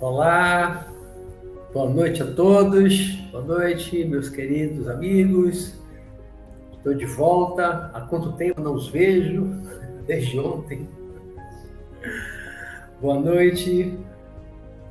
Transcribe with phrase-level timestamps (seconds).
[0.00, 0.86] Olá,
[1.72, 5.74] boa noite a todos, boa noite, meus queridos amigos.
[6.76, 7.90] Estou de volta.
[7.94, 9.46] Há quanto tempo não os vejo?
[10.06, 10.86] Desde ontem.
[13.00, 13.98] Boa noite.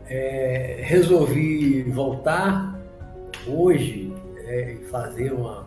[0.10, 2.80] É, resolvi voltar
[3.48, 4.14] hoje
[4.46, 5.66] é, fazer uma,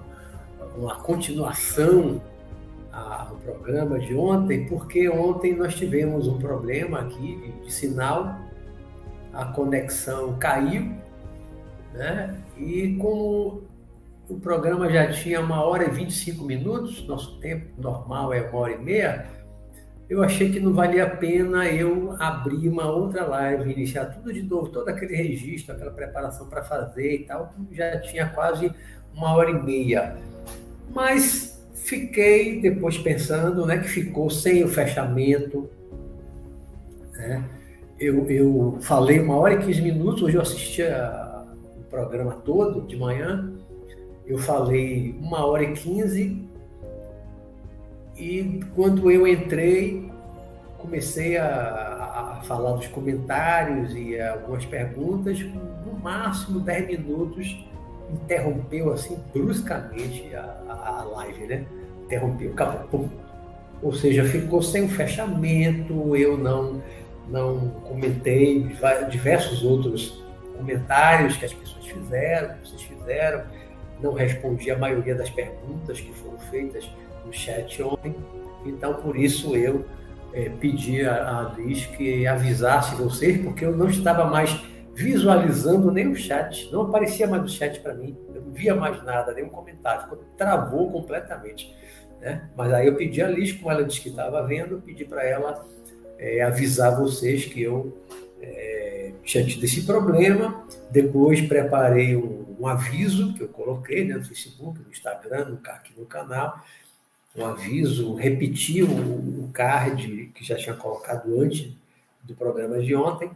[0.76, 2.20] uma continuação
[2.92, 8.46] ao programa de ontem, porque ontem nós tivemos um problema aqui de, de sinal
[9.36, 10.92] a conexão caiu,
[11.92, 12.34] né?
[12.56, 13.62] E como
[14.28, 18.72] o programa já tinha uma hora e 25 minutos, nosso tempo normal é uma hora
[18.72, 19.26] e meia,
[20.08, 24.42] eu achei que não valia a pena eu abrir uma outra live, iniciar tudo de
[24.42, 28.72] novo, todo aquele registro, aquela preparação para fazer e tal, já tinha quase
[29.12, 30.16] uma hora e meia.
[30.94, 35.68] Mas fiquei depois pensando, né, que ficou sem o fechamento,
[37.14, 37.42] né?
[37.98, 41.44] eu, eu falei uma hora e quinze minutos, hoje eu assisti a,
[41.78, 43.52] o programa todo de manhã,
[44.26, 46.45] eu falei uma hora e quinze,
[48.16, 50.10] e quando eu entrei,
[50.78, 57.64] comecei a, a, falar dos comentários e algumas perguntas, no máximo dez minutos,
[58.10, 61.66] interrompeu assim bruscamente a, a, a live, né?
[62.04, 62.88] Interrompeu, acabou.
[62.88, 63.08] Pum.
[63.82, 66.82] Ou seja, ficou sem o fechamento, eu não
[67.28, 68.68] não comentei
[69.10, 70.22] diversos outros
[70.56, 73.42] comentários que as pessoas fizeram, que vocês fizeram,
[74.00, 76.88] não respondi a maioria das perguntas que foram feitas
[77.26, 78.14] no chat ontem,
[78.64, 79.84] então por isso eu
[80.32, 84.64] é, pedi a, a Liz que avisasse vocês, porque eu não estava mais
[84.94, 89.02] visualizando nem o chat, não aparecia mais o chat para mim, eu não via mais
[89.04, 91.74] nada, nenhum comentário, travou completamente.
[92.20, 92.48] Né?
[92.56, 95.66] Mas aí eu pedi a Liz, como ela disse que estava vendo, pedi para ela
[96.18, 97.96] é, avisar vocês que eu
[98.40, 100.66] é, tinha tido esse problema.
[100.90, 105.92] Depois preparei um, um, aviso que eu coloquei né, no Facebook, no Instagram, no, aqui
[105.98, 106.62] no canal.
[107.36, 111.72] Um aviso, repeti o, card que já tinha colocado antes
[112.22, 113.30] do programa de ontem,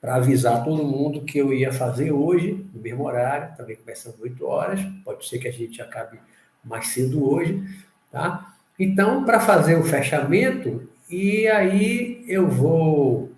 [0.00, 4.44] para avisar todo mundo que eu ia fazer hoje, no mesmo horário, também começando 8
[4.44, 4.80] horas.
[5.04, 6.18] Pode ser que a gente acabe
[6.64, 7.62] mais cedo hoje,
[8.10, 8.54] tá?
[8.78, 13.32] Então, para fazer o fechamento, e aí eu vou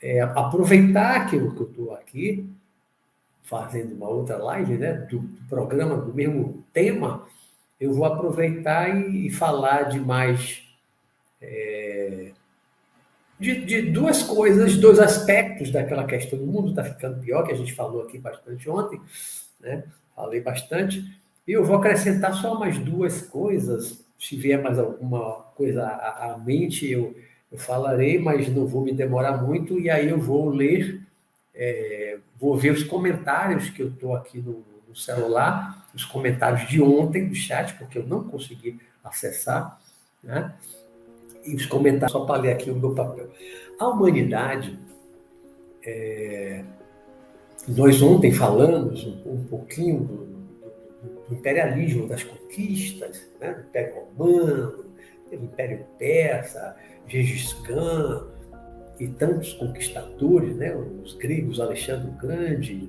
[0.00, 2.48] é, aproveitar que eu estou aqui,
[3.42, 7.26] fazendo uma outra live, né, do, do, programa do mesmo tema,
[7.80, 10.62] eu vou aproveitar e, e falar de mais.
[11.40, 12.32] É,
[13.38, 16.38] de, de, duas coisas, dois aspectos daquela questão.
[16.38, 19.00] O mundo está ficando pior, que a gente falou aqui bastante ontem,
[19.58, 19.84] né?
[20.14, 21.02] Falei bastante.
[21.48, 26.38] E eu vou acrescentar só mais duas coisas se vier mais alguma coisa à, à
[26.38, 27.16] mente, eu,
[27.50, 31.00] eu falarei, mas não vou me demorar muito, e aí eu vou ler,
[31.54, 36.80] é, vou ver os comentários que eu estou aqui no, no, celular, os comentários de
[36.80, 39.80] ontem do chat, porque eu não consegui acessar,
[40.22, 40.54] né?
[41.44, 43.30] E os comentários, só para ler aqui o meu papel.
[43.78, 44.78] A humanidade,
[45.82, 46.62] é,
[47.66, 50.30] nós ontem falamos um, um pouquinho do,
[51.28, 53.54] do imperialismo, das conquistas, né?
[53.54, 54.84] do Império Romano,
[55.30, 56.76] do Império Persa,
[57.06, 58.26] Gengis Khan
[58.98, 60.74] e tantos conquistadores, né?
[60.74, 62.88] os gregos, Alexandre o Grande.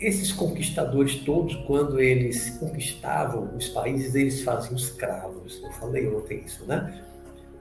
[0.00, 5.62] Esses conquistadores todos, quando eles conquistavam os países, eles faziam escravos.
[5.62, 7.02] Eu falei ontem isso, né?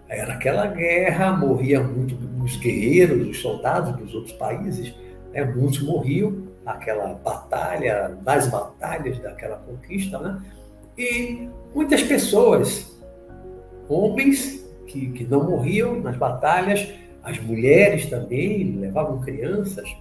[0.07, 4.93] Era aquela guerra, morriam muito os guerreiros, os soldados dos outros países,
[5.33, 5.43] né?
[5.43, 10.41] muitos morriam, aquela batalha, das batalhas daquela conquista, né?
[10.97, 12.89] E muitas pessoas,
[13.87, 16.87] homens que, que não morriam nas batalhas,
[17.21, 19.93] as mulheres também levavam crianças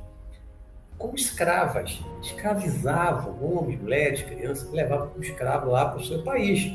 [0.99, 6.73] como escravas, escravizavam homens, mulheres, crianças, levavam como escravo lá para o seu país.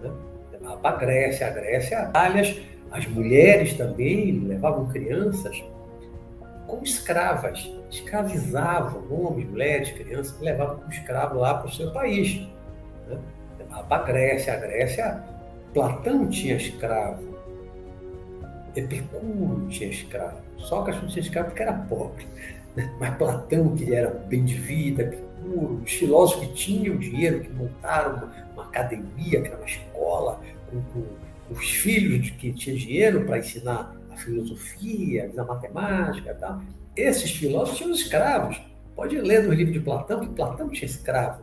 [0.00, 0.10] Né?
[0.52, 2.10] Levavam para a Grécia, a Grécia,
[2.90, 5.62] as mulheres também levavam crianças
[6.66, 12.46] como escravas, escravizavam homens, mulheres, crianças, levavam como escravo lá para o seu país.
[13.08, 13.18] Né?
[13.58, 14.54] Levava para a Grécia.
[14.54, 15.24] A Grécia,
[15.74, 17.38] Platão tinha escravo,
[18.74, 22.26] Epicuro tinha escravo, Sócrates não tinha escravo porque era pobre.
[22.76, 22.94] Né?
[22.98, 28.16] Mas Platão, que era bem de vida, Epicuro, os filósofos que tinham dinheiro, que montaram
[28.16, 30.40] uma, uma academia, que era uma escola,
[30.70, 31.02] com, com,
[31.48, 36.62] com os filhos de quem tinha dinheiro para ensinar a filosofia, da matemática tal.
[36.96, 38.60] Esses filósofos tinham escravos.
[38.94, 41.42] Pode ler no livro de Platão que Platão tinha escravo.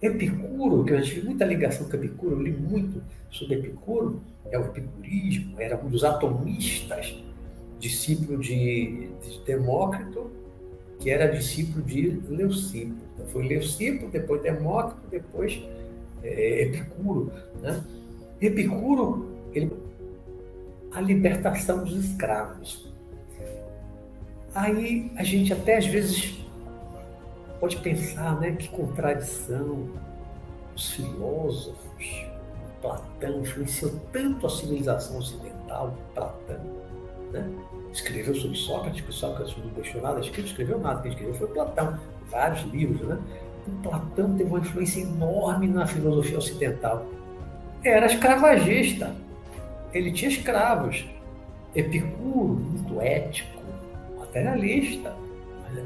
[0.00, 4.66] Epicuro, que eu tive muita ligação com Epicuro, eu li muito sobre Epicuro, é o
[4.66, 7.16] epicurismo, era um dos atomistas,
[7.78, 10.30] discípulo de, de Demócrito,
[10.98, 12.96] que era discípulo de Leucipo.
[13.14, 15.62] Então, foi Leucipo, depois Demócrito, depois
[16.22, 17.32] é, Epicuro.
[17.60, 17.82] Né?
[18.40, 19.72] Epicuro, ele,
[20.92, 22.88] a libertação dos escravos.
[24.54, 26.38] Aí a gente até às vezes
[27.60, 29.88] pode pensar, né, que contradição.
[30.74, 32.26] Os filósofos,
[32.80, 36.60] Platão influenciou tanto a civilização ocidental, Platão,
[37.32, 37.48] né?
[37.92, 41.98] escreveu sobre Sócrates, que Sócrates não deixou nada escrito, escreveu nada, quem escreveu foi Platão,
[42.30, 43.18] vários livros, né?
[43.82, 47.06] Platão teve uma influência enorme na filosofia ocidental.
[47.84, 49.14] Era escravagista,
[49.92, 51.06] ele tinha escravos.
[51.74, 53.60] Epicuro, muito ético,
[54.18, 55.14] materialista,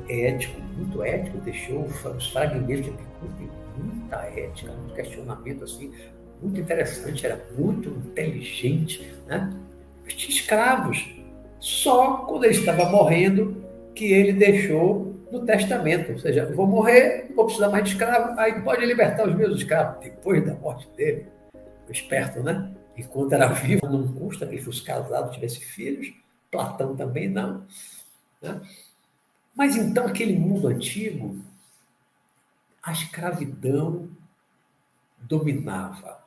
[0.08, 5.92] ético, muito ético, deixou os fragmentos de Epicuro, tem muita ética, muito questionamento assim,
[6.40, 9.52] muito interessante, era muito inteligente, né?
[10.04, 11.21] Mas tinha escravos.
[11.62, 13.64] Só quando ele estava morrendo
[13.94, 18.60] que ele deixou no testamento, ou seja, vou morrer, vou precisar mais de escravo, aí
[18.62, 21.28] pode libertar os meus escravos, depois da morte dele.
[21.88, 22.74] Esperto, né?
[22.96, 26.12] Enquanto era vivo, não custa que ele fosse casado, tivesse filhos.
[26.50, 27.64] Platão também não.
[28.40, 28.60] Né?
[29.54, 31.38] Mas então, aquele mundo antigo,
[32.82, 34.10] a escravidão
[35.20, 36.24] dominava.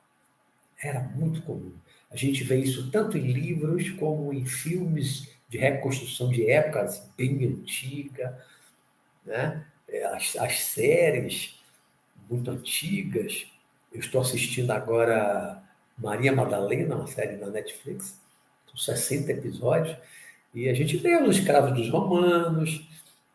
[0.81, 1.73] Era muito comum.
[2.15, 7.43] A gente vê isso tanto em livros como em filmes de reconstrução de épocas bem
[7.45, 8.41] antiga,
[9.25, 9.65] né?
[10.13, 11.59] as, as séries
[12.29, 13.45] muito antigas.
[13.91, 15.61] Eu estou assistindo agora
[15.97, 18.17] Maria Madalena, uma série da Netflix,
[18.65, 19.97] são 60 episódios,
[20.53, 22.81] e a gente vê os escravos dos romanos,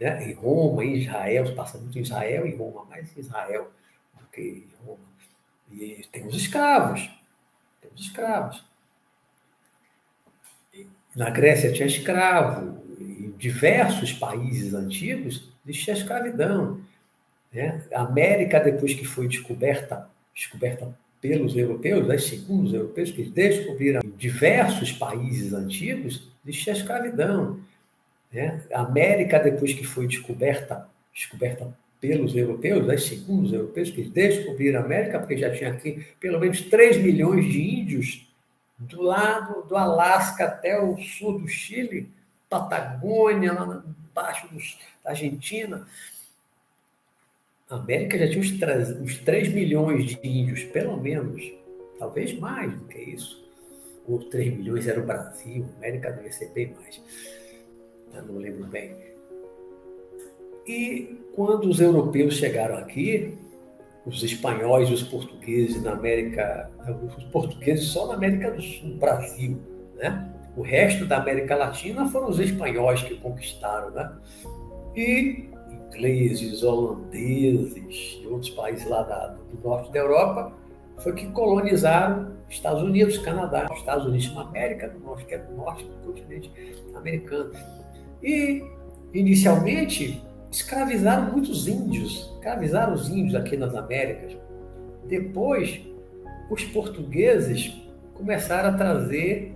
[0.01, 0.27] né?
[0.27, 3.71] em Roma, em Israel, passa muito em Israel e Roma, mais em Israel
[4.19, 5.05] do que em Roma.
[5.71, 7.11] E tem os escravos,
[7.83, 8.70] tem os escravos.
[11.15, 16.81] Na Grécia tinha escravo, em diversos países antigos existia escravidão.
[17.53, 17.83] Né?
[17.93, 20.89] A América, depois que foi descoberta, descoberta
[21.21, 27.61] pelos europeus, né, segundo os europeus, que descobriram em diversos países antigos, existia escravidão.
[28.33, 28.63] Né?
[28.73, 31.69] A América, depois que foi descoberta, descoberta
[32.01, 36.41] pelos europeus, né, segundo os europeus, que descobriram a América, porque já tinha aqui pelo
[36.41, 38.30] menos 3 milhões de índios
[38.81, 42.11] do lado do Alasca até o sul do Chile,
[42.49, 44.49] Patagônia, lá embaixo
[45.05, 45.87] da Argentina.
[47.69, 51.53] A América já tinha uns 3, uns 3 milhões de índios, pelo menos,
[51.99, 53.49] talvez mais do que isso.
[54.09, 57.01] Ou 3 milhões era o Brasil, a América devia ser bem mais.
[58.15, 58.97] Eu não lembro bem.
[60.67, 63.39] E quando os europeus chegaram aqui,
[64.07, 66.71] os espanhóis e os portugueses na América,
[67.17, 69.61] os portugueses só na América do Sul, Brasil,
[69.97, 70.31] né?
[70.57, 74.13] O resto da América Latina foram os espanhóis que conquistaram, né?
[74.97, 75.49] E
[75.95, 80.53] ingleses, holandeses e outros países lá da, do norte da Europa
[80.99, 85.55] foi que colonizaram Estados Unidos, Canadá, Estados Unidos na América do Norte, que é do
[85.55, 86.51] norte do continente
[86.95, 87.53] americano.
[88.23, 88.63] E,
[89.15, 94.37] inicialmente, escravizaram muitos índios, escravizaram os índios aqui nas Américas.
[95.07, 95.81] Depois,
[96.51, 97.73] os portugueses
[98.15, 99.55] começaram a trazer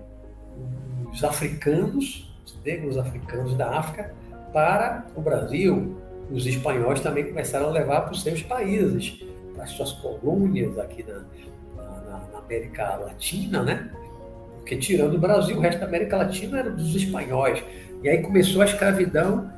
[1.12, 4.14] os africanos, os negros africanos da África,
[4.52, 5.97] para o Brasil.
[6.30, 9.23] Os espanhóis também começaram a levar para os seus países,
[9.54, 11.25] para as suas colônias aqui na,
[11.76, 13.90] na, na América Latina, né?
[14.57, 17.62] Porque tirando o Brasil, o resto da América Latina era dos espanhóis.
[18.02, 19.52] E aí começou a escravidão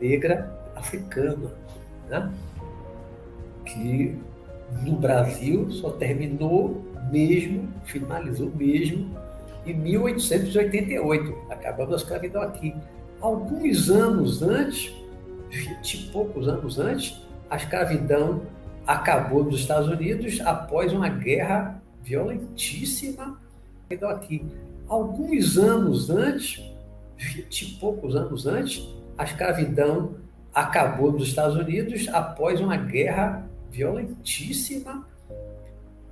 [0.00, 1.50] negra africana,
[2.08, 2.32] né?
[3.64, 4.16] que
[4.84, 9.10] no Brasil só terminou mesmo, finalizou mesmo
[9.64, 11.36] em 1888.
[11.50, 12.74] Acabamos a escravidão aqui.
[13.20, 14.92] Alguns anos antes,
[15.50, 18.42] vinte e poucos anos antes, a escravidão
[18.86, 23.40] acabou nos Estados Unidos após uma guerra violentíssima
[24.08, 24.44] aqui.
[24.88, 26.62] Alguns anos antes,
[27.16, 28.86] vinte e poucos anos antes,
[29.18, 30.14] a escravidão
[30.56, 35.06] acabou nos Estados Unidos após uma guerra violentíssima,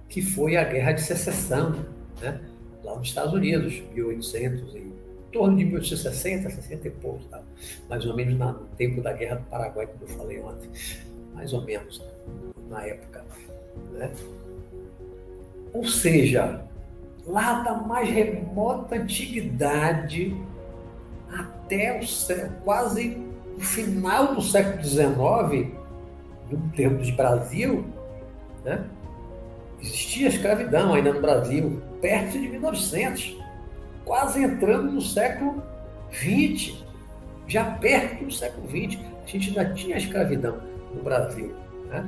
[0.07, 1.87] que foi a Guerra de Secessão,
[2.21, 2.39] né?
[2.85, 4.93] lá nos Estados Unidos, 1800 em
[5.33, 7.41] torno de 1860, 60 e poucos, tá?
[7.89, 10.69] mais ou menos no tempo da Guerra do Paraguai, como eu falei ontem,
[11.33, 12.03] mais ou menos
[12.69, 13.25] na época.
[13.93, 14.13] Né?
[15.73, 16.63] Ou seja,
[17.27, 20.37] lá da mais remota antiguidade,
[21.33, 22.05] até o
[22.63, 25.73] quase o final do século XIX,
[26.51, 27.85] no tempo de Brasil,
[28.65, 28.85] né?
[29.81, 33.37] existia escravidão ainda no Brasil, perto de 1900,
[34.05, 35.63] quase entrando no século
[36.11, 36.85] XX,
[37.47, 40.59] já perto do século XX, a gente ainda tinha escravidão
[40.95, 41.55] no Brasil.
[41.89, 42.05] Né?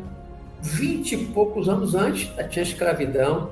[0.63, 3.51] Vinte e poucos anos antes, já tinha escravidão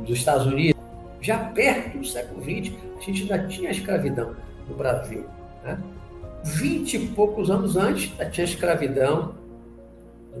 [0.00, 0.74] dos Estados Unidos.
[1.20, 4.34] Já perto do século XX, a gente ainda tinha escravidão
[4.68, 5.24] no Brasil.
[5.62, 5.78] Né?
[6.44, 9.34] Vinte e poucos anos antes, já tinha escravidão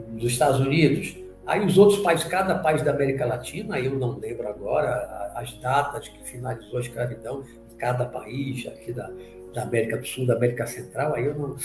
[0.08, 1.16] dos Estados Unidos.
[1.46, 6.08] Aí os outros países, cada país da América Latina, eu não lembro agora as datas
[6.08, 9.10] que finalizou a escravidão em cada país, aqui da,
[9.52, 11.56] da América do Sul, da América Central, aí eu não,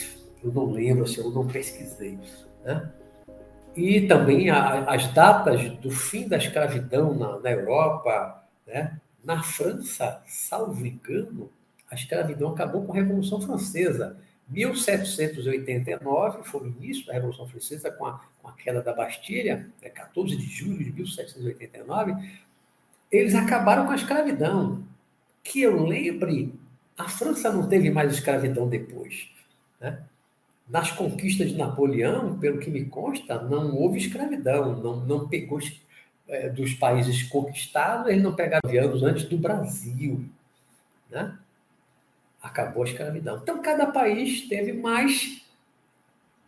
[0.44, 2.18] eu não lembro, assim, eu não pesquisei.
[2.64, 2.90] Né?
[3.76, 9.00] E também a, as datas do fim da escravidão na, na Europa, né?
[9.24, 11.50] na França, salvo engano,
[11.90, 14.18] a escravidão acabou com a Revolução Francesa.
[14.50, 19.90] 1789 foi o início da Revolução Francesa, com a, com a queda da Bastilha, né,
[19.90, 22.14] 14 de julho de 1789.
[23.12, 24.84] Eles acabaram com a escravidão.
[25.44, 26.54] Que eu lembre,
[26.98, 29.30] a França não teve mais escravidão depois.
[29.80, 30.04] Né?
[30.68, 35.60] Nas conquistas de Napoleão, pelo que me consta, não houve escravidão, não, não pegou
[36.28, 38.70] é, dos países conquistados, eles não pegaram
[39.04, 40.26] antes do Brasil.
[41.10, 41.38] Né?
[42.42, 43.38] Acabou a escravidão.
[43.38, 45.46] Então, cada país teve mais.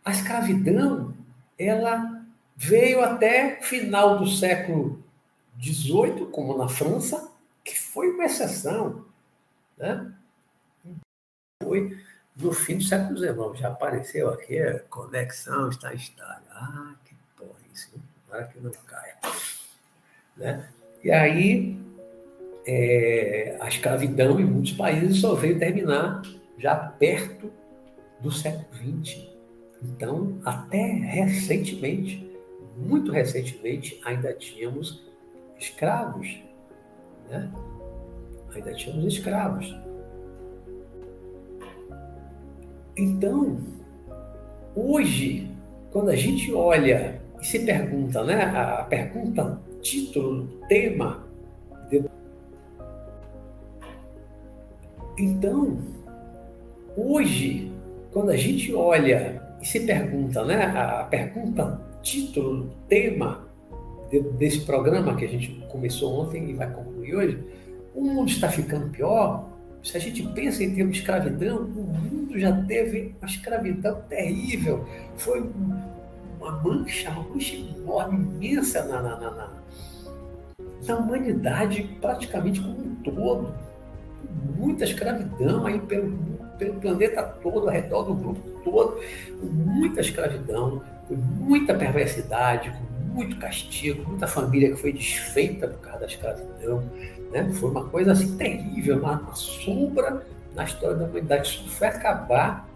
[0.04, 1.14] A escravidão,
[1.58, 2.22] ela
[2.56, 5.02] veio até final do século
[5.60, 7.30] XVIII, como na França,
[7.64, 9.04] que foi uma exceção.
[9.76, 10.12] Né?
[11.62, 11.98] Foi
[12.36, 13.58] no fim do século XIX.
[13.58, 16.42] Já apareceu aqui a conexão está instável.
[16.50, 17.92] Ah, que porra isso.
[18.28, 19.18] Para que não caia.
[20.36, 20.68] Né?
[21.04, 21.78] E aí,
[22.66, 26.22] é, a escravidão em muitos países só veio terminar
[26.58, 27.50] já perto
[28.20, 29.26] do século XX.
[29.82, 32.30] Então, até recentemente,
[32.76, 35.02] muito recentemente, ainda tínhamos
[35.58, 36.40] escravos.
[37.28, 37.50] Né?
[38.54, 39.74] Ainda tínhamos escravos.
[42.96, 43.58] Então,
[44.76, 45.50] hoje,
[45.90, 48.44] quando a gente olha e se pergunta, né?
[48.44, 51.21] A pergunta, título, tema.
[55.22, 55.78] Então,
[56.96, 57.70] hoje,
[58.10, 60.64] quando a gente olha e se pergunta, né?
[60.64, 63.46] A pergunta, título, tema
[64.36, 67.38] desse programa que a gente começou ontem e vai concluir hoje,
[67.94, 69.48] o mundo está ficando pior
[69.80, 74.84] se a gente pensa em termos de escravidão, o mundo já teve uma escravidão terrível.
[75.16, 75.48] Foi
[76.40, 79.52] uma mancha, uma mancha enorme, imensa na, na, na,
[80.84, 83.54] na humanidade, praticamente como um todo.
[84.56, 86.12] Muita escravidão aí pelo,
[86.58, 89.00] pelo planeta todo, ao redor do grupo todo.
[89.42, 96.06] Muita escravidão, muita perversidade, com muito castigo, muita família que foi desfeita por causa da
[96.06, 96.82] escravidão
[97.32, 97.50] né?
[97.54, 100.22] Foi uma coisa assim terrível, uma, uma sombra
[100.54, 101.48] na história da humanidade.
[101.48, 102.68] Isso foi acabar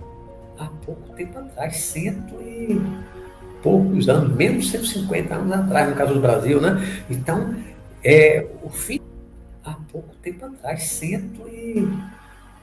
[0.59, 2.81] há pouco tempo atrás, cento e
[3.62, 7.05] poucos anos, menos 150 anos atrás, no caso do Brasil, né?
[7.11, 7.55] Então,
[8.03, 9.00] é, o fim,
[9.97, 11.88] pouco tempo atrás, cento e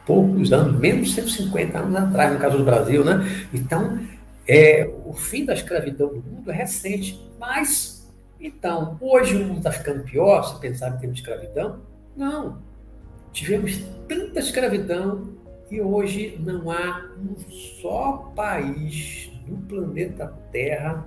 [0.06, 3.48] poucos anos, menos 150 anos atrás, no caso do Brasil, né?
[3.52, 4.00] Então,
[4.48, 8.08] é, o fim da escravidão do mundo é recente, mas
[8.40, 11.80] então, hoje o mundo está ficando pior, se pensar em termos de escravidão?
[12.16, 12.62] Não.
[13.32, 15.30] Tivemos tanta escravidão
[15.72, 17.36] e hoje não há um
[17.82, 21.04] só país no planeta Terra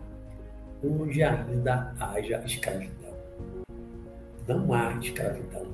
[0.83, 3.15] onde ainda haja escravidão.
[4.49, 5.67] Não há escravidão.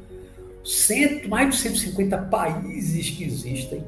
[0.64, 3.84] Cento, mais de 150 países que existem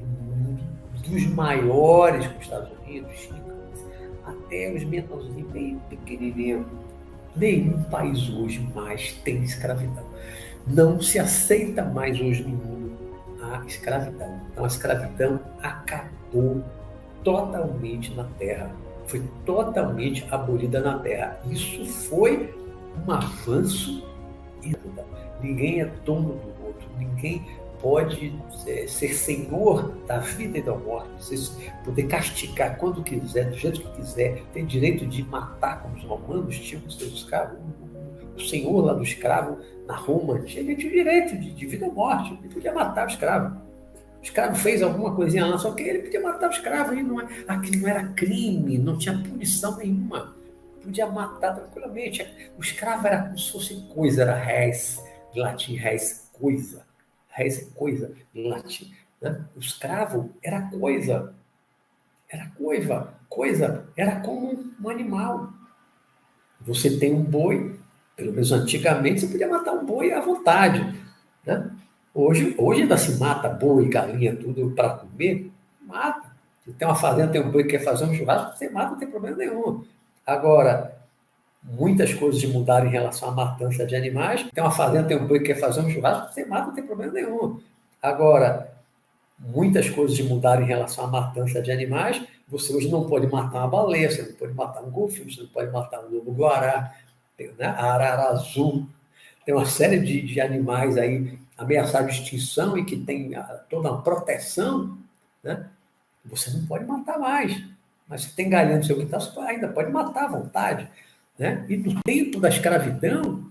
[0.00, 0.62] no mundo,
[1.06, 3.56] dos maiores como Estados Unidos, China,
[4.24, 6.66] até os menorzinhos, bem pequenininhos,
[7.36, 10.04] Nenhum país hoje mais tem escravidão.
[10.66, 12.96] Não se aceita mais hoje no mundo
[13.42, 14.40] a escravidão.
[14.50, 16.64] Então a escravidão acabou
[17.22, 18.70] totalmente na Terra.
[19.06, 21.38] Foi totalmente abolida na Terra.
[21.50, 22.54] Isso foi
[23.06, 24.02] um avanço.
[25.42, 26.88] Ninguém é dono do outro.
[26.98, 27.44] Ninguém
[27.80, 28.34] pode
[28.66, 31.08] é, ser senhor da vida e da morte,
[31.84, 36.58] poder castigar quando quiser, do jeito que quiser, tem direito de matar, como os romanos
[36.58, 37.58] tinham os seus escravos.
[38.36, 42.52] O senhor lá do escravo na Roma tinha, direito de, de, vida ou morte, ele
[42.52, 43.56] podia matar o escravo.
[44.20, 47.20] O escravo fez alguma coisinha lá, só que ele podia matar o escravo, e não,
[47.20, 50.34] é, aquilo não era crime, não tinha punição nenhuma.
[50.82, 52.26] Podia matar tranquilamente.
[52.58, 54.34] O escravo era como se fosse coisa, era
[55.36, 56.86] res, latim res, coisa
[57.36, 58.92] res é coisa em latim.
[59.20, 59.44] Né?
[59.54, 61.34] O escravo era coisa,
[62.28, 65.50] era coisa, coisa, era como um animal.
[66.62, 67.78] Você tem um boi,
[68.16, 70.98] pelo menos antigamente você podia matar um boi à vontade.
[71.44, 71.70] Né?
[72.14, 75.52] Hoje, hoje ainda se mata boi, galinha, tudo para comer,
[75.82, 76.34] mata.
[76.64, 78.98] Se tem uma fazenda, tem um boi que quer fazer um churrasco, você mata, não
[78.98, 79.84] tem problema nenhum.
[80.26, 80.95] Agora,
[81.66, 84.46] muitas coisas mudaram em relação à matança de animais.
[84.54, 86.86] Tem uma fazenda, tem um boi que quer fazer um churrasco, você mata, não tem
[86.86, 87.60] problema nenhum.
[88.00, 88.72] Agora,
[89.38, 92.22] muitas coisas mudaram em relação à matança de animais.
[92.48, 95.48] Você hoje não pode matar uma baleia, você não pode matar um golfinho, você não
[95.48, 96.94] pode matar um lobo-guará,
[97.58, 97.66] né?
[97.66, 98.86] arara azul.
[99.44, 103.32] Tem uma série de, de animais aí ameaçados de extinção e que tem
[103.68, 104.96] toda uma proteção,
[105.42, 105.66] né?
[106.24, 107.60] você não pode matar mais.
[108.08, 110.88] Mas se tem galinha no seu quintal, você ainda pode matar à vontade.
[111.38, 111.64] Né?
[111.68, 113.50] E no tempo da escravidão,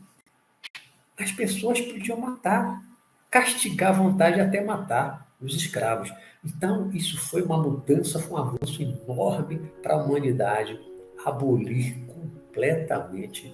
[1.19, 2.81] as pessoas podiam matar,
[3.29, 6.11] castigar à vontade até matar os escravos.
[6.43, 10.79] Então, isso foi uma mudança, foi um avanço enorme para a humanidade
[11.25, 13.53] abolir completamente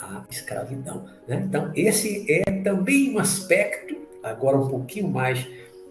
[0.00, 1.08] a escravidão.
[1.26, 1.42] Né?
[1.46, 5.46] Então, esse é também um aspecto, agora um pouquinho mais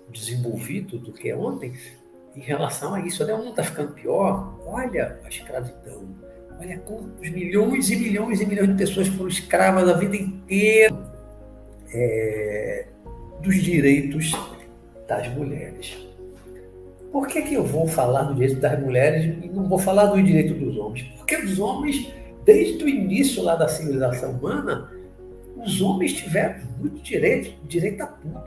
[0.09, 1.73] desenvolvido do que ontem,
[2.35, 3.25] em relação a isso.
[3.25, 3.33] Né?
[3.33, 4.59] O mundo está ficando pior.
[4.65, 6.30] Olha a escravidão.
[6.61, 10.95] Olha quantos milhões e milhões e milhões de pessoas foram escravas a vida inteira
[11.91, 12.85] é,
[13.41, 14.31] dos direitos
[15.07, 15.97] das mulheres.
[17.11, 20.21] Por que, que eu vou falar do direito das mulheres e não vou falar do
[20.21, 21.01] direito dos homens?
[21.17, 22.13] Porque os homens,
[22.45, 24.87] desde o início lá da civilização humana,
[25.57, 28.43] os homens tiveram muito direito, direito a tudo.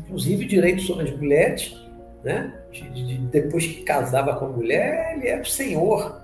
[0.00, 1.72] Inclusive direito sobre as mulheres,
[2.24, 2.52] né?
[2.72, 6.23] De, de, depois que casava com a mulher, ele era o senhor.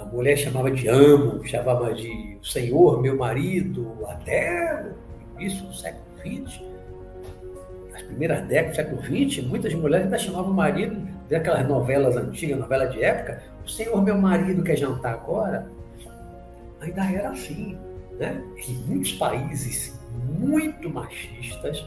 [0.00, 4.86] A mulher chamava de amo, chamava de senhor, meu marido, até
[5.36, 6.68] o início do século XX
[7.98, 12.58] as primeiras décadas do século XX, muitas mulheres ainda chamavam o marido, daquelas novelas antigas,
[12.58, 15.68] novela de época, o senhor meu marido quer jantar agora.
[16.80, 17.76] Ainda era assim.
[18.18, 18.42] Né?
[18.68, 19.98] Em muitos países
[20.38, 21.86] muito machistas,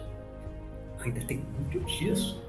[0.99, 2.41] ainda tem muito disso.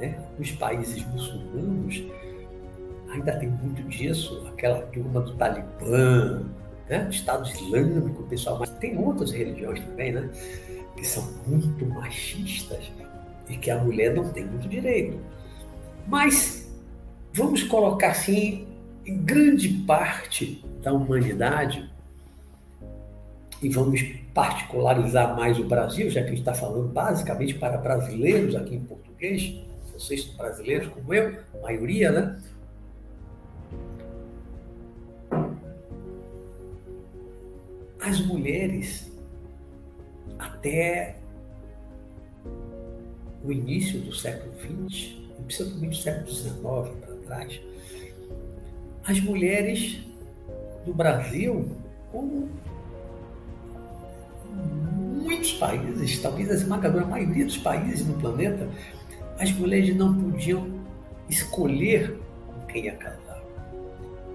[0.00, 0.18] Né?
[0.38, 2.02] Nos países muçulmanos,
[3.12, 4.46] ainda tem muito disso.
[4.48, 6.42] Aquela turma do Talibã,
[6.88, 7.04] né?
[7.04, 8.58] do Estado Islâmico, pessoal.
[8.58, 10.30] Mas tem outras religiões também, né?
[10.96, 12.90] que são muito machistas
[13.48, 15.18] e que a mulher não tem muito direito.
[16.06, 16.70] Mas
[17.32, 18.66] vamos colocar assim,
[19.06, 21.90] em grande parte da humanidade,
[23.62, 28.54] e vamos particularizar mais o Brasil, já que a gente está falando basicamente para brasileiros
[28.54, 29.54] aqui em português,
[29.92, 32.40] vocês brasileiros como eu, maioria, né?
[38.10, 39.08] As mulheres
[40.36, 41.14] até
[43.44, 45.14] o início do século XX,
[45.46, 46.52] principalmente do século XIX
[46.98, 47.60] para trás,
[49.06, 50.00] as mulheres
[50.84, 51.68] do Brasil,
[52.10, 52.48] como
[55.22, 58.68] muitos países, talvez a esmagadora maioria dos países no planeta,
[59.38, 60.66] as mulheres não podiam
[61.28, 62.18] escolher
[62.48, 63.40] com quem ia casar.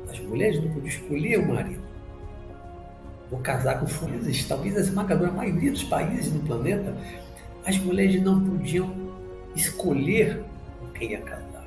[0.09, 1.84] As mulheres não podiam escolher o marido
[3.29, 4.45] vou casar com fulanos.
[4.45, 6.95] Talvez a esmagadora maioria dos países no planeta,
[7.65, 8.93] as mulheres não podiam
[9.55, 10.43] escolher
[10.79, 11.65] com quem ia casar.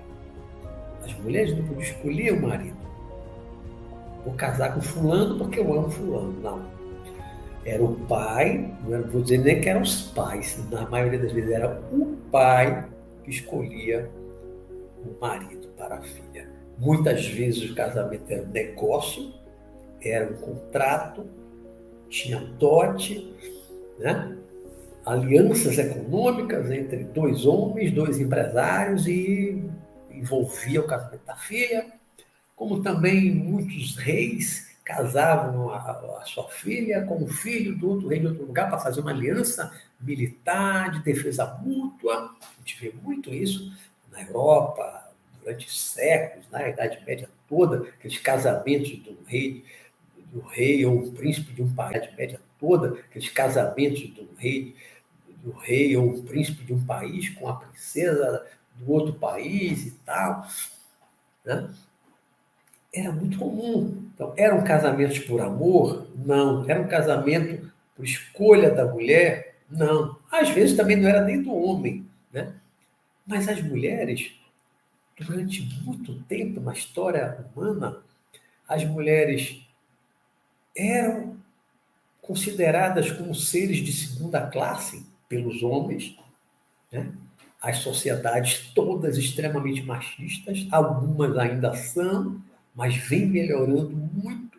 [1.04, 2.76] As mulheres não podiam escolher o marido.
[4.24, 6.32] Vou casar com fulano porque eu amo fulano.
[6.40, 6.78] Não.
[7.64, 11.50] Era o pai, não vou dizer nem que eram os pais, na maioria das vezes
[11.50, 12.88] era o pai
[13.24, 14.08] que escolhia
[15.04, 16.48] o marido para a filha.
[16.78, 19.34] Muitas vezes o casamento era um negócio,
[20.00, 21.26] era um contrato,
[22.08, 23.34] tinha dote,
[23.98, 24.36] né?
[25.04, 29.64] alianças econômicas entre dois homens, dois empresários e
[30.10, 31.86] envolvia o casamento da filha,
[32.54, 38.20] como também muitos reis casavam a, a sua filha com o filho do outro rei
[38.20, 42.34] de outro lugar para fazer uma aliança militar de defesa mútua.
[42.40, 43.72] A gente vê muito isso
[44.10, 49.64] na Europa durante séculos, na Idade Média toda, aqueles casamentos do rei
[50.32, 54.74] do rei ou o príncipe de um país, de média toda, aqueles casamentos do rei,
[55.42, 59.90] do rei ou o príncipe de um país com a princesa do outro país e
[60.04, 60.46] tal.
[61.44, 61.70] Né?
[62.92, 64.08] Era muito comum.
[64.14, 66.08] Então, eram casamentos por amor?
[66.16, 66.68] Não.
[66.68, 69.56] Era um casamento por escolha da mulher?
[69.70, 70.18] Não.
[70.30, 72.06] Às vezes também não era nem do homem.
[72.32, 72.52] Né?
[73.26, 74.32] Mas as mulheres,
[75.18, 77.98] durante muito tempo na história humana,
[78.66, 79.67] as mulheres
[80.78, 81.36] eram
[82.22, 86.16] consideradas como seres de segunda classe pelos homens,
[86.92, 87.10] né?
[87.60, 92.40] as sociedades todas extremamente machistas, algumas ainda são,
[92.74, 94.58] mas vem melhorando muito.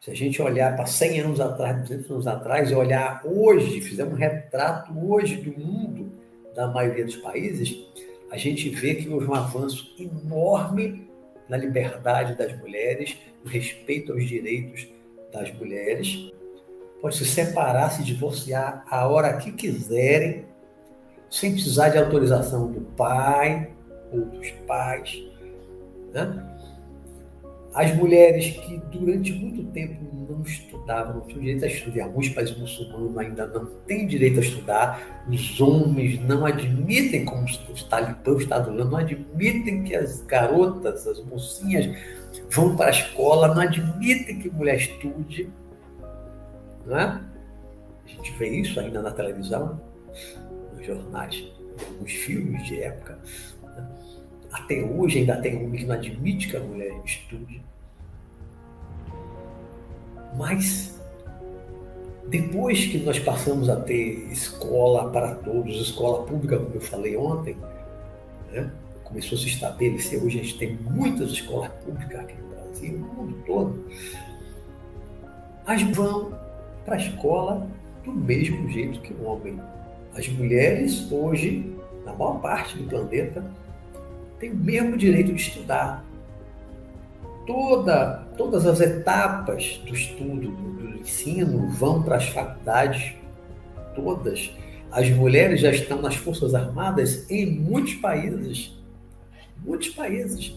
[0.00, 4.04] Se a gente olhar para 100 anos atrás, 200 anos atrás, e olhar hoje, fizer
[4.04, 6.10] um retrato hoje do mundo,
[6.56, 7.78] da maioria dos países,
[8.30, 11.08] a gente vê que houve um avanço enorme
[11.48, 14.88] na liberdade das mulheres, no respeito aos direitos
[15.32, 16.30] das mulheres.
[17.00, 20.44] Pode se separar, se divorciar a hora que quiserem,
[21.28, 23.70] sem precisar de autorização do pai
[24.12, 25.20] ou dos pais.
[26.12, 26.48] Né?
[27.74, 29.96] As mulheres que durante muito tempo
[30.28, 34.42] não estudavam, não tinham direito a estudar, alguns países muçulmanos ainda não têm direito a
[34.42, 41.06] estudar, os homens não admitem, como os talibãs, o Estado não admitem que as garotas,
[41.06, 41.96] as mocinhas
[42.50, 45.50] vão para a escola, não admitem que mulher estude.
[46.86, 47.20] Não é?
[48.04, 49.80] A gente vê isso ainda na televisão,
[50.74, 51.44] nos jornais,
[52.00, 53.18] nos filmes de época.
[53.62, 53.88] Né?
[54.52, 57.62] Até hoje ainda tem homem que não admite que a mulher estude.
[60.36, 61.00] Mas
[62.28, 67.56] depois que nós passamos a ter escola para todos, escola pública, como eu falei ontem,
[68.50, 68.72] né?
[69.12, 70.22] Começou a se estabelecer.
[70.22, 73.84] Hoje a gente tem muitas escolas públicas aqui no Brasil, no mundo todo.
[75.66, 76.32] As vão
[76.84, 77.68] para a escola
[78.04, 79.60] do mesmo jeito que o homem.
[80.14, 83.44] As mulheres, hoje, na maior parte do planeta,
[84.38, 86.02] têm o mesmo direito de estudar.
[87.46, 93.14] Toda, todas as etapas do estudo, do, do ensino, vão para as faculdades,
[93.94, 94.50] todas.
[94.90, 98.81] As mulheres já estão nas Forças Armadas em muitos países.
[99.64, 100.54] Muitos países.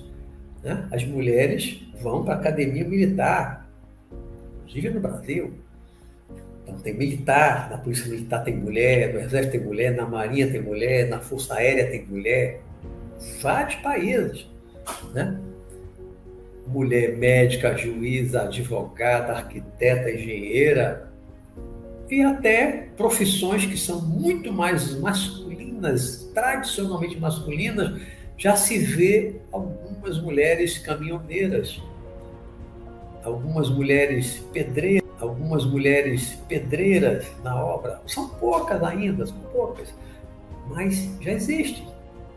[0.64, 0.88] Né?
[0.92, 3.70] As mulheres vão para a academia militar,
[4.60, 5.54] inclusive no Brasil.
[6.64, 10.62] Então tem militar, na polícia militar tem mulher, no exército tem mulher, na marinha tem
[10.62, 12.62] mulher, na força aérea tem mulher,
[13.42, 14.48] vários países,
[15.14, 15.40] né?
[16.68, 21.12] Mulher médica, juíza, advogada, arquiteta, engenheira
[22.10, 28.02] e até profissões que são muito mais masculinas, tradicionalmente masculinas,
[28.38, 31.82] já se vê algumas mulheres caminhoneiras,
[33.24, 38.02] algumas mulheres pedreiras algumas mulheres pedreiras na obra.
[38.06, 39.94] São poucas ainda, são poucas,
[40.68, 41.88] mas já existem,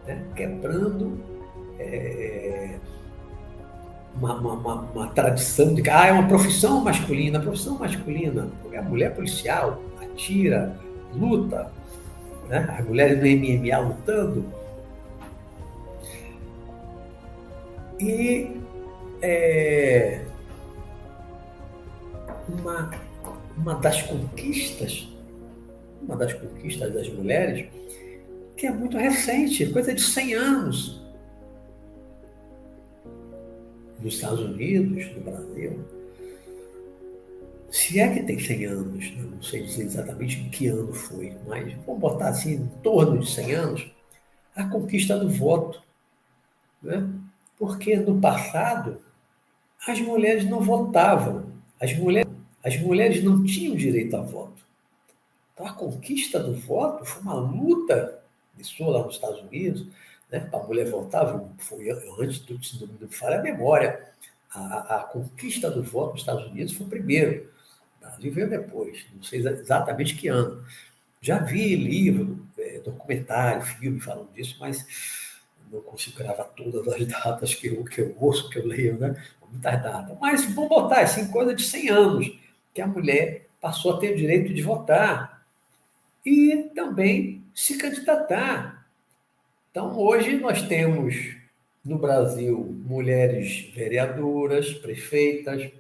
[0.07, 0.23] né?
[0.35, 1.19] quebrando
[1.79, 2.77] é,
[4.17, 8.83] uma, uma, uma, uma, tradição de que ah, é uma profissão masculina, profissão masculina, a
[8.83, 10.75] mulher policial atira,
[11.15, 11.71] luta,
[12.49, 12.75] né?
[12.79, 14.58] as mulheres no MMA lutando.
[18.01, 18.61] E
[19.23, 20.25] é,
[22.49, 22.91] uma,
[23.57, 25.09] uma das conquistas,
[26.03, 27.69] uma das conquistas das mulheres,
[28.57, 31.03] que é muito recente, coisa de 100 anos.
[34.01, 35.85] Nos Estados Unidos, no Brasil.
[37.71, 39.29] Se é que tem 100 anos, né?
[39.31, 43.55] não sei dizer exatamente que ano foi, mas vamos botar assim, em torno de 100
[43.55, 43.91] anos,
[44.55, 45.83] a conquista do voto.
[46.83, 47.09] Né?
[47.59, 49.01] Porque no passado,
[49.87, 51.53] as mulheres não votavam.
[51.81, 52.29] As mulheres
[52.63, 54.63] as mulheres não tinham direito a voto.
[55.55, 58.21] Então, a conquista do voto foi uma luta,
[58.59, 59.87] isso lá nos Estados Unidos,
[60.31, 60.41] né?
[60.41, 61.89] para a mulher votar, foi
[62.21, 64.09] antes do, do, do falha a memória.
[64.53, 67.51] A, a, conquista do voto nos Estados Unidos foi primeiro.
[67.97, 70.63] O Brasil veio depois, não sei exatamente que ano.
[71.21, 74.85] Já vi livro, é, documentário, filme falando disso, mas
[75.71, 79.23] não consigo gravar todas as datas que eu, que eu ouço, que eu leio, né?
[79.51, 80.17] Muitas datas.
[80.21, 82.39] Mas vamos botar assim, coisa de 100 anos
[82.75, 85.45] que a mulher passou a ter o direito de votar
[86.25, 88.87] e também se candidatar.
[89.71, 91.37] Então, hoje nós temos
[91.85, 95.71] no Brasil mulheres vereadoras, prefeitas,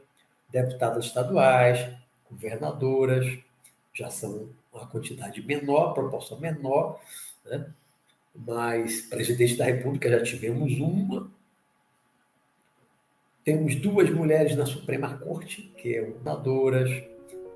[0.50, 1.94] deputadas estaduais,
[2.30, 3.38] governadoras,
[3.92, 7.00] já são uma quantidade menor, proporção menor,
[7.44, 7.66] né?
[8.34, 11.30] Mas presidente da República já tivemos uma,
[13.48, 16.90] temos duas mulheres na Suprema Corte, que é governnadoras,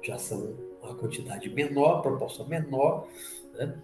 [0.03, 3.07] já são uma quantidade menor, proporção menor,
[3.53, 3.75] né?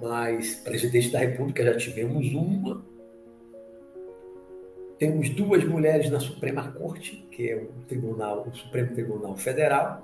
[0.00, 2.84] mas presidente da República já tivemos uma.
[4.98, 10.02] Temos duas mulheres na Suprema Corte, que é o Tribunal, o Supremo Tribunal Federal.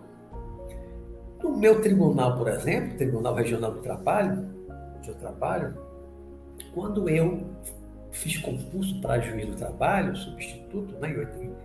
[1.43, 4.55] No meu tribunal, por exemplo, Tribunal Regional do Trabalho,
[4.97, 5.77] onde eu trabalho,
[6.75, 7.47] quando eu
[8.11, 11.13] fiz concurso para juiz do trabalho, substituto, né,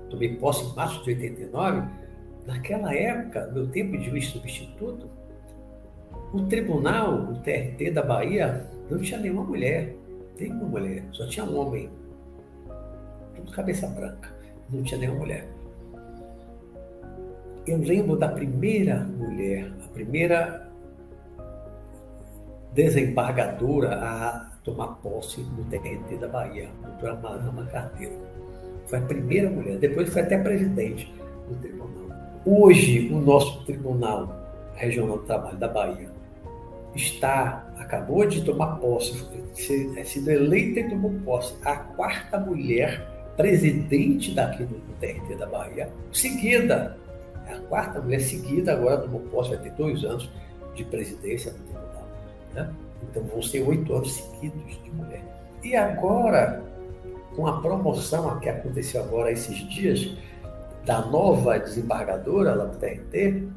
[0.10, 1.88] tomei posse em março de 89.
[2.46, 5.10] Naquela época, meu tempo de juiz substituto,
[6.34, 9.96] o tribunal, o TRT da Bahia, não tinha nenhuma mulher,
[10.40, 11.90] nenhuma mulher, só tinha um homem.
[13.36, 14.30] Tudo cabeça branca,
[14.70, 15.48] não tinha nenhuma mulher.
[17.68, 20.70] Eu lembro da primeira mulher, a primeira
[22.74, 28.16] desembargadora a tomar posse no TRT da Bahia, doutora Marama Carneiro.
[28.86, 31.14] Foi a primeira mulher, depois foi até presidente
[31.48, 31.90] do tribunal.
[32.46, 34.36] Hoje, o nosso Tribunal
[34.76, 36.10] Regional do Trabalho da Bahia
[36.96, 39.28] está, acabou de tomar posse,
[39.96, 45.90] é sido eleita e tomou posse, a quarta mulher presidente daqui do TRT da Bahia,
[46.12, 46.98] seguida,
[47.48, 50.30] é a quarta mulher seguida, agora tomou posse, vai ter dois anos
[50.76, 52.08] de presidência do tribunal.
[52.54, 52.70] Né?
[53.04, 55.24] Então vão ser oito anos seguidos de mulher.
[55.64, 56.64] E agora,
[57.36, 60.16] com a promoção que aconteceu agora esses dias,
[60.86, 63.48] da nova desembargadora lá do TRT,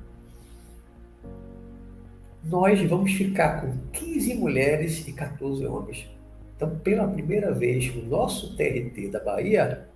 [2.45, 6.11] nós vamos ficar com 15 mulheres e 14 homens.
[6.57, 9.89] Então, pela primeira vez, o nosso TRT da Bahia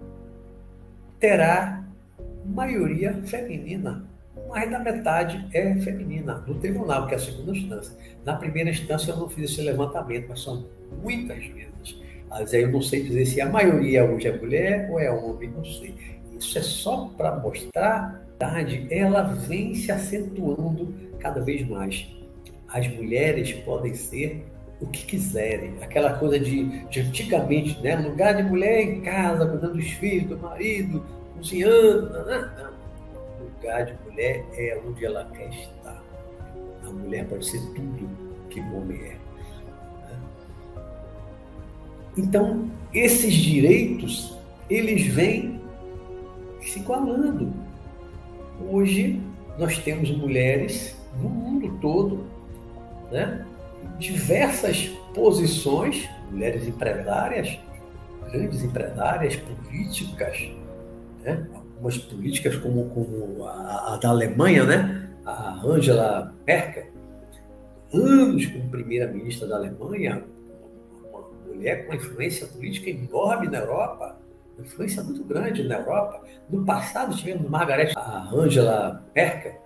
[1.18, 1.85] terá
[2.44, 4.04] maioria feminina.
[4.48, 7.96] Mais da metade é feminina, no tribunal, que é a segunda instância.
[8.24, 10.66] Na primeira instância, eu não fiz esse levantamento, mas são
[11.02, 12.00] muitas vezes.
[12.28, 15.50] Mas aí eu não sei dizer se a maioria hoje é mulher ou é homem,
[15.50, 15.94] não sei.
[16.38, 22.06] Isso é só para mostrar, tarde, ela vem se acentuando cada vez mais.
[22.68, 24.44] As mulheres podem ser
[24.80, 25.74] o que quiserem.
[25.80, 27.96] Aquela coisa de, de antigamente, né?
[27.96, 31.04] Lugar de mulher em casa, cuidando dos filhos, do marido,
[31.35, 32.11] cozinhando.
[32.11, 32.75] Não, não.
[33.57, 36.03] Lugar de mulher é onde ela quer estar.
[36.85, 38.09] A mulher pode ser tudo
[38.49, 39.16] que o homem é.
[40.03, 40.21] Né?
[42.16, 44.37] Então, esses direitos,
[44.71, 45.61] eles vêm
[46.61, 47.53] se igualando.
[48.71, 49.21] Hoje,
[49.59, 52.27] nós temos mulheres no mundo todo,
[53.11, 53.45] né?
[53.99, 57.59] diversas posições, mulheres empresárias,
[58.31, 60.51] grandes empresárias, políticas,
[61.23, 61.47] né?
[61.76, 65.10] Algumas políticas como, como a, a, da Alemanha, né?
[65.24, 66.86] a Angela Merkel,
[67.92, 70.24] anos como primeira-ministra da Alemanha,
[71.10, 74.18] uma mulher com influência política enorme na Europa,
[74.58, 76.24] influência muito grande na Europa.
[76.48, 79.60] No passado tivemos Margaret, a Angela Merkel,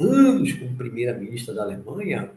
[0.00, 2.30] anos como primeira-ministra da Alemanha,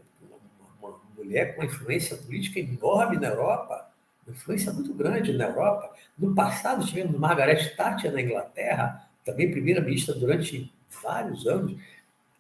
[0.80, 3.87] uma mulher com uma influência política enorme na Europa, uma
[4.32, 5.92] influência muito grande na Europa.
[6.18, 10.72] No passado tivemos Margaret Thatcher na Inglaterra, também primeira-ministra durante
[11.04, 11.78] vários anos,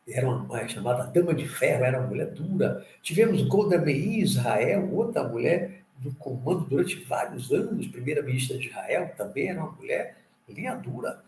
[0.10, 2.86] era uma, uma, chamada Dama de Ferro, era uma mulher dura.
[3.02, 9.50] Tivemos Golda Meir Israel, outra mulher do comando durante vários anos, primeira-ministra de Israel, também
[9.50, 11.21] era uma mulher linha dura.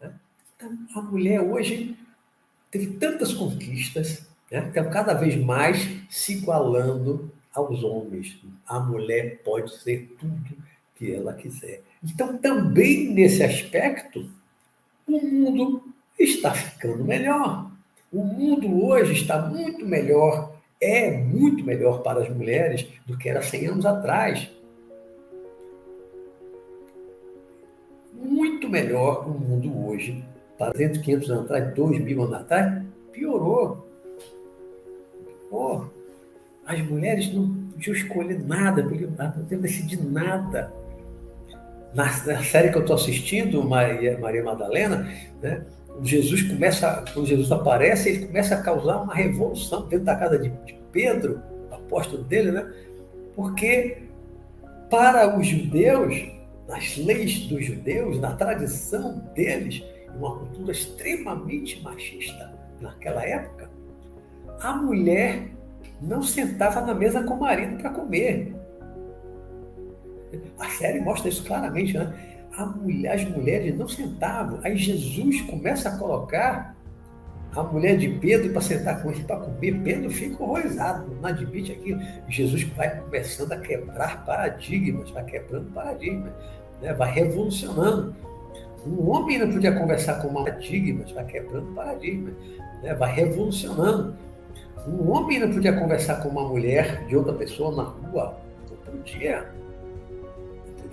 [0.00, 0.12] Né?
[0.56, 1.96] Então, a mulher hoje
[2.70, 4.66] teve tantas conquistas, né?
[4.68, 8.38] então cada vez mais se igualando aos homens.
[8.66, 10.56] A mulher pode ser tudo
[10.94, 11.82] que ela quiser.
[12.02, 14.28] Então, também nesse aspecto,
[15.06, 15.82] o mundo
[16.18, 17.70] está ficando melhor.
[18.12, 23.42] O mundo hoje está muito melhor é muito melhor para as mulheres do que era
[23.42, 24.50] 100 anos atrás.
[28.12, 30.22] Muito melhor no mundo hoje.
[30.58, 33.88] Para 300, 500 anos atrás, 2 mil anos atrás, piorou.
[35.50, 35.86] Pô,
[36.66, 40.72] as mulheres não podiam escolher nada, porque não podiam decidir nada.
[41.94, 45.08] Na, na série que eu estou assistindo, Maria, Maria Madalena,
[45.40, 45.64] né,
[46.02, 50.48] Jesus começa, quando Jesus aparece, ele começa a causar uma revolução dentro da casa de,
[50.48, 52.72] de Pedro, apóstolo dele, né?
[53.36, 54.02] Porque
[54.90, 56.14] para os judeus,
[56.68, 59.82] nas leis dos judeus, na tradição deles,
[60.16, 63.70] uma cultura extremamente machista naquela época,
[64.60, 65.48] a mulher
[66.06, 68.54] não sentava na mesa com o marido para comer.
[70.58, 72.12] A série mostra isso claramente, né?
[72.62, 74.60] mulher, as mulheres não sentavam.
[74.62, 76.74] Aí Jesus começa a colocar
[77.56, 79.80] a mulher de Pedro para sentar com ele para comer.
[79.82, 82.00] Pedro fica horrorizado, não admite aquilo.
[82.28, 86.32] Jesus vai começando a quebrar paradigmas, vai quebrando paradigmas,
[86.82, 86.92] né?
[86.94, 88.14] vai revolucionando.
[88.86, 92.34] Um homem não podia conversar com paradigmas, vai quebrando paradigmas,
[92.82, 92.94] né?
[92.94, 94.16] vai revolucionando.
[94.86, 98.36] Um homem não podia conversar com uma mulher de outra pessoa na rua,
[98.70, 99.50] não podia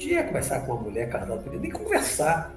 [0.01, 2.51] podia conversar com uma mulher casada, não podia nem conversar.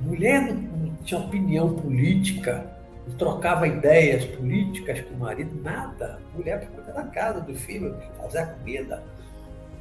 [0.00, 2.64] Mulher não, não tinha opinião política,
[3.08, 6.20] não trocava ideias políticas com o marido, nada.
[6.34, 9.02] Mulher para cuidar da casa, do filho, fazer a comida.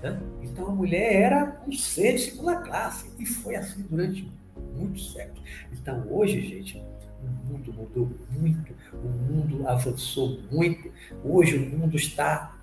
[0.02, 0.20] Né?
[0.42, 4.32] Então a mulher era um ser de segunda classe e foi assim durante
[4.76, 5.44] muitos séculos.
[5.72, 6.84] Então hoje, gente,
[7.24, 10.92] o mundo mudou muito, o mundo avançou muito.
[11.24, 12.58] Hoje o mundo está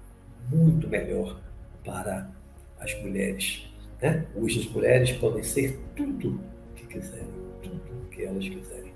[0.51, 1.41] muito melhor
[1.85, 2.31] para
[2.79, 3.71] as mulheres.
[4.01, 4.27] Né?
[4.35, 6.41] Hoje as mulheres podem ser tudo
[6.75, 7.29] que quiserem,
[7.63, 8.91] tudo que elas quiserem.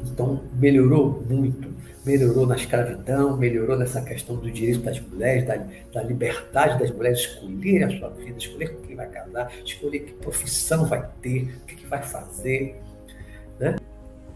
[0.00, 1.70] Então, melhorou muito.
[2.04, 5.56] Melhorou na escravidão, melhorou nessa questão do direito das mulheres, da,
[5.92, 10.12] da liberdade das mulheres escolherem a sua vida, escolher com quem vai casar, escolher que
[10.14, 12.80] profissão vai ter, o que, que vai fazer.
[13.58, 13.76] Né?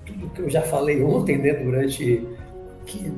[0.07, 2.27] Tudo que eu já falei ontem, né, durante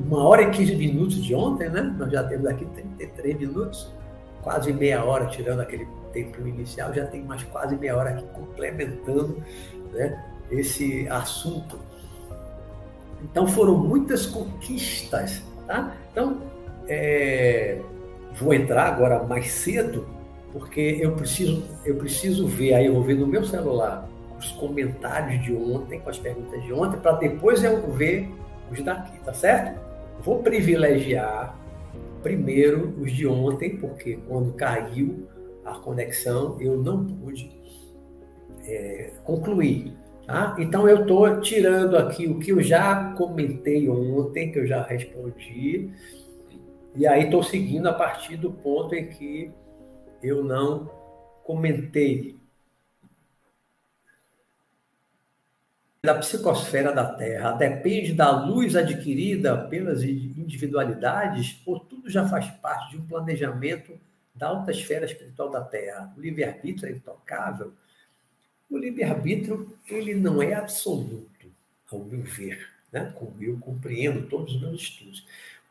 [0.05, 1.93] uma hora e 15 minutos de ontem, né?
[1.97, 3.93] Nós já temos aqui 33 minutos,
[4.41, 9.43] quase meia hora, tirando aquele tempo inicial, já tem mais quase meia hora aqui complementando
[9.91, 11.77] né, esse assunto
[13.23, 15.41] então foram muitas conquistas.
[15.65, 15.95] Tá?
[16.11, 16.41] Então,
[16.87, 17.79] é,
[18.35, 20.07] vou entrar agora mais cedo,
[20.51, 25.43] porque eu preciso, eu preciso ver, aí eu vou ver no meu celular os comentários
[25.43, 28.29] de ontem, com as perguntas de ontem, para depois eu ver
[28.71, 29.79] os daqui, tá certo?
[30.21, 31.57] Vou privilegiar
[32.21, 35.27] primeiro os de ontem, porque quando caiu
[35.63, 37.49] a conexão eu não pude
[38.65, 39.95] é, concluir.
[40.25, 40.55] Tá?
[40.59, 45.89] Então eu estou tirando aqui o que eu já comentei ontem, que eu já respondi,
[46.95, 49.51] e aí estou seguindo a partir do ponto em que
[50.21, 50.89] eu não
[51.43, 52.36] comentei.
[56.07, 62.91] Da psicosfera da Terra depende da luz adquirida pelas individualidades, ou tudo já faz parte
[62.91, 63.91] de um planejamento
[64.33, 66.13] da alta esfera espiritual da Terra.
[66.15, 67.73] O livre-arbítrio é intocável
[68.69, 71.51] o livre-arbítrio, ele não é absoluto,
[71.91, 73.11] ao meu ver, né?
[73.13, 75.25] como eu compreendo todos os meus estudos.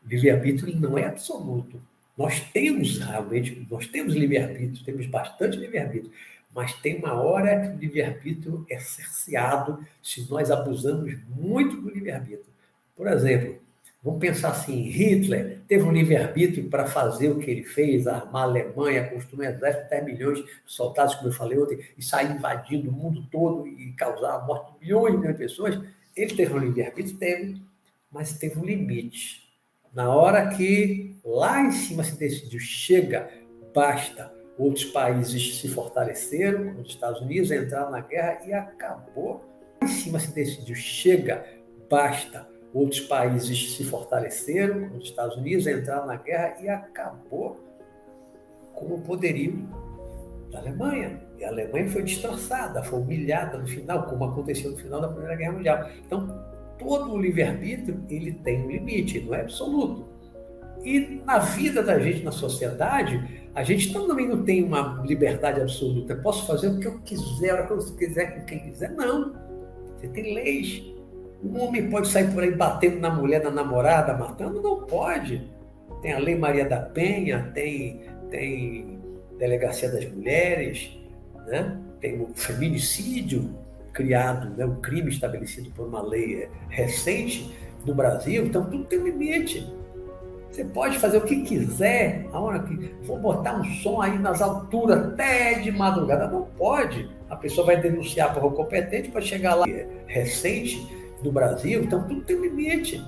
[0.05, 1.81] O livre-arbítrio não é absoluto.
[2.15, 6.11] Nós temos realmente, nós temos livre-arbítrio, temos bastante livre-arbítrio,
[6.57, 12.51] mas tem uma hora que o livre-arbítrio é cerceado se nós abusamos muito do livre-arbítrio.
[12.95, 13.59] Por exemplo,
[14.03, 18.45] Vamos pensar assim: Hitler teve um livre-arbítrio para fazer o que ele fez, armar a
[18.45, 22.31] Alemanha, construir um exército de 10 milhões de soldados, como eu falei ontem, e sair
[22.31, 25.81] invadindo o mundo todo e causar a morte de milhões e milhões de pessoas.
[26.15, 27.17] Ele teve um livre-arbítrio?
[27.17, 27.61] Teve,
[28.09, 29.45] mas teve um limite.
[29.93, 33.29] Na hora que lá em cima se decidiu, chega,
[33.73, 39.43] basta, outros países se fortaleceram, os Estados Unidos entraram na guerra e acabou.
[39.81, 41.45] Em cima se decidiu, chega,
[41.89, 47.59] basta Outros países se fortaleceram, os Estados Unidos entraram na guerra e acabou
[48.73, 49.67] com o poderio
[50.51, 51.19] da Alemanha.
[51.39, 55.35] E a Alemanha foi destroçada, foi humilhada no final, como aconteceu no final da Primeira
[55.35, 55.89] Guerra Mundial.
[56.05, 56.45] Então,
[56.77, 60.05] todo o livre-arbítrio ele tem um limite, não é absoluto.
[60.83, 66.13] E na vida da gente, na sociedade, a gente também não tem uma liberdade absoluta.
[66.13, 68.91] Eu posso fazer o que eu quiser, que eu quiser, com quem quiser.
[68.91, 69.33] Não.
[69.95, 70.83] Você tem leis,
[71.43, 74.61] um homem pode sair por aí batendo na mulher, na namorada, matando?
[74.61, 75.49] Não pode.
[76.03, 78.99] Tem a Lei Maria da Penha, tem, tem
[79.39, 80.95] Delegacia das Mulheres,
[81.47, 81.79] né?
[81.99, 83.55] tem o feminicídio
[83.91, 84.67] criado, né?
[84.67, 87.51] um crime estabelecido por uma lei recente
[87.83, 88.45] no Brasil.
[88.45, 89.67] Então, tudo tem limite.
[90.51, 94.41] Você pode fazer o que quiser, a hora que for botar um som aí nas
[94.41, 96.27] alturas até de madrugada.
[96.27, 97.09] Não pode.
[97.29, 99.65] A pessoa vai denunciar para o competente para chegar lá
[100.07, 100.87] recente
[101.21, 103.03] do Brasil, então tudo tem limite.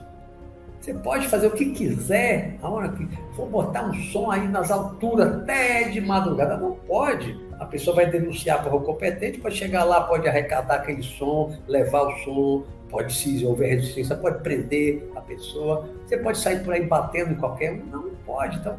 [0.79, 4.71] Você pode fazer o que quiser, a hora que for botar um som aí nas
[4.71, 7.37] alturas até de madrugada, não pode.
[7.59, 12.03] A pessoa vai denunciar para o competente, pode chegar lá, pode arrecadar aquele som, levar
[12.03, 15.89] o som, pode se houver resistência, pode prender a pessoa.
[16.05, 18.57] Você pode sair por aí batendo em qualquer um, não, pode.
[18.57, 18.77] Então,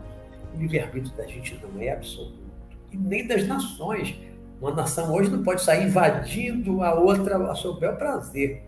[0.55, 2.39] o livre-arbítrio da gente não é absoluto.
[2.93, 4.19] E nem das nações.
[4.61, 8.63] Uma nação hoje não pode sair invadindo a outra a seu bel prazer.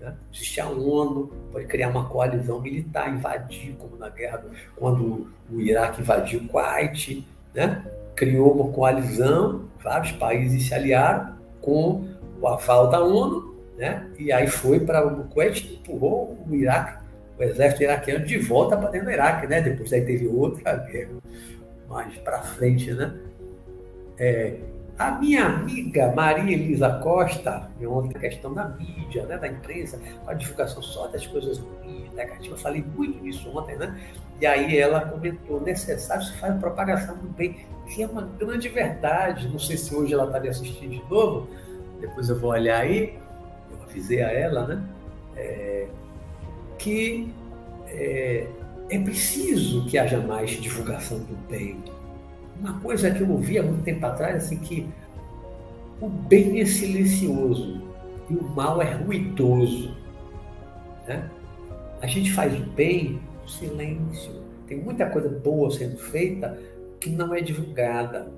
[0.00, 0.14] Né?
[0.32, 5.60] Existe a ONU, pode criar uma coalizão militar, invadir, como na guerra, do, quando o
[5.60, 7.24] Iraque invadiu o Kuwait,
[7.54, 7.84] né?
[8.16, 12.08] criou uma coalizão, vários países se aliaram com
[12.40, 13.47] o aval da ONU,
[13.78, 14.06] né?
[14.18, 16.98] e aí foi para o Kuwait empurrou o Iraque,
[17.38, 19.46] o exército iraquiano, de volta para dentro do Iraque.
[19.46, 19.60] Né?
[19.60, 21.10] Depois aí teve outra guerra
[21.88, 22.92] mais para frente.
[22.92, 23.14] Né?
[24.18, 24.56] É,
[24.98, 30.34] a minha amiga Maria Elisa Costa, ontem a questão da mídia, né, da imprensa, a
[30.34, 33.96] divulgação só das coisas ruins, negativas, falei muito disso ontem, né?
[34.40, 39.48] E aí ela comentou, necessário se faz propagação do bem, que é uma grande verdade.
[39.48, 41.48] Não sei se hoje ela está me assistindo de novo,
[42.00, 43.16] depois eu vou olhar aí,
[43.88, 44.84] avisei a ela, né?
[45.36, 45.86] É,
[46.78, 47.32] que
[47.86, 48.46] é,
[48.90, 51.82] é preciso que haja mais divulgação do bem,
[52.60, 54.88] uma coisa que eu ouvi há muito tempo atrás, assim, que
[56.00, 57.82] o bem é silencioso
[58.28, 59.96] e o mal é ruidoso.
[61.06, 61.30] Né?
[62.00, 64.32] A gente faz o bem no silêncio.
[64.66, 66.58] tem muita coisa boa sendo feita
[67.00, 68.30] que não é divulgada.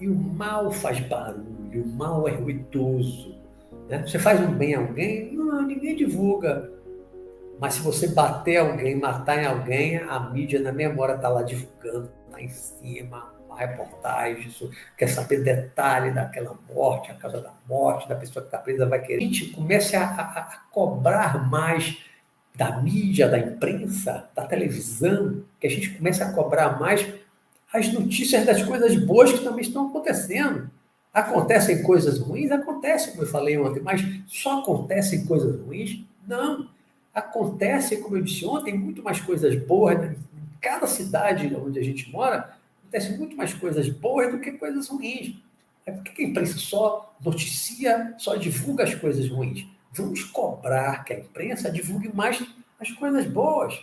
[0.00, 3.37] E o mal faz barulho, o mal é ruidoso.
[3.88, 4.02] Né?
[4.06, 6.70] Você faz um bem a alguém, não, ninguém divulga.
[7.58, 12.10] Mas se você bater alguém, matar em alguém, a mídia na memória está lá divulgando,
[12.26, 18.08] está em cima, uma reportagem, isso, quer saber detalhe daquela morte, a causa da morte,
[18.08, 19.24] da pessoa que está presa, vai querer.
[19.24, 21.98] A gente começa a, a, a cobrar mais
[22.54, 27.06] da mídia, da imprensa, da televisão, que a gente começa a cobrar mais
[27.72, 30.70] as notícias das coisas boas que também estão acontecendo.
[31.18, 32.50] Acontecem coisas ruins?
[32.50, 36.00] Acontecem, como eu falei ontem, mas só acontecem coisas ruins?
[36.26, 36.68] Não.
[37.12, 39.98] Acontece, como eu disse ontem, muito mais coisas boas.
[39.98, 40.14] Né?
[40.34, 44.88] Em cada cidade onde a gente mora, acontecem muito mais coisas boas do que coisas
[44.88, 45.36] ruins.
[45.84, 49.66] É porque a imprensa só noticia, só divulga as coisas ruins.
[49.92, 52.44] Vamos cobrar que a imprensa divulgue mais
[52.78, 53.74] as coisas boas.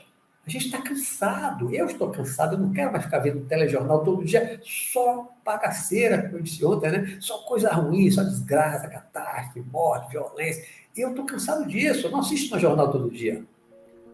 [0.45, 4.23] A gente está cansado, eu estou cansado, eu não quero mais ficar vendo telejornal todo
[4.23, 7.17] dia, só bagaceira, como eu disse ontem, né?
[7.19, 10.63] Só coisa ruim, só desgraça, catástrofe, morte, violência.
[10.95, 13.43] Eu estou cansado disso, eu não assisto no jornal todo dia.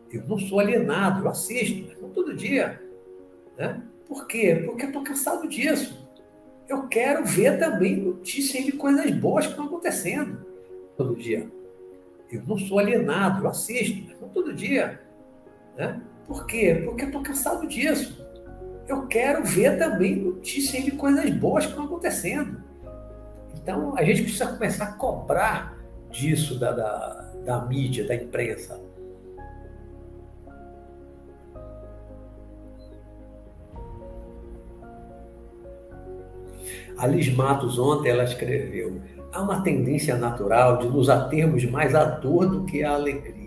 [0.10, 2.82] Eu não sou alienado, eu assisto, mas não todo dia.
[3.58, 3.82] Né?
[4.08, 4.64] Por quê?
[4.66, 6.08] Porque eu estou cansado disso.
[6.68, 10.46] Eu quero ver também notícias de coisas boas que estão acontecendo
[10.96, 11.52] todo dia.
[12.32, 15.02] Eu não sou alienado, eu assisto, mas não todo dia.
[15.76, 16.02] Né?
[16.28, 16.82] Por quê?
[16.86, 18.26] Porque eu estou cansado disso.
[18.88, 22.62] Eu quero ver também notícias de coisas boas que estão acontecendo.
[23.56, 25.78] Então, a gente precisa começar a cobrar
[26.10, 28.80] disso da, da, da mídia, da imprensa.
[36.98, 39.02] A Liz Matos, ontem, ela escreveu:
[39.32, 43.41] há uma tendência natural de nos atermos mais à dor do que à alegria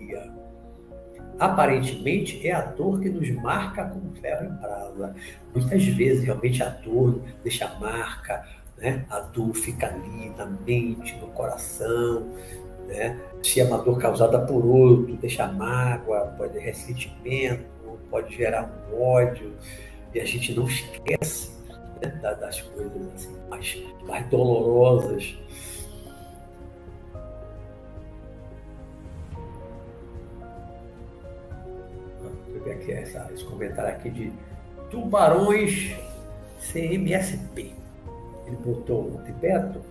[1.39, 5.15] aparentemente é a dor que nos marca como ferro em brasa.
[5.53, 8.45] Muitas vezes, realmente, a dor deixa marca,
[8.77, 9.05] né?
[9.09, 12.27] a dor fica ali na mente, no coração.
[12.87, 13.19] Né?
[13.43, 17.65] Se é uma dor causada por outro, deixa mágoa, pode ressentimento,
[18.09, 19.53] pode gerar um ódio,
[20.13, 21.51] e a gente não esquece
[22.01, 22.09] né?
[22.21, 25.37] das coisas assim, mais, mais dolorosas
[32.71, 34.33] aqui essa, esse comentário aqui de
[34.89, 35.95] Tubarões
[36.71, 37.73] CMSP.
[38.45, 39.81] Ele botou o Tibeto,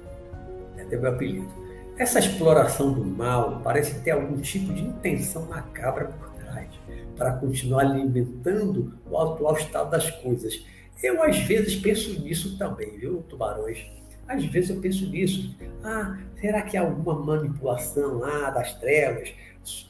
[0.76, 1.48] é meu apelido.
[1.96, 6.68] Essa exploração do mal parece ter algum tipo de intenção macabra por trás,
[7.16, 10.64] para continuar alimentando o atual estado das coisas.
[11.02, 13.86] Eu, às vezes, penso nisso também, viu, tubarões?
[14.26, 15.54] Às vezes eu penso nisso.
[15.82, 19.34] Ah, será que há alguma manipulação lá das trevas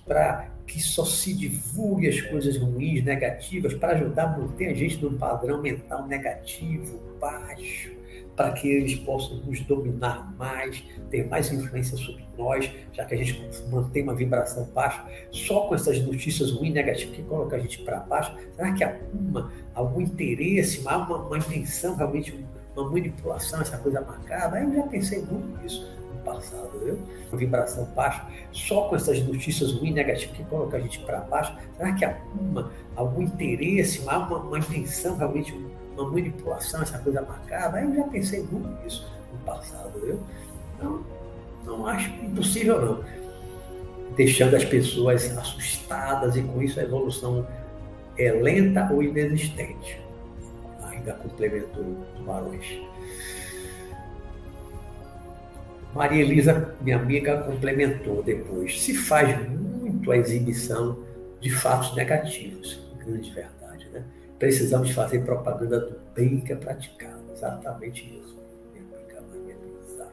[0.06, 5.02] para que só se divulgue as coisas ruins, negativas, para ajudar a manter a gente
[5.02, 7.92] num padrão mental negativo, baixo,
[8.34, 13.16] para que eles possam nos dominar mais, ter mais influência sobre nós, já que a
[13.18, 17.82] gente mantém uma vibração baixa, só com essas notícias ruins, negativas, que colocam a gente
[17.82, 22.44] para baixo, será que há alguma, algum interesse, há uma, uma intenção, realmente
[22.76, 24.62] uma manipulação, essa coisa macabra?
[24.62, 25.86] Eu já pensei muito nisso
[26.24, 26.98] passado, viu?
[27.30, 31.54] Uma vibração baixa, só com essas notícias ruins, negativas, que colocam a gente para baixo.
[31.76, 35.54] Será que há uma, algum interesse, uma, uma intenção, realmente,
[35.96, 37.82] uma manipulação, essa coisa macabra?
[37.82, 40.18] Eu já pensei muito nisso no passado, viu?
[40.82, 41.04] Não,
[41.64, 43.04] não acho impossível, não.
[44.16, 47.46] Deixando as pessoas assustadas e com isso a evolução
[48.16, 50.03] é lenta ou inexistente.
[51.04, 51.84] Ainda complementou
[52.24, 52.80] Barões.
[55.94, 58.82] Maria Elisa, minha amiga, complementou depois.
[58.82, 61.04] Se faz muito a exibição
[61.40, 64.02] de fatos negativos, grande verdade, né?
[64.38, 67.22] Precisamos fazer propaganda do bem que é praticado.
[67.30, 68.38] Exatamente isso,
[68.72, 70.08] minha amiga Maria Elisa.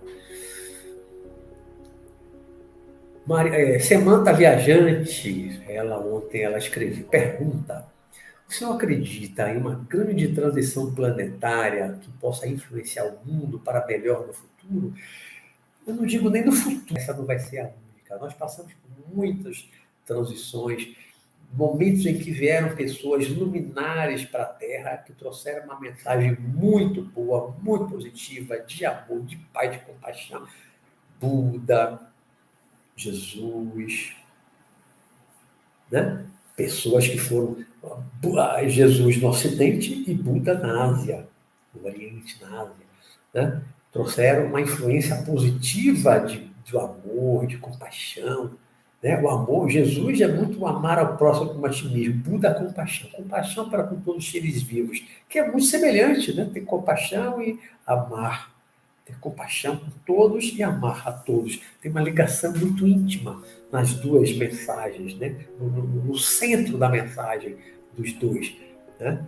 [3.25, 7.90] Maria, é, Semanta Viajante, ela ontem ela escreveu, pergunta,
[8.51, 14.27] o senhor acredita em uma grande transição planetária que possa influenciar o mundo para melhor
[14.27, 14.93] no futuro?
[15.87, 18.17] Eu não digo nem no futuro, essa não vai ser a única.
[18.17, 19.69] Nós passamos por muitas
[20.05, 20.95] transições,
[21.53, 27.55] momentos em que vieram pessoas luminares para a Terra, que trouxeram uma mensagem muito boa,
[27.61, 30.45] muito positiva, de amor, de paz, de compaixão.
[31.17, 32.01] Buda,
[32.97, 34.13] Jesus,
[35.89, 36.25] né?
[36.55, 37.70] pessoas que foram
[38.67, 41.27] Jesus no Ocidente e Buda na Ásia,
[41.73, 42.75] no Oriente, na Ásia.
[43.33, 43.61] Né?
[43.91, 48.51] trouxeram uma influência positiva de, de amor, de compaixão.
[49.03, 49.21] Né?
[49.21, 52.21] O amor, Jesus é muito amar ao próximo como a ti mesmo.
[52.21, 53.09] Buda, compaixão.
[53.11, 56.49] Compaixão para com todos os seres vivos, que é muito semelhante, né?
[56.51, 58.51] Ter compaixão e amar.
[59.05, 61.59] Ter compaixão com todos e amar a todos.
[61.81, 63.41] Tem uma ligação muito íntima
[63.71, 65.35] nas duas mensagens, né?
[65.59, 67.55] no, no, centro da mensagem
[67.97, 68.55] dos dois.
[68.99, 69.25] Né?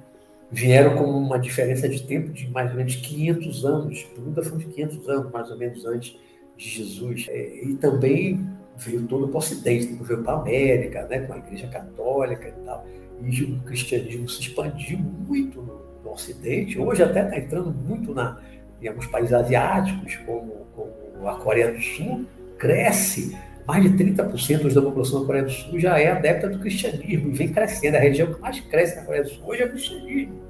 [0.51, 4.07] Vieram com uma diferença de tempo de mais ou menos 500 anos.
[4.17, 6.19] Buda foi de 500 anos, mais ou menos, antes
[6.57, 7.25] de Jesus.
[7.29, 8.45] É, e também
[8.77, 12.65] veio todo para o Ocidente, veio para a América, né, com a Igreja Católica e
[12.65, 12.85] tal.
[13.21, 16.77] E o cristianismo se expandiu muito no, no Ocidente.
[16.77, 18.39] Hoje até está entrando muito na,
[18.81, 22.25] em alguns países asiáticos, como, como a Coreia do Sul,
[22.57, 23.35] cresce.
[23.65, 27.33] Mais de 30% da população da Coreia do Sul já é adepta do cristianismo e
[27.33, 27.95] vem crescendo.
[27.95, 30.41] A região que mais cresce na Coreia do Sul hoje é o cristianismo.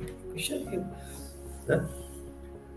[0.00, 0.86] O cristianismo.
[1.66, 1.84] Né?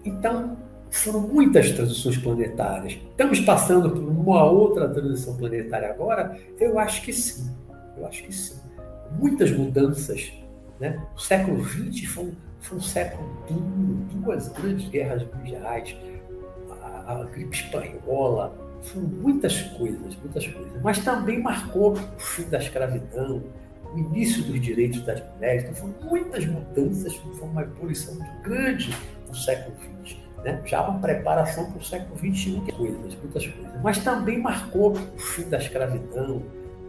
[0.04, 0.58] Então,
[0.90, 3.00] foram muitas transições planetárias.
[3.12, 6.38] Estamos passando por uma outra transição planetária agora?
[6.60, 7.52] Eu acho que sim.
[7.98, 8.60] Eu acho que sim.
[9.20, 10.34] Muitas mudanças.
[10.80, 11.02] Né?
[11.16, 12.32] O século XX foi
[12.66, 15.96] foi um século duro, duas grandes guerras mundiais,
[16.82, 18.56] a, a gripe espanhola,
[18.86, 20.82] foram muitas coisas, muitas coisas.
[20.82, 23.44] Mas também marcou o fim da escravidão,
[23.94, 25.64] o início dos direitos das mulheres.
[25.64, 28.96] Então foram muitas mudanças, foi uma evolução muito grande
[29.28, 30.62] no século XX né?
[30.64, 33.82] já uma preparação para o século XXI, coisas, muitas coisas.
[33.84, 36.44] Mas também marcou o fim da escravidão,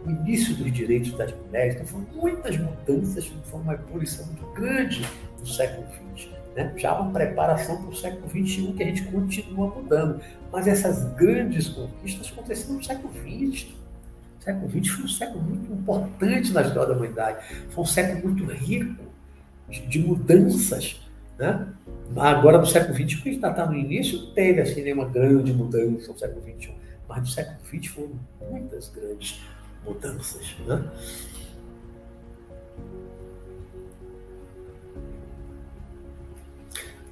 [0.05, 1.75] o início dos direitos das mulheres.
[1.75, 5.05] Então, foram muitas mudanças, foi uma evolução muito grande
[5.39, 5.85] no século
[6.15, 6.36] XX.
[6.57, 6.73] Né?
[6.75, 10.19] Já uma preparação para o século XXI que a gente continua mudando.
[10.51, 13.67] Mas essas grandes conquistas aconteceram no século XX.
[14.39, 17.45] O século XX foi um século muito importante na história da humanidade.
[17.69, 19.03] Foi um século muito rico
[19.69, 20.99] de, mudanças.
[21.37, 21.67] Né?
[22.15, 26.11] Agora, no século XX, que a gente está no início, teve assim, nenhuma grande mudança
[26.11, 26.73] no século XXI,
[27.07, 28.11] mas no século XX foram
[28.49, 29.41] muitas grandes
[29.85, 30.55] mudanças.
[30.65, 30.83] Né?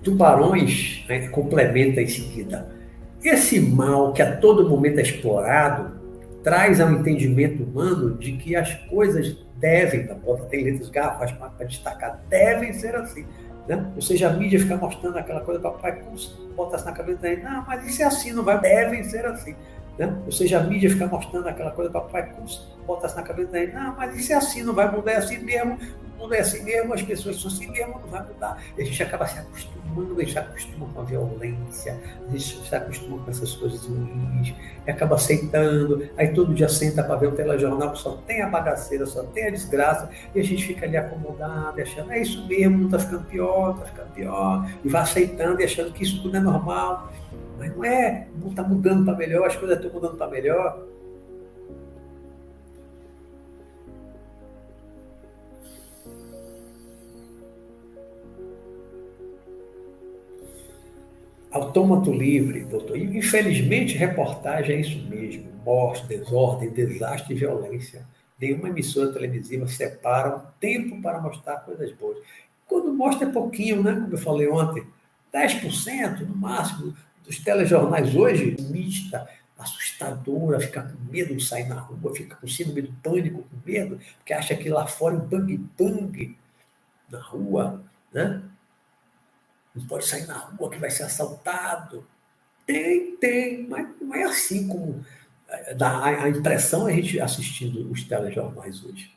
[0.05, 2.73] Tubarões né, complementa em seguida.
[3.21, 5.95] Esse mal que a todo momento é explorado
[6.43, 11.65] traz ao entendimento humano de que as coisas devem, da bota tem letras garrafas para
[11.65, 13.25] destacar, devem ser assim.
[13.67, 13.83] Né?
[13.95, 16.03] Ou seja, a mídia fica mostrando aquela coisa, papai
[16.55, 19.55] bota na cabeça dele, não, mas isso é assim, não vai, devem ser assim.
[19.97, 20.13] Né?
[20.25, 22.33] Ou seja, a mídia fica mostrando aquela coisa, papai
[22.85, 25.79] bota na cabeça dele, não, mas isso é assim, não vai mudar, é assim mesmo,
[26.15, 28.61] o mundo é assim mesmo, as pessoas são assim mesmo, não vai mudar.
[28.77, 32.67] E a gente acaba se acostumando, a gente se acostuma com a violência, a gente
[32.67, 34.53] se acostuma com essas coisas ruins,
[34.85, 38.47] e acaba aceitando, aí todo dia senta para ver o telejornal que só tem a
[38.47, 42.85] bagaceira, só tem a desgraça, e a gente fica ali acomodado, achando, é isso mesmo,
[42.85, 46.39] está ficando pior, está ficando pior, e vai aceitando e achando que isso tudo é
[46.39, 47.11] normal.
[47.57, 50.85] Mas não é, não está mudando para melhor, as coisas estão mudando para melhor.
[61.51, 62.97] Autômato livre, doutor.
[62.97, 68.05] Infelizmente, reportagem é isso mesmo: morte, desordem, desastre e violência.
[68.37, 72.17] Nenhuma emissora televisiva separa um tempo para mostrar coisas boas.
[72.67, 73.93] Quando mostra é pouquinho, né?
[73.93, 74.85] Como eu falei ontem,
[75.33, 76.93] 10% no máximo
[77.25, 82.83] dos telejornais hoje, mista, assustadora, fica com medo de sair na rua, fica com síndrome
[82.83, 86.37] do pânico, com medo, porque acha que lá fora é um bang-bang
[87.09, 88.41] na rua, né?
[89.75, 92.07] não pode sair na rua que vai ser assaltado.
[92.65, 95.05] Tem, tem, mas não é assim como
[95.47, 99.13] eh, dá a impressão a gente assistindo os telejornais hoje.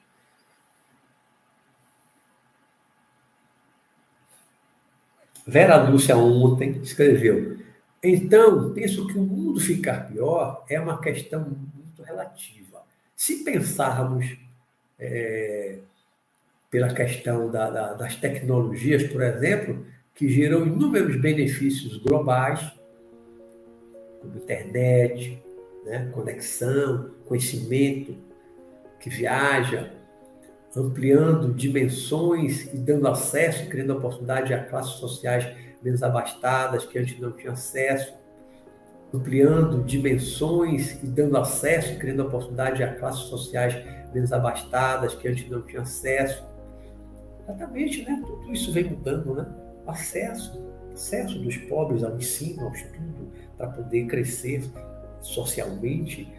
[5.47, 7.59] Vera Lúcia ontem escreveu:
[8.03, 12.83] Então, penso que o mundo ficar pior é uma questão muito relativa.
[13.17, 14.39] Se pensarmos
[14.99, 15.79] é,
[16.71, 19.85] pela questão da, da, das tecnologias, por exemplo,
[20.15, 22.73] que geram inúmeros benefícios globais,
[24.21, 25.43] como internet,
[25.85, 28.17] né, conexão, conhecimento,
[29.01, 29.93] que viaja,
[30.77, 35.47] ampliando dimensões e dando acesso, criando oportunidade a classes sociais
[35.83, 38.15] menos abastadas que antes não tinham acesso,
[39.13, 43.75] ampliando dimensões e dando acesso, criando oportunidade a classes sociais
[44.13, 46.47] menos abastadas que antes não tinham acesso.
[47.43, 48.23] Exatamente, né?
[48.27, 49.47] Tudo isso vem mudando, né?
[49.87, 50.63] acesso,
[50.93, 54.63] acesso dos pobres ao ensino, ao estudo, para poder crescer
[55.23, 56.31] socialmente,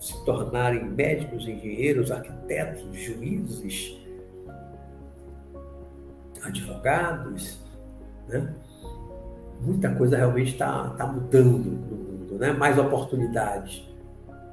[0.00, 3.98] se tornarem médicos, engenheiros, arquitetos, juízes,
[6.42, 7.58] advogados,
[8.28, 8.54] né?
[9.64, 12.52] Muita coisa realmente está tá mudando no mundo, né?
[12.52, 13.88] Mais oportunidades.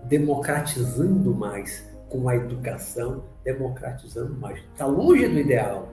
[0.06, 4.60] democratizando mais com a educação, democratizando mais.
[4.74, 5.90] Está longe do ideal.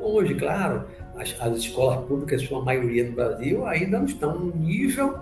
[0.00, 0.84] Longe, claro.
[1.16, 5.18] As, as escolas públicas, sua maioria no Brasil, ainda não estão no nível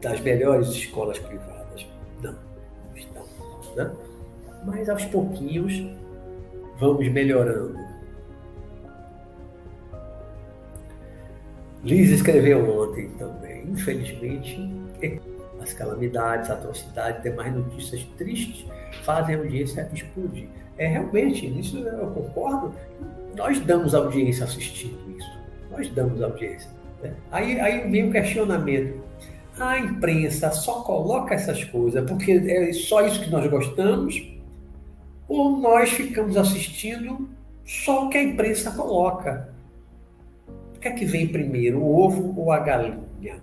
[0.00, 1.86] das melhores escolas privadas.
[2.22, 3.24] Não, não estão.
[3.76, 3.90] Né?
[4.64, 5.84] Mas aos pouquinhos
[6.78, 7.89] vamos melhorando.
[11.82, 14.70] Liz escreveu ontem também, infelizmente,
[15.62, 18.66] as calamidades, atrocidades, demais notícias tristes
[19.02, 20.48] fazem a audiência explodir.
[20.76, 22.74] É realmente, isso eu concordo.
[23.36, 25.38] Nós damos audiência assistindo isso.
[25.70, 26.70] Nós damos audiência.
[27.02, 27.14] Né?
[27.30, 29.00] Aí, aí vem o questionamento.
[29.58, 34.26] A imprensa só coloca essas coisas porque é só isso que nós gostamos?
[35.28, 37.28] Ou nós ficamos assistindo
[37.64, 39.49] só o que a imprensa coloca?
[40.80, 43.42] O que é que vem primeiro, o ovo ou a galinha?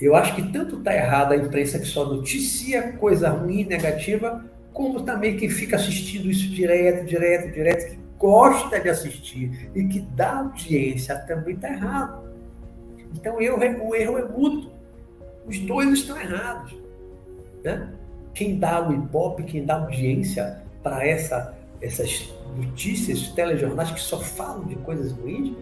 [0.00, 5.02] Eu acho que tanto está errada a imprensa que só noticia coisa ruim, negativa, como
[5.02, 10.38] também quem fica assistindo isso direto, direto, direto, que gosta de assistir e que dá
[10.38, 12.30] audiência, também está errado.
[13.12, 13.64] Então o erro
[14.18, 14.70] é mútuo.
[15.44, 16.72] Os dois estão errados.
[17.64, 17.92] Né?
[18.32, 24.66] Quem dá o ibope, quem dá audiência para essa, essas notícias, telejornais que só falam
[24.66, 25.52] de coisas ruins,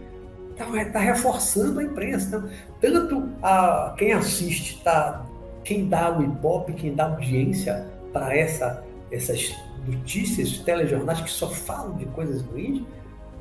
[0.55, 2.43] está tá reforçando a imprensa.
[2.77, 5.25] Então, tanto a, quem assiste, tá,
[5.63, 9.53] quem dá o ibope, quem dá audiência para essa, essas
[9.85, 12.83] notícias, telejornais que só falam de coisas ruins,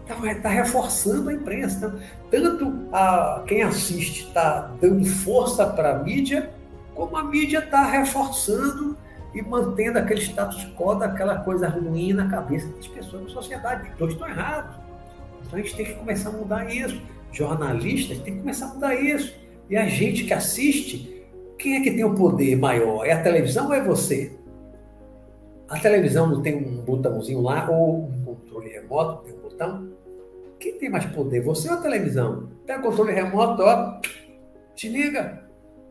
[0.03, 1.95] está tá reforçando a imprensa.
[2.29, 6.51] Então, tanto a, quem assiste está dando força para a mídia,
[6.95, 8.97] como a mídia está reforçando
[9.35, 13.91] e mantendo aquele status quo daquela coisa ruim na cabeça das pessoas da sociedade.
[13.99, 14.84] Todos estão errados.
[15.47, 17.01] Então a gente tem que começar a mudar isso.
[17.32, 19.34] Jornalistas têm que começar a mudar isso.
[19.68, 21.24] E a gente que assiste,
[21.59, 23.05] quem é que tem o poder maior?
[23.05, 24.32] É a televisão ou é você?
[25.68, 29.92] A televisão não tem um botãozinho lá, ou um controle remoto, tem um botão?
[30.61, 32.51] Quem tem mais poder, você ou a televisão?
[32.66, 34.01] Tem o controle remoto, ó,
[34.76, 35.42] desliga,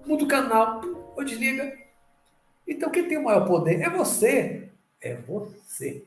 [0.05, 0.81] muda o canal,
[1.15, 1.73] ou desliga.
[2.67, 4.69] Então quem tem o maior poder é você.
[5.01, 6.05] É você,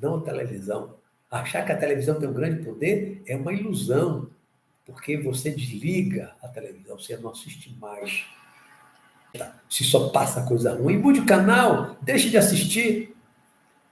[0.00, 0.94] não a televisão.
[1.30, 4.30] Achar que a televisão tem um grande poder é uma ilusão,
[4.86, 8.24] porque você desliga a televisão, você não assiste mais.
[9.68, 13.14] Se só passa coisa ruim, mude o canal, deixe de assistir.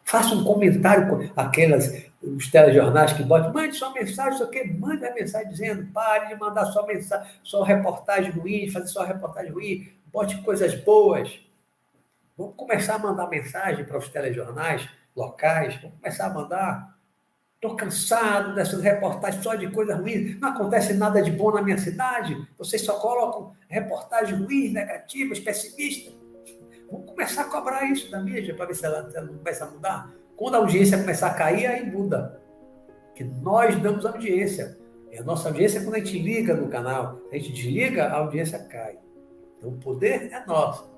[0.03, 5.05] Faça um comentário com aquelas, os telejornais que botam, mande sua mensagem, só que mande
[5.05, 9.93] a mensagem dizendo, pare de mandar sua mensagem, sua reportagem ruim, fazer sua reportagem ruim,
[10.11, 11.39] bote coisas boas.
[12.39, 16.96] Vamos começar a mandar mensagem para os telejornais locais, vamos começar a mandar
[17.57, 20.37] Estou cansado dessas reportagens só de coisa ruim.
[20.39, 22.37] Não acontece nada de bom na minha cidade.
[22.59, 26.15] Vocês só colocam reportagens ruins, negativas, pessimistas.
[26.91, 30.15] Vamos começar a cobrar isso da mídia para ver se ela, ela começa a mudar.
[30.37, 32.41] Quando a audiência começar a cair, aí muda.
[33.15, 34.79] Que nós damos audiência.
[35.11, 37.23] E a nossa audiência é quando a gente liga no canal.
[37.33, 38.99] A gente desliga, a audiência cai.
[39.57, 40.96] Então o poder é nosso.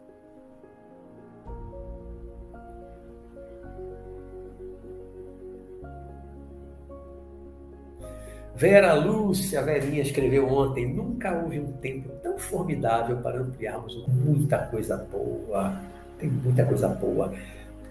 [8.58, 14.96] Vera Lúcia Verinha escreveu ontem: nunca houve um tempo tão formidável para ampliarmos muita coisa
[14.96, 15.80] boa.
[16.18, 17.32] Tem muita coisa boa.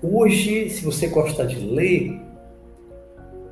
[0.03, 2.22] Hoje, se você gosta de ler,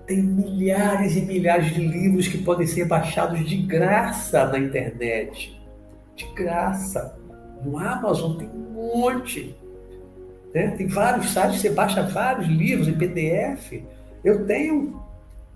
[0.06, 5.58] tem milhares e milhares de livros que podem ser baixados de graça na internet.
[6.18, 7.18] De graça.
[7.64, 9.56] No Amazon tem um monte.
[10.54, 10.68] Né?
[10.72, 13.82] Tem vários sites, você baixa vários livros em PDF.
[14.22, 15.05] Eu tenho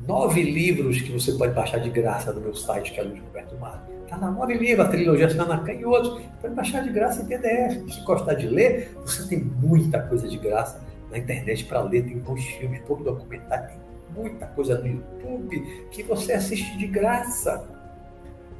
[0.07, 3.57] nove livros que você pode baixar de graça no meu site, que é Luiz Roberto
[3.57, 3.87] Mar.
[4.03, 6.21] Está lá nove livros, a trilogia Sanacan e outros.
[6.41, 7.93] Pode baixar de graça em PDF.
[7.93, 10.81] Se gostar de ler, você tem muita coisa de graça
[11.11, 12.03] na internet para ler.
[12.05, 13.79] Tem bons filmes, pouco documentário, tem
[14.15, 17.67] muita coisa no YouTube que você assiste de graça.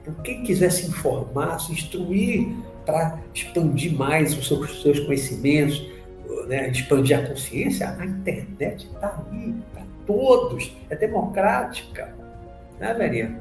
[0.02, 2.48] Então, quem quiser se informar, se instruir
[2.86, 4.48] para expandir mais os
[4.82, 5.86] seus, conhecimentos,
[6.48, 9.54] né, expandir a consciência, a internet está aí
[10.10, 12.12] todos, é democrática.
[12.80, 13.40] Né, Verinha?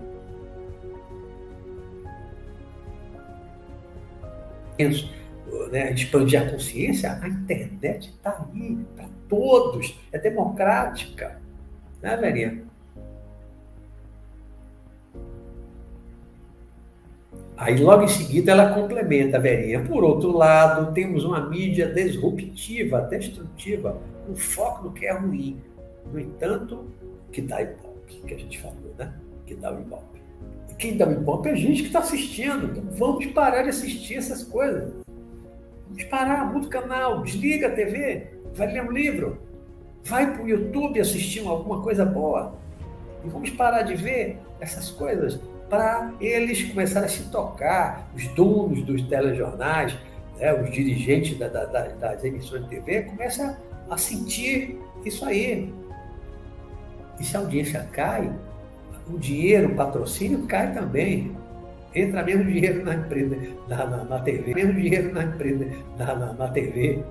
[5.73, 11.41] Né, expandir a consciência, a internet está aí para todos, é democrática.
[12.03, 12.63] Né, Verinha?
[17.57, 19.83] Aí logo em seguida ela complementa, Verinha.
[19.85, 25.59] Por outro lado, temos uma mídia disruptiva, destrutiva, com foco no que é ruim,
[26.13, 26.87] no entanto,
[27.33, 29.13] que dá Ibope, que a gente falou, né?
[29.47, 30.23] Que dá o Ibope.
[30.71, 32.67] E quem dá o Ibope é a gente que está assistindo.
[32.67, 34.93] Então vamos parar de assistir essas coisas.
[35.89, 39.39] Vamos parar, muda o canal, desliga a TV, vai ler um livro,
[40.05, 42.55] vai para o YouTube assistir alguma coisa boa.
[43.25, 48.83] E vamos parar de ver essas coisas para eles começarem a se tocar, os donos
[48.83, 49.97] dos telejornais,
[50.39, 53.57] né, os dirigentes da, da, das emissões de TV, começam
[53.91, 55.73] a sentir isso aí.
[57.19, 58.31] E se a audiência cai,
[59.09, 61.37] o dinheiro, o patrocínio cai também.
[61.95, 65.67] Entra mesmo dinheiro na empresa, na, na, na TV, mesmo dinheiro na empresa,
[65.97, 67.03] na, na, na TV.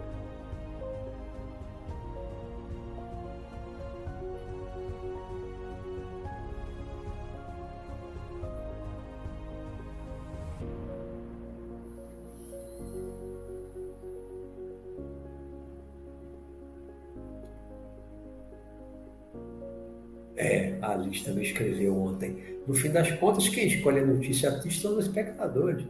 [21.07, 22.61] É, a Alice também escreveu ontem.
[22.67, 25.85] No fim das contas, quem escolhe a notícia artista são os espectadores.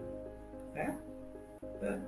[0.76, 0.94] É?
[1.82, 2.00] É.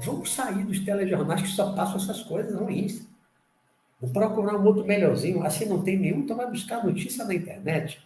[0.00, 3.06] Vamos sair dos telejornais que só passam essas coisas ruins.
[4.00, 5.42] Vamos procurar um outro melhorzinho.
[5.42, 8.05] Assim não tem nenhum, então vai buscar notícia na internet.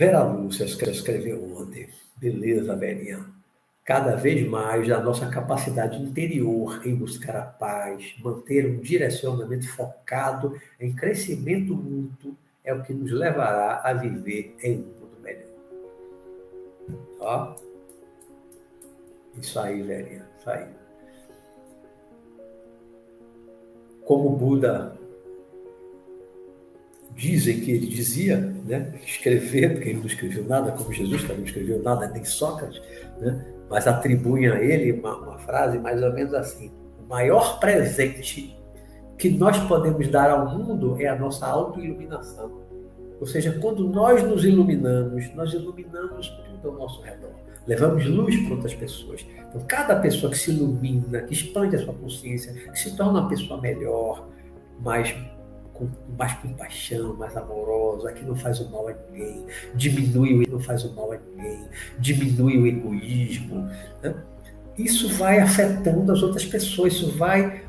[0.00, 1.86] Vera Lúcia escreveu ontem.
[2.16, 3.22] Beleza, velhinha.
[3.84, 10.58] Cada vez mais a nossa capacidade interior em buscar a paz, manter um direcionamento focado
[10.80, 12.34] em crescimento mútuo
[12.64, 15.50] é o que nos levará a viver em um mundo melhor.
[17.20, 17.56] Ó.
[19.38, 20.26] Isso aí, velhinha.
[20.38, 20.66] Isso aí.
[24.06, 24.98] Como Buda
[27.14, 31.44] dizem que ele dizia, né, escrever, porque ele não escreveu nada, como Jesus também não
[31.44, 32.80] escreveu nada, nem Sócrates,
[33.20, 38.56] né, mas atribuem a ele uma, uma frase mais ou menos assim: o maior presente
[39.18, 42.60] que nós podemos dar ao mundo é a nossa autoiluminação.
[43.20, 47.30] Ou seja, quando nós nos iluminamos, nós iluminamos tudo ao nosso redor.
[47.66, 49.26] Levamos luz para outras pessoas.
[49.48, 53.28] Então, cada pessoa que se ilumina, que expande a sua consciência, que se torna uma
[53.28, 54.26] pessoa melhor,
[54.80, 55.14] mais
[56.18, 60.84] mais compaixão, mais amorosa, que não faz o mal a ninguém, diminui o não faz
[60.84, 61.64] o mal a ninguém,
[61.98, 63.68] diminui o egoísmo.
[64.02, 64.14] Né?
[64.76, 67.62] Isso vai afetando as outras pessoas, isso vai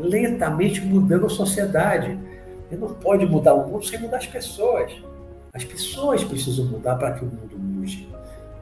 [0.00, 2.18] lentamente mudando a sociedade.
[2.70, 4.92] E não pode mudar o mundo sem mudar as pessoas.
[5.52, 8.08] As pessoas precisam mudar para que o mundo mude.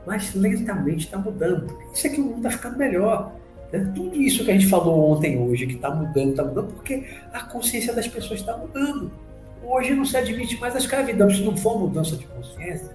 [0.07, 1.77] Mas lentamente está mudando.
[1.93, 3.33] Isso é que o mundo está ficando melhor.
[3.75, 3.93] Né?
[3.93, 7.41] Tudo isso que a gente falou ontem, hoje, que está mudando, está mudando, porque a
[7.41, 9.11] consciência das pessoas está mudando.
[9.65, 12.95] Hoje não se admite mais a escravidão, se não for mudança de consciência.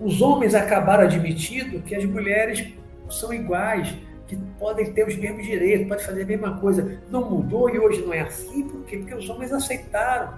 [0.00, 2.66] Os homens acabaram admitindo que as mulheres
[3.08, 3.94] são iguais,
[4.26, 6.98] que podem ter os mesmos direitos, podem fazer a mesma coisa.
[7.08, 8.98] Não mudou e hoje não é assim, por quê?
[8.98, 10.34] Porque os homens aceitaram.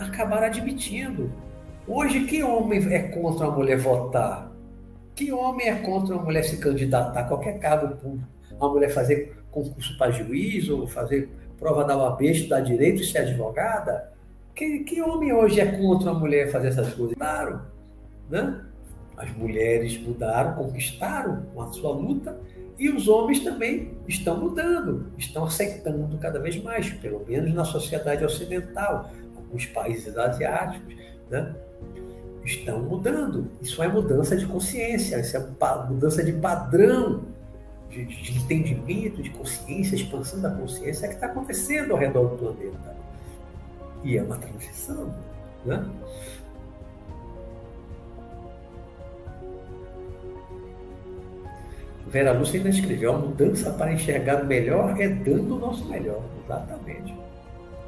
[0.00, 1.30] Acabaram admitindo.
[1.86, 4.50] Hoje, que homem é contra a mulher votar?
[5.16, 8.28] Que homem é contra uma mulher se candidatar a qualquer cargo público?
[8.52, 13.20] Uma mulher fazer concurso para juiz ou fazer prova da OAB, estudar direito e ser
[13.20, 14.12] advogada?
[14.54, 17.16] Que, que homem hoje é contra uma mulher fazer essas coisas?
[17.16, 17.62] Claro,
[18.28, 18.60] né?
[19.16, 22.38] As mulheres mudaram, conquistaram com a sua luta
[22.78, 28.22] e os homens também estão mudando, estão aceitando cada vez mais, pelo menos na sociedade
[28.22, 30.94] ocidental, alguns países asiáticos,
[31.30, 31.54] né?
[32.46, 33.50] Estão mudando.
[33.60, 35.46] Isso é mudança de consciência, isso é
[35.88, 37.22] mudança de padrão,
[37.90, 42.96] de, de entendimento, de consciência, expansão da consciência que está acontecendo ao redor do planeta.
[44.04, 45.12] E é uma transição.
[45.64, 45.84] Né?
[52.06, 56.22] Vera Lúcia ainda escreveu: a mudança para enxergar o melhor é dando o nosso melhor.
[56.44, 57.14] Exatamente.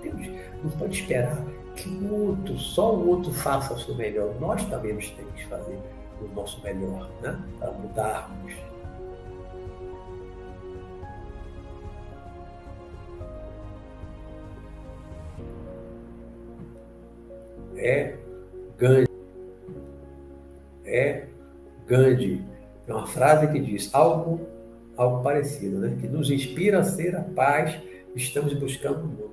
[0.03, 0.29] Deus
[0.63, 1.41] não pode esperar
[1.83, 4.35] que o outro, só o outro faça o seu melhor.
[4.41, 5.79] Nós também temos que fazer
[6.21, 7.39] o nosso melhor, né?
[7.59, 8.53] Para mudarmos.
[17.77, 18.17] É
[18.77, 19.09] Gandhi.
[20.85, 21.27] É
[21.87, 22.45] Gandhi.
[22.89, 24.41] É uma frase que diz algo,
[24.97, 25.97] algo parecido, né?
[26.01, 27.77] Que nos inspira a ser a paz
[28.13, 29.28] que estamos buscando no mundo.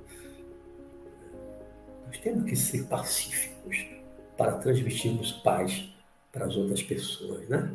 [2.16, 3.86] Nós temos que ser pacíficos
[4.38, 5.90] para transmitirmos paz
[6.32, 7.72] para as outras pessoas, né?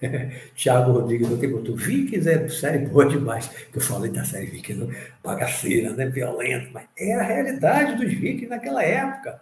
[0.56, 3.46] Tiago Rodrigues ontem botou Vikings é série boa demais.
[3.46, 5.10] Que eu falei da série Vikings, né?
[5.22, 6.06] bagaceira, né?
[6.06, 9.40] violenta, mas era a realidade dos Vikings naquela época.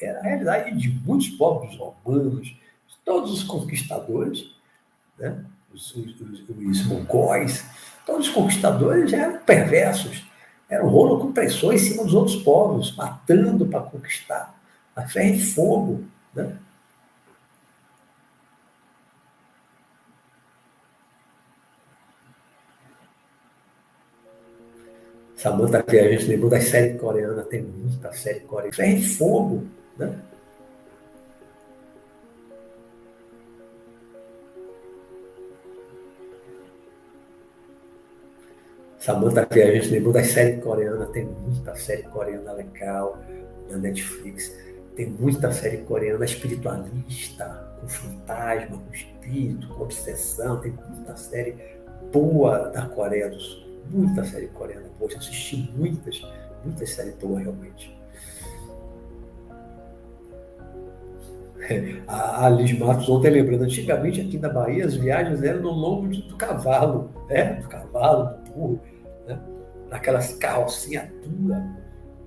[0.00, 2.56] era a realidade de muitos povos romanos,
[3.04, 4.50] todos os conquistadores,
[5.18, 5.44] né?
[5.70, 7.62] os mongóis,
[8.06, 10.31] todos os conquistadores eram perversos,
[10.72, 14.58] eram rolo com pressão em cima dos outros povos, matando para conquistar,
[14.96, 16.04] a ferro e fogo.
[16.34, 16.56] Né?
[25.36, 28.74] Samantha que a gente lembrou das séries coreanas, tem muita série coreana.
[28.74, 29.66] Ferro e fogo,
[29.98, 30.18] né?
[39.02, 43.18] Samantha que a gente lembrou das séries coreanas, tem muita série coreana legal
[43.68, 44.56] na Netflix.
[44.94, 50.60] Tem muita série coreana espiritualista, com fantasma, com espírito, com obsessão.
[50.60, 51.56] Tem muita série
[52.12, 56.22] boa da Coreia do Sul muita série coreana boa, já assisti muitas,
[56.64, 57.96] muitas séries boas realmente.
[62.06, 66.36] A Alice Matos ontem lembrando, antigamente aqui na Bahia as viagens eram no lombo do
[66.36, 67.54] cavalo, né?
[67.54, 68.80] do cavalo, do burro?
[69.92, 71.62] Naquelas calcinhas duras.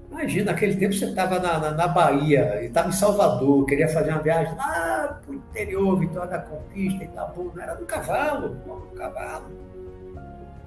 [0.10, 4.22] Imagina, naquele tempo você estava na, na, na, Bahia estava em Salvador, queria fazer uma
[4.22, 9.46] viagem lá para o interior, Vitória da Conquista não era do cavalo, do cavalo.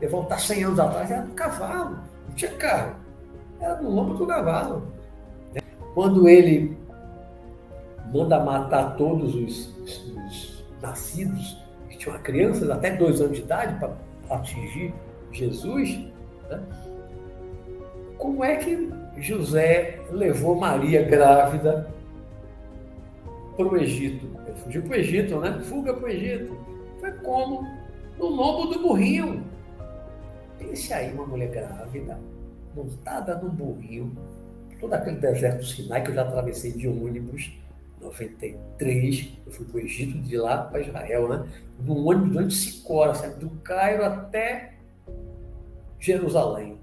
[0.00, 2.96] Eu voltar 100 anos atrás, era no cavalo, não tinha carro,
[3.60, 4.92] era no lombo do cavalo.
[5.94, 6.76] Quando ele
[8.12, 13.78] manda matar todos os, os, os nascidos que tinham crianças até dois anos de idade
[13.78, 13.92] para
[14.36, 14.94] atingir
[15.32, 15.98] Jesus,
[16.48, 16.62] né?
[18.18, 21.88] como é que José levou Maria grávida
[23.56, 24.28] para o Egito?
[24.46, 25.60] Ele fugiu para o Egito, né?
[25.64, 26.56] Fuga para o Egito.
[27.00, 27.66] Foi como?
[28.18, 29.44] No lombo do burrinho.
[30.58, 32.18] Pense aí uma mulher grávida,
[32.74, 34.16] montada num burrinho,
[34.80, 37.52] todo aquele deserto Sinai que eu já atravessei de ônibus,
[38.00, 41.48] 93, eu fui para o Egito, de lá para Israel, né?
[41.80, 43.34] Num ônibus durante cinco horas, sabe?
[43.36, 44.77] do Cairo até
[45.98, 46.78] Jerusalém.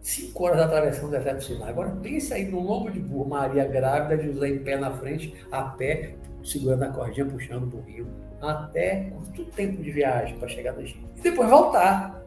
[0.00, 1.70] Cinco horas atravessando o deserto Sinai.
[1.70, 5.62] Agora pense aí no lombo de burro, Maria grávida, José em pé na frente, a
[5.62, 8.06] pé, segurando a cordinha, puxando o burrinho,
[8.42, 11.08] até quanto tempo de viagem para chegar no Egito.
[11.16, 12.22] E depois voltar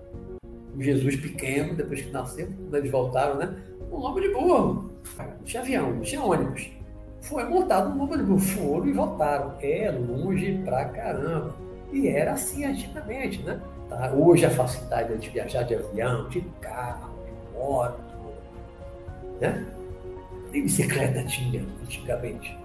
[0.80, 3.56] Jesus pequeno, depois que nasceu, quando eles voltaram, né?
[3.92, 4.92] Um lombo de burro.
[5.18, 6.70] Não tinha avião, não tinha ônibus.
[7.22, 8.40] Foi montado um lombo de burro.
[8.40, 9.56] Foram e voltaram.
[9.62, 11.56] É longe pra caramba.
[11.92, 13.60] E era assim antigamente, né?
[13.90, 14.12] Tá?
[14.14, 18.00] Hoje a facilidade de viajar de avião, de carro, de moto,
[19.40, 19.66] né?
[20.52, 22.58] Nem bicicleta tinha antigamente.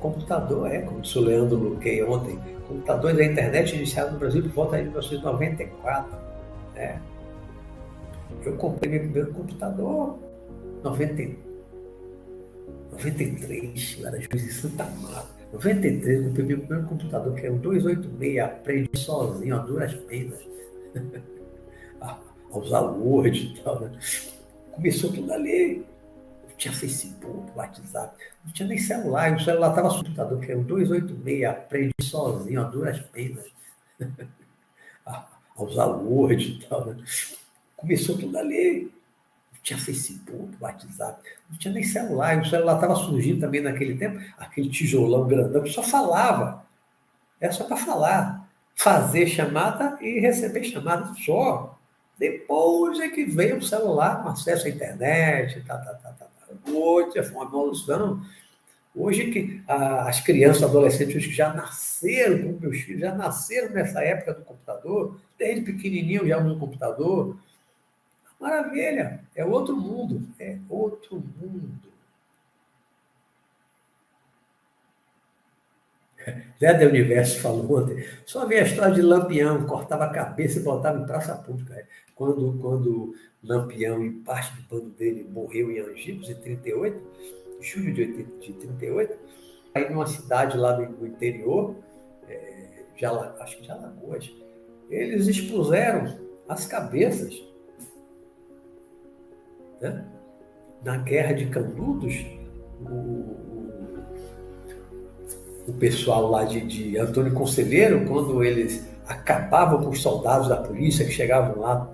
[0.00, 4.52] computador, é, como disse o Leandro Luquei ontem, computadores da internet iniciados no Brasil por
[4.52, 6.18] volta de 1994.
[6.74, 7.00] Né?
[8.44, 10.18] Eu comprei meu primeiro computador
[10.78, 11.36] em 90,
[12.92, 15.40] 93, lá das coisas de Santa Marta.
[15.52, 20.38] 93, eu comprei meu primeiro computador, que é um 286, aprendi sozinho, a duras penas,
[22.00, 22.18] a
[22.52, 23.80] usar Word e tal.
[23.80, 23.98] Né?
[24.72, 25.84] Começou tudo ali
[26.60, 28.14] tinha Facebook, WhatsApp,
[28.44, 32.60] não tinha nem celular, o celular estava no computador, que era o 286, aprendi sozinho,
[32.60, 33.46] a duras penas,
[35.06, 35.26] a,
[35.56, 36.84] usar Word e tal.
[36.84, 37.02] Né?
[37.80, 38.92] Começou tudo ali.
[39.52, 44.18] Não tinha Facebook, WhatsApp, não tinha nem celular, o celular estava surgindo também naquele tempo,
[44.38, 46.64] aquele tijolão grandão só falava.
[47.38, 51.78] Era só para falar, fazer chamada e receber chamada só.
[52.18, 56.26] Depois é que veio o celular com acesso à internet, tá, tá, tá, tá.
[56.70, 58.22] Hoje foi uma evolução.
[58.94, 64.34] Hoje que as crianças, adolescentes que já nasceram, como meus filhos, já nasceram nessa época
[64.34, 67.36] do computador, desde pequenininho já no computador.
[68.40, 71.90] Maravilha, é outro mundo, é outro mundo.
[76.58, 80.62] Zé do Universo falou ontem, só vi a história de Lampião, cortava a cabeça e
[80.62, 81.86] botava em praça pública.
[82.14, 83.14] Quando, quando
[83.44, 86.98] Lampião e parte do bando dele morreu em Angicos, em 38,
[87.60, 89.18] julho de, 80, de 38,
[89.74, 91.76] aí numa cidade lá no, interior,
[92.26, 94.30] é, Jala, acho que de Alagoas,
[94.90, 96.18] eles expuseram
[96.48, 97.49] as cabeças
[99.80, 100.04] né?
[100.82, 102.26] na guerra de Canudos,
[102.80, 103.36] o,
[105.68, 111.04] o pessoal lá de, de Antônio Conselheiro, quando eles acabavam com os soldados da polícia
[111.04, 111.90] que chegavam lá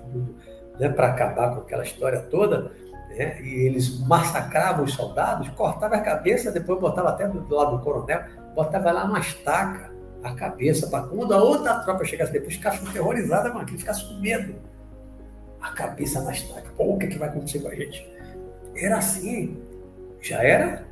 [0.78, 2.70] né, para acabar com aquela história toda,
[3.08, 7.82] né, e eles massacravam os soldados, cortavam a cabeça, depois botava até do lado do
[7.82, 8.22] coronel,
[8.54, 13.52] botava lá uma estaca a cabeça para quando a outra tropa chegasse depois, ficasse terrorizada,
[13.52, 14.56] mano, ficasse com medo.
[15.66, 16.70] A cabeça na estaca.
[16.76, 18.06] Pô, o que, é que vai acontecer com a gente?
[18.76, 19.56] Era assim.
[20.20, 20.84] Já era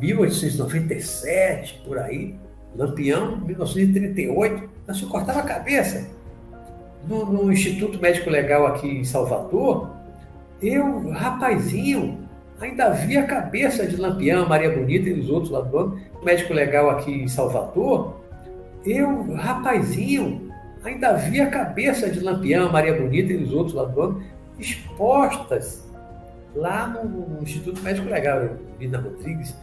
[0.00, 2.34] 1897, por aí.
[2.74, 4.68] Lampião, 1938.
[4.86, 6.06] Nós cortava a cabeça.
[7.06, 9.90] No, no Instituto Médico Legal aqui em Salvador,
[10.60, 12.28] eu, rapazinho,
[12.60, 16.00] ainda vi a cabeça de Lampião, Maria Bonita e os outros lá do ano.
[16.22, 18.20] Médico legal aqui em Salvador,
[18.84, 20.47] eu, rapazinho,
[20.84, 24.22] ainda vi a cabeça de Lampião, Maria Bonita e os outros lá do ano
[24.58, 25.88] expostas
[26.54, 29.54] lá no, no Instituto Médico Legal, Lina Rodrigues.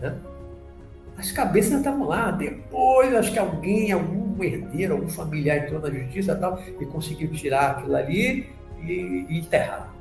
[0.00, 0.14] Né?
[1.16, 2.30] As cabeças estavam lá.
[2.30, 7.30] Depois, acho que alguém, algum herdeiro, algum familiar entrou na justiça e tal, e conseguiu
[7.30, 8.50] tirar aquilo ali
[8.82, 9.92] e, e enterrar.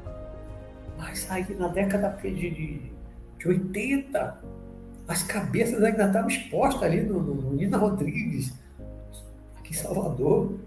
[0.97, 2.91] Mas aí na década de, de,
[3.37, 4.39] de 80,
[5.07, 8.53] as cabeças ainda estavam expostas ali no, no, no Nina Rodrigues,
[9.71, 10.59] em Salvador.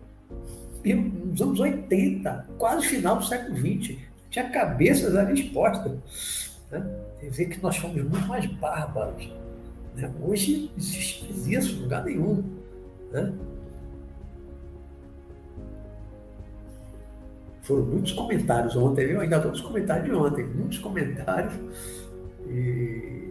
[0.84, 3.96] Nos anos 80, quase final do século XX,
[4.30, 6.59] tinha cabeças ali expostas.
[6.70, 6.84] Né?
[7.20, 9.30] Quer dizer que nós fomos muito mais bárbaros.
[9.94, 10.11] Né?
[10.22, 12.44] Hoje existe isso em lugar nenhum.
[13.12, 13.32] Né?
[17.62, 21.55] Foram muitos comentários ontem, eu ainda estou nos comentários de ontem, muitos comentários.
[22.46, 23.23] E...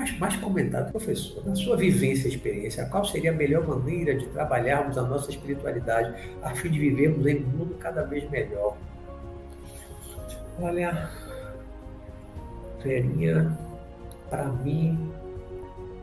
[0.00, 4.24] Mas mais comentário, professor, na sua vivência e experiência, qual seria a melhor maneira de
[4.28, 8.78] trabalharmos a nossa espiritualidade a fim de vivermos em um mundo cada vez melhor?
[10.58, 11.10] Olha,
[12.82, 13.54] Verinha,
[14.30, 14.98] para mim,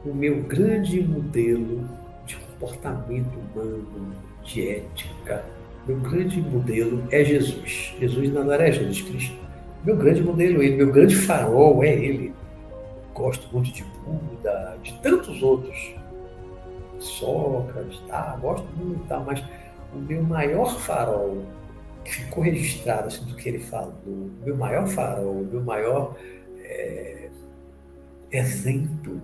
[0.06, 1.89] o meu grande modelo
[2.28, 5.43] de comportamento humano, de ética,
[5.88, 7.95] meu grande modelo é Jesus.
[8.00, 9.36] Jesus não é Jesus Cristo.
[9.84, 12.38] Meu grande modelo é ele, meu grande farol é ele.
[13.18, 15.95] Gosto muito de Buda, de tantos outros.
[16.99, 18.38] Sócrates, tá?
[18.39, 19.20] Gosto muito, tá?
[19.20, 19.43] Mas
[19.91, 21.43] o meu maior farol,
[22.05, 26.15] que ficou registrado assim, do que ele falou, o meu maior farol, o meu maior
[26.59, 27.30] é,
[28.32, 29.20] exemplo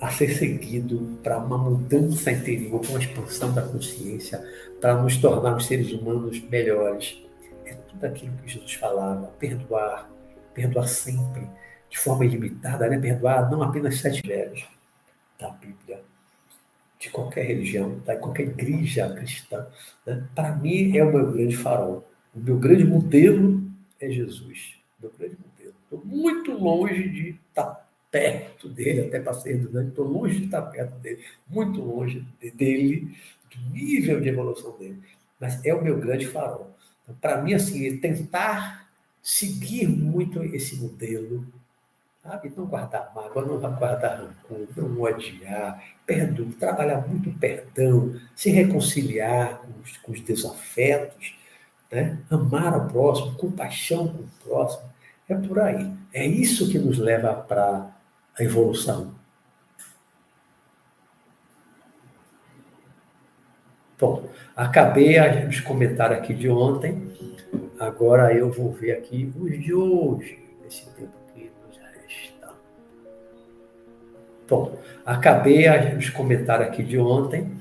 [0.00, 4.42] a ser seguido para uma mudança interior, para uma expansão da consciência,
[4.80, 7.22] para nos tornarmos seres humanos melhores.
[7.66, 10.10] É tudo aquilo que Jesus falava: perdoar,
[10.54, 11.46] perdoar sempre,
[11.90, 12.98] de forma ilimitada, né?
[12.98, 14.64] perdoar não apenas sete velhos
[15.38, 16.02] da Bíblia,
[16.98, 19.66] de qualquer religião, de qualquer igreja cristã.
[20.06, 20.24] Né?
[20.34, 22.08] Para mim, é o meu grande farol.
[22.34, 23.62] O meu grande modelo
[23.98, 24.76] é Jesus.
[25.00, 25.74] Meu grande modelo.
[25.82, 30.62] Estou muito longe de estar perto dele, até para ser redundante, estou longe de estar
[30.62, 32.26] perto dele, muito longe
[32.56, 33.16] dele,
[33.50, 34.98] do nível de evolução dele.
[35.38, 36.76] Mas é o meu grande farol.
[37.02, 38.88] Então, para mim, assim, tentar
[39.22, 41.46] seguir muito esse modelo,
[42.22, 42.52] sabe?
[42.56, 49.80] Não guardar mágoa, não guardar rancor, não odiar, perdoar, trabalhar muito perdão, se reconciliar com
[49.80, 51.36] os, com os desafetos,
[51.90, 52.18] né?
[52.30, 54.90] amar o próximo, compaixão com o próximo.
[55.28, 55.92] É por aí.
[56.12, 57.88] É isso que nos leva para
[58.38, 59.14] a evolução.
[63.98, 67.12] Bom, acabei os comentários aqui de ontem,
[67.78, 71.19] agora eu vou ver aqui os de hoje, nesse tempo
[74.50, 74.76] Bom,
[75.06, 77.56] acabei os comentários aqui de ontem,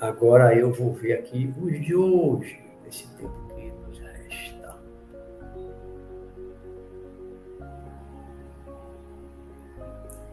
[0.00, 3.42] agora eu vou ver aqui os de hoje, nesse tempo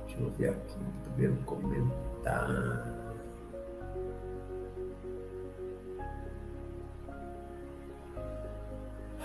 [0.05, 2.83] Deixa eu ver aqui o primeiro comentário.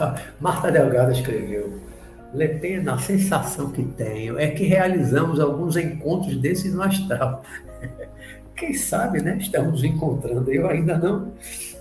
[0.01, 1.94] Ah, Marta Delgado escreveu.
[2.35, 7.43] Lepena, a sensação que tenho é que realizamos alguns encontros desses no astral.
[8.57, 9.37] Quem sabe, né?
[9.41, 10.53] Estamos encontrando.
[10.53, 11.33] Eu ainda não,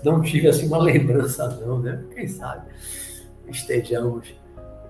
[0.02, 2.02] não tive assim uma lembrança, não, né?
[2.14, 2.66] Quem sabe
[3.48, 4.34] estejamos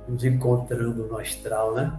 [0.09, 1.93] nos encontrando no astral, né?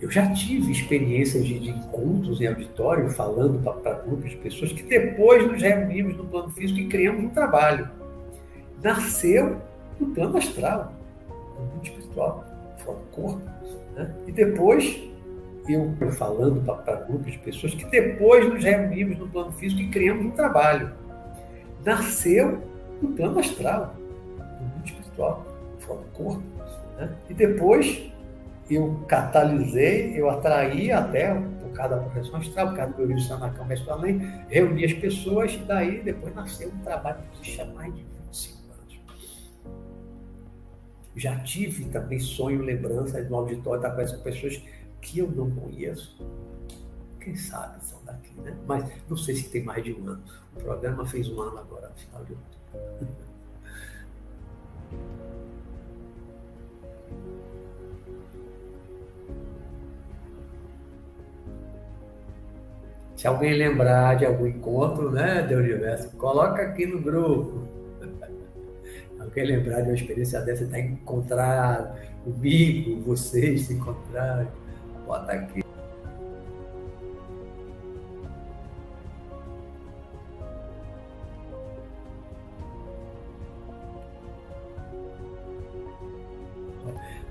[0.00, 4.82] Eu já tive experiências de, de encontros em auditório, falando para grupos de pessoas, que
[4.82, 7.90] depois nos reunimos no plano físico e criamos um trabalho.
[8.82, 9.60] Nasceu
[9.98, 10.94] no plano astral,
[11.60, 12.44] no mundo espiritual,
[12.78, 13.42] fora do corpo.
[13.94, 14.14] Né?
[14.26, 15.00] E depois,
[15.68, 20.26] eu falando para grupos de pessoas, que depois nos reunimos no plano físico e criamos
[20.26, 20.92] um trabalho.
[21.84, 22.62] Nasceu
[23.00, 23.94] no plano astral,
[24.38, 25.46] no mundo espiritual,
[25.78, 26.42] fora do corpo.
[26.98, 27.10] Né?
[27.28, 28.10] E depois
[28.70, 33.66] eu catalisei, eu atraí até, por causa da astral, por causa do meu livro Sanacão
[33.66, 38.02] Mestre Além, reuni as pessoas e daí depois nasceu um trabalho que se mais de
[38.02, 38.59] 25 anos.
[41.16, 44.62] Já tive também sonho, lembrança no auditório da com pessoas
[45.00, 46.16] que eu não conheço.
[47.20, 48.56] quem sabe são daqui, né?
[48.66, 50.22] Mas não sei se tem mais de um ano.
[50.56, 53.26] O programa fez um ano agora, no final de outubro.
[63.20, 67.68] Se alguém lembrar de algum encontro, né, de universo, coloca aqui no grupo.
[69.30, 74.48] Alguém lembrar de uma experiência dessa, está encontrar comigo, vocês se encontrarem,
[75.06, 75.64] bota aqui.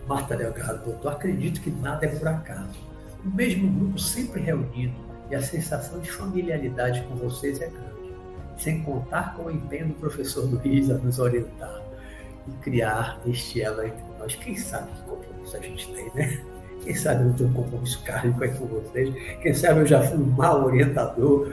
[0.08, 2.80] Marta Delgado, doutor, acredito que nada é por acaso.
[3.24, 4.96] O mesmo grupo sempre reunido,
[5.30, 8.16] e a sensação de familiaridade com vocês é grande,
[8.58, 11.89] sem contar com o empenho do professor Luiz a nos orientar
[12.48, 14.36] e criar este elo entre nós.
[14.36, 16.42] Quem sabe que compromisso a gente tem, né?
[16.84, 19.14] Quem sabe eu não tenho um compromisso kármico aí com vocês?
[19.42, 21.52] Quem sabe eu já fui um mau orientador,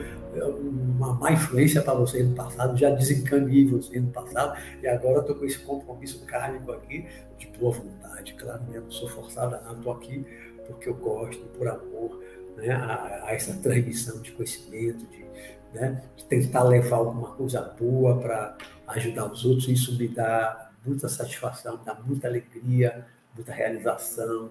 [0.97, 5.35] uma má influência para vocês no passado, já desencaminhei vocês no passado, e agora estou
[5.35, 7.05] com esse compromisso kármico aqui,
[7.37, 8.79] de boa vontade, claro, né?
[8.79, 10.25] não sou forçada, não, estou aqui
[10.67, 12.21] porque eu gosto, por amor,
[12.57, 15.25] né, a, a, essa transmissão de conhecimento, de,
[15.73, 18.57] né, de tentar levar alguma coisa boa para
[18.87, 19.67] ajudar os outros.
[19.67, 24.49] Isso me dá muita satisfação, dá muita alegria, muita realização.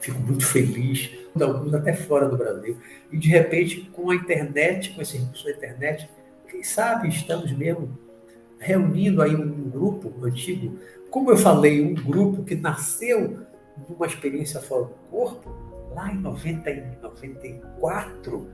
[0.00, 1.10] Fico muito feliz,
[1.40, 2.76] alguns até fora do Brasil.
[3.10, 6.10] E de repente, com a internet, com esse recurso da internet,
[6.48, 7.98] quem sabe estamos mesmo
[8.58, 10.78] reunindo aí um grupo antigo.
[11.10, 15.50] Como eu falei, um grupo que nasceu de uma experiência fora do corpo,
[15.94, 18.48] lá em 90, 94,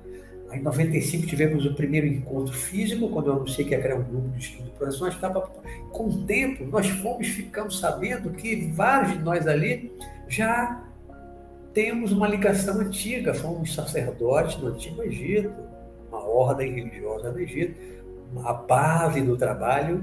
[0.52, 4.44] em 95 tivemos o primeiro encontro físico, quando eu anunciei que era um grupo de
[4.44, 5.40] estudo de projeção, estava
[5.92, 9.92] com o tempo, nós fomos ficando sabendo que vários de nós ali
[10.28, 10.84] já
[11.72, 15.52] temos uma ligação antiga, fomos sacerdotes no Antigo Egito,
[16.08, 17.78] uma ordem religiosa no Egito.
[18.44, 20.02] A base do trabalho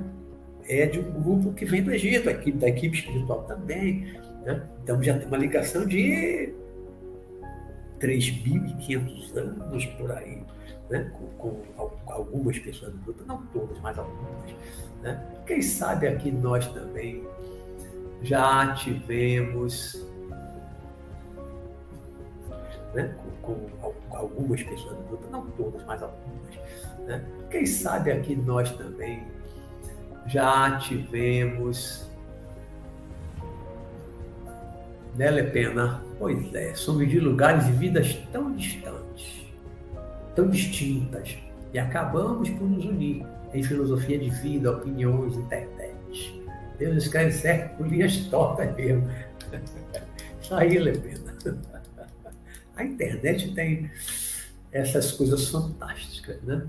[0.68, 2.26] é de um grupo que vem do Egito,
[2.58, 4.14] da equipe espiritual também.
[4.46, 4.64] Né?
[4.84, 6.54] Então já tem uma ligação de
[8.00, 10.44] 3.500 anos por aí,
[10.90, 11.12] né?
[11.18, 14.52] com, com, algumas pessoas do grupo, não todas, mas algumas.
[15.02, 15.42] Né?
[15.46, 17.28] Quem sabe aqui nós também
[18.22, 20.06] já tivemos
[22.94, 23.16] né?
[23.42, 26.56] com, com algumas pessoas do grupo, não todas, mas algumas.
[27.06, 27.26] Né?
[27.50, 29.26] Quem sabe aqui nós também
[30.26, 32.07] já tivemos
[35.18, 36.02] né, Lepena?
[36.20, 39.46] Pois é, somos de lugares e vidas tão distantes,
[40.36, 41.38] tão distintas,
[41.74, 46.42] e acabamos por nos unir em filosofia de vida, opiniões, internet.
[46.78, 49.10] Deus escreve certo por linhas tortas mesmo.
[50.42, 51.36] Isso aí, Lepena.
[52.76, 53.90] A internet tem
[54.72, 56.62] essas coisas fantásticas, né?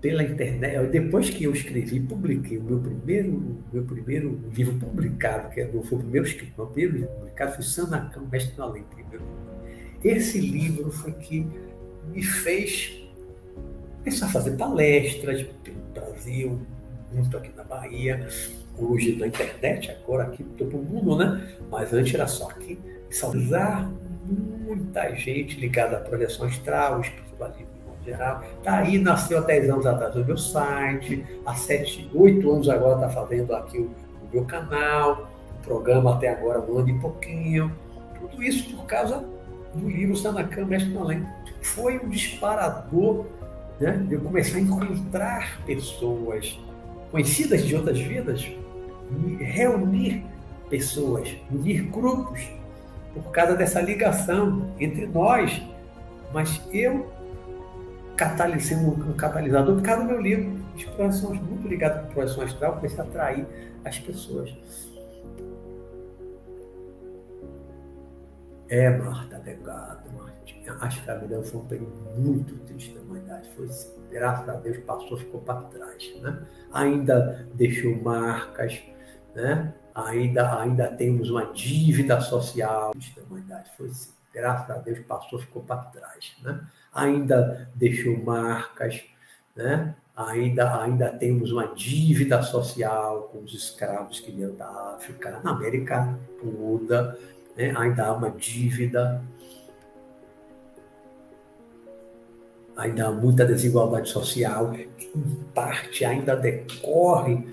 [0.00, 0.86] Pela internet.
[0.90, 5.98] Depois que eu escrevi, publiquei o meu primeiro, meu primeiro livro publicado, que não foi
[5.98, 9.24] o primeiro escrito, o primeiro livro publicado foi Sanacão, Mestre do Além, primeiro.
[10.04, 11.46] Esse livro foi que
[12.12, 13.08] me fez
[13.98, 16.60] começar a fazer palestras pelo Brasil,
[17.12, 18.26] muito aqui na Bahia,
[18.78, 21.56] hoje na internet, agora aqui todo mundo, né?
[21.70, 22.78] Mas antes era só aqui.
[23.10, 23.90] Salvar
[24.24, 27.77] muita gente ligada à projeção astral, espiritualismo.
[28.12, 32.94] Tá aí, nasceu há 10 anos atrás o meu site, há 7, 8 anos agora
[32.94, 35.28] está fazendo aqui o, o, meu canal,
[35.60, 37.72] o programa até agora um ano e pouquinho.
[38.18, 39.24] Tudo isso por causa
[39.74, 41.26] do livro Sanacan Mestre Além.
[41.62, 43.26] Foi um disparador
[43.80, 46.58] né, de eu começar a encontrar pessoas
[47.10, 48.46] conhecidas de outras vidas
[49.40, 50.24] reunir
[50.68, 52.48] pessoas, unir grupos
[53.14, 55.62] por causa dessa ligação entre nós.
[56.32, 57.06] Mas eu
[58.18, 60.60] catalisando um catalisador por causa do meu livro.
[60.76, 63.46] Explorações muito ligado com projeção astral, comecei a atrair
[63.84, 64.52] as pessoas.
[68.68, 70.76] É, Marta, legado, Martinha.
[70.80, 73.48] A vida foi um período muito triste da humanidade.
[73.56, 73.68] Foi,
[74.10, 76.12] graças a Deus, passou, ficou para trás.
[76.20, 76.42] Né?
[76.72, 78.82] Ainda deixou marcas,
[79.34, 79.72] né?
[79.94, 83.70] ainda, ainda temos uma dívida social da humanidade.
[83.76, 83.90] Foi,
[84.34, 86.36] graças a Deus, passou, ficou para trás.
[86.42, 86.60] Né?
[86.92, 89.02] Ainda deixou marcas,
[89.54, 89.94] né?
[90.18, 94.66] ainda, ainda temos uma dívida social com os escravos que vieram da
[94.96, 97.16] África, na América toda,
[97.56, 97.72] né?
[97.76, 99.22] ainda há uma dívida,
[102.76, 107.46] ainda há muita desigualdade social, que em parte ainda decorre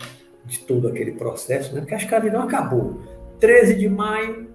[0.44, 1.82] de todo aquele processo, né?
[1.82, 2.99] porque a escravidão acabou.
[3.40, 4.49] 13 de maio,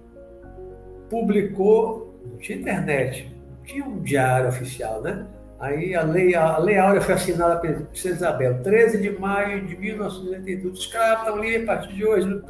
[1.09, 3.30] publicou, não tinha internet,
[3.71, 5.25] tinha um diário oficial, né?
[5.59, 9.77] Aí a lei, a lei Áurea foi assinada pela Princesa Isabel, 13 de maio de
[9.77, 10.73] 1982.
[10.73, 12.41] Os escravos estão livres a partir de hoje.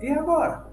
[0.00, 0.72] E agora?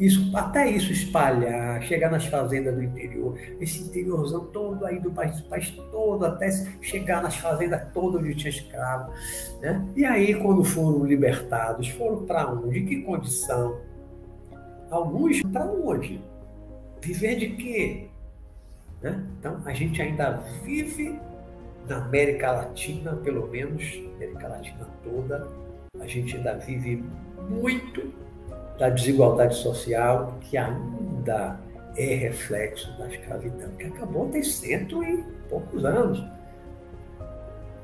[0.00, 5.40] Isso, até isso espalhar, chegar nas fazendas do interior, esse interiorzão todo aí do país,
[5.40, 6.50] do país todo, até
[6.80, 9.12] chegar nas fazendas todas onde tinha escravo.
[9.60, 9.86] Né?
[9.94, 12.80] E aí, quando foram libertados, foram para onde?
[12.80, 13.78] De que condição?
[14.90, 16.20] Alguns para onde?
[17.00, 18.08] Viver de quê?
[19.04, 19.22] Né?
[19.38, 21.20] Então, a gente ainda vive
[21.86, 25.46] na América Latina, pelo menos, América Latina toda,
[26.00, 27.04] a gente ainda vive
[27.50, 28.10] muito
[28.78, 31.60] da desigualdade social, que ainda
[31.94, 36.24] é reflexo da escravidão, que acabou tem cento e poucos anos.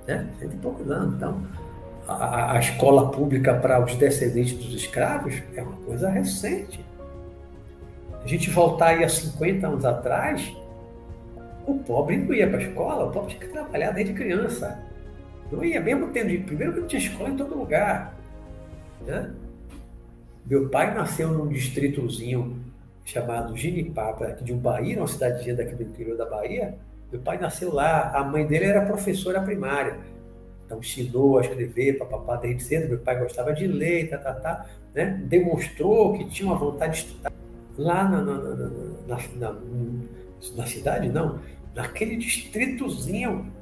[0.06, 0.26] Né?
[0.38, 1.16] Cento e poucos anos.
[1.16, 1.46] Então,
[2.08, 6.82] a, a escola pública para os descendentes dos escravos é uma coisa recente.
[8.24, 10.50] A gente voltar aí a 50 anos atrás,
[11.70, 14.82] o pobre não ia para a escola, o pobre tinha que trabalhar desde criança.
[15.50, 16.44] Não ia, mesmo tendo.
[16.44, 18.14] Primeiro que não tinha escola em todo lugar.
[19.06, 19.30] Né?
[20.46, 22.56] Meu pai nasceu num distritozinho
[23.04, 26.76] chamado Ginipapa, aqui de Bahia, uma cidadezinha daqui do interior da Bahia.
[27.10, 29.98] Meu pai nasceu lá, a mãe dele era professora primária.
[30.64, 32.88] Então ensinou a escrever, papapá, desde cedo.
[32.88, 35.20] Meu pai gostava de ler, tá, tá, tá, né?
[35.24, 37.32] demonstrou que tinha uma vontade de estudar.
[37.76, 38.38] Lá na, na,
[39.08, 39.56] na, na
[40.56, 41.38] na cidade não,
[41.74, 43.52] naquele distritozinho,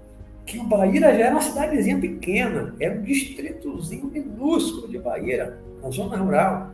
[0.47, 5.91] que o Bahia já era uma cidadezinha pequena, era um distritozinho minúsculo de Bahia, na
[5.91, 6.71] zona rural.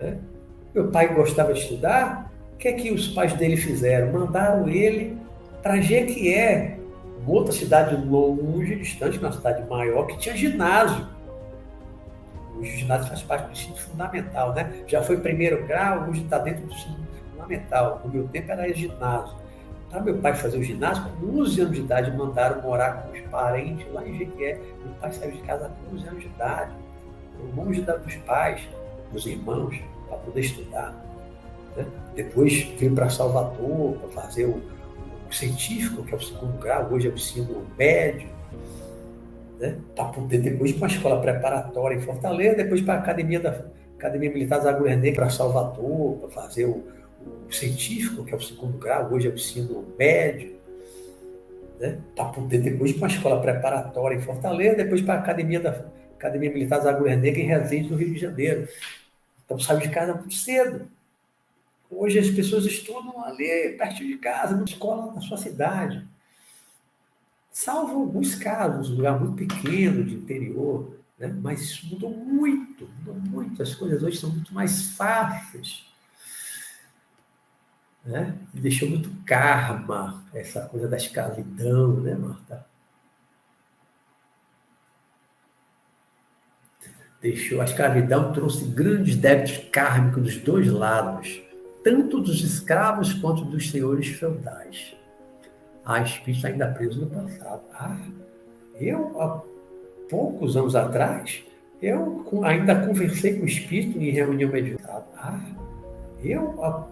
[0.00, 0.18] Né?
[0.74, 4.12] Meu pai gostava de estudar, o que é que os pais dele fizeram?
[4.12, 5.16] Mandaram ele
[5.62, 6.78] para Jequié,
[7.20, 11.06] uma outra cidade longe, distante, uma cidade maior, que tinha ginásio.
[12.56, 14.72] O ginásio faz parte do ensino fundamental, né?
[14.86, 16.96] Já foi primeiro grau, hoje está dentro do ensino
[17.30, 18.00] fundamental.
[18.04, 19.41] No meu tempo era ginásio.
[19.92, 23.20] Para meu pai fazer o ginásio, com 11 anos de idade, mandaram morar com os
[23.28, 24.58] parentes lá em Jequié.
[24.82, 26.72] Meu pai saiu de casa com 11 anos de idade,
[27.54, 28.62] longe dos pais,
[29.12, 29.78] dos irmãos,
[30.08, 30.94] para poder estudar.
[31.76, 31.84] Né?
[32.14, 34.62] Depois veio para Salvador para fazer o,
[35.28, 38.30] o, científico, que é o segundo grau, hoje é o ensino médio.
[39.60, 39.76] Né?
[39.94, 43.62] Para poder depois para uma escola preparatória em Fortaleza, depois para a Academia da
[43.98, 46.82] Academia Militar da Guerneira para Salvador, para fazer o
[47.54, 50.56] científico, que é o segundo grau, hoje é o ensino médio,
[51.78, 51.98] né?
[52.34, 55.84] poder depois para uma escola preparatória em Fortaleza, depois para a Academia, da,
[56.16, 58.68] Academia Militar da Agulha Negra em Resende, no Rio de Janeiro.
[59.44, 60.88] Então saiu de casa muito cedo.
[61.90, 66.06] Hoje as pessoas estudam ali perto de casa, numa escola na sua cidade.
[67.50, 71.28] Salvo alguns casos, um lugar muito pequeno de interior, né?
[71.42, 73.62] mas isso mudou muito, mudou muito.
[73.62, 75.91] As coisas hoje são muito mais fáceis
[78.04, 78.34] né?
[78.52, 82.66] Deixou muito karma, essa coisa da escravidão, né, Marta?
[87.20, 91.40] Deixou a escravidão trouxe grandes débitos kármicos dos dois lados,
[91.84, 94.96] tanto dos escravos quanto dos senhores feudais.
[95.84, 97.62] Ah, espírito ainda preso no passado.
[97.74, 97.96] Ah,
[98.74, 99.40] eu há
[100.08, 101.44] poucos anos atrás,
[101.80, 105.04] eu ainda conversei com o espírito em reunião meditada.
[105.16, 105.40] Ah,
[106.24, 106.86] eu há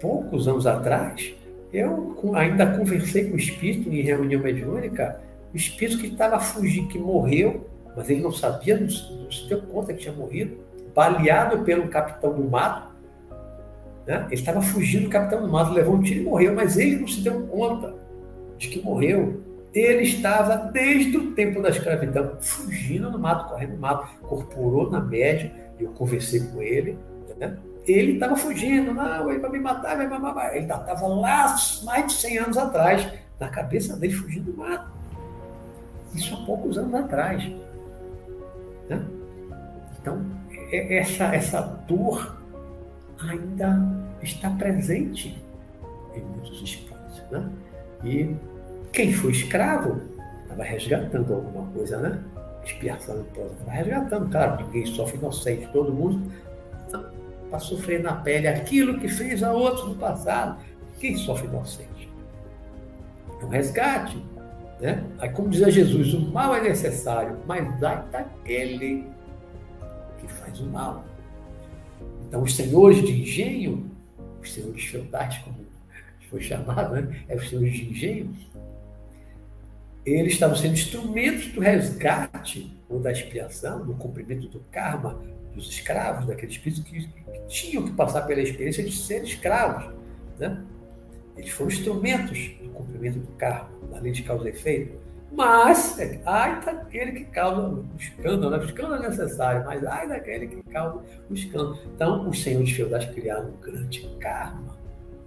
[0.00, 1.34] poucos anos atrás,
[1.72, 5.20] eu ainda conversei com o espírito em reunião mediúnica,
[5.52, 9.62] o espírito que estava fugindo, que morreu, mas ele não sabia, não, não se deu
[9.62, 10.56] conta que tinha morrido,
[10.94, 12.90] baleado pelo capitão do mato.
[14.06, 14.24] Né?
[14.26, 17.06] Ele estava fugindo do capitão do mato, levou um tiro e morreu, mas ele não
[17.06, 17.94] se deu conta
[18.58, 19.40] de que morreu.
[19.72, 25.00] Ele estava desde o tempo da escravidão, fugindo no mato, correndo no mato, corporou na
[25.00, 26.98] média, eu conversei com ele,
[27.38, 27.56] né?
[27.86, 30.54] Ele estava fugindo, não, ele vai me matar, vai me matar.
[30.54, 31.54] Ele estava lá
[31.84, 33.08] mais de 100 anos atrás,
[33.38, 34.90] na cabeça dele fugindo do mato.
[36.14, 37.42] Isso há poucos anos atrás.
[38.88, 39.02] Né?
[40.00, 40.24] Então,
[40.70, 42.36] é, essa, essa dor
[43.20, 43.78] ainda
[44.22, 45.42] está presente
[46.14, 47.22] em muitos espíritos.
[47.30, 47.50] Né?
[48.04, 48.36] E
[48.92, 50.00] quem foi escravo
[50.42, 52.18] estava resgatando alguma coisa, né?
[52.64, 54.30] Expiação estava resgatando.
[54.30, 56.30] Claro, ninguém sofre inocente, todo mundo
[57.50, 60.62] para sofrer na pele aquilo que fez a outros no passado.
[60.98, 62.08] Quem sofre inocente?
[63.40, 64.22] É um resgate.
[64.80, 65.04] Né?
[65.18, 69.04] Aí, como dizia Jesus, o mal é necessário, mas dá daquele
[70.18, 71.04] que faz o mal.
[72.26, 73.90] Então, os senhores de engenho,
[74.40, 75.56] os senhores feudais, como
[76.30, 77.24] foi chamado, né?
[77.28, 78.34] é os senhores de engenho,
[80.06, 85.20] eles estavam sendo instrumentos do resgate ou da expiação, do cumprimento do karma
[85.54, 89.92] dos escravos, daqueles espíritos que, que, tinham que passar pela experiência de ser escravos.
[90.38, 90.62] Né?
[91.36, 94.98] Eles foram instrumentos do cumprimento do karma, da lei de causa e efeito.
[95.32, 95.96] Mas,
[96.26, 98.58] ai daquele que causa o escândalo, né?
[98.58, 101.78] o escândalo é necessário, mas ai daquele que causa o escândalo.
[101.94, 104.76] Então, os senhores feudais criaram um grande karma,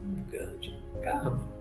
[0.02, 1.53] um grande karma.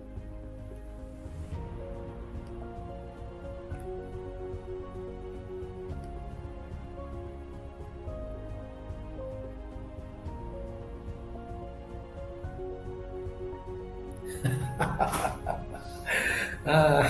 [16.65, 17.03] Ah,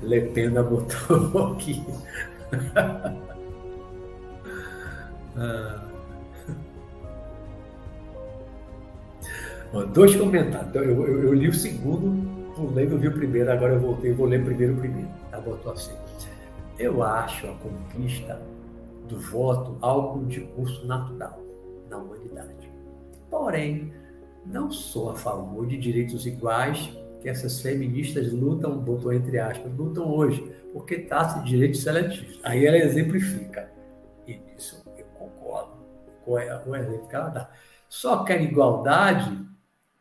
[0.62, 1.84] botou aqui.
[5.36, 5.84] ah.
[9.92, 10.68] Dois comentários.
[10.68, 14.12] Então, eu, eu, eu, li o segundo, pulei, não vi o primeiro, agora eu voltei,
[14.12, 15.08] vou ler primeiro o primeiro.
[15.32, 15.94] Ela botou assim.
[16.78, 18.40] Eu acho a conquista
[19.08, 21.40] do voto algo de curso natural
[21.90, 22.70] na humanidade.
[23.30, 23.92] Porém,
[24.44, 26.90] não sou a favor de direitos iguais
[27.20, 32.38] que essas feministas lutam, botou entre aspas, lutam hoje, porque trata de direitos seletivos.
[32.44, 33.72] Aí ela exemplifica.
[34.26, 35.72] E nisso eu concordo
[36.24, 37.50] com o exemplo que ela dá.
[37.88, 39.42] Só quer igualdade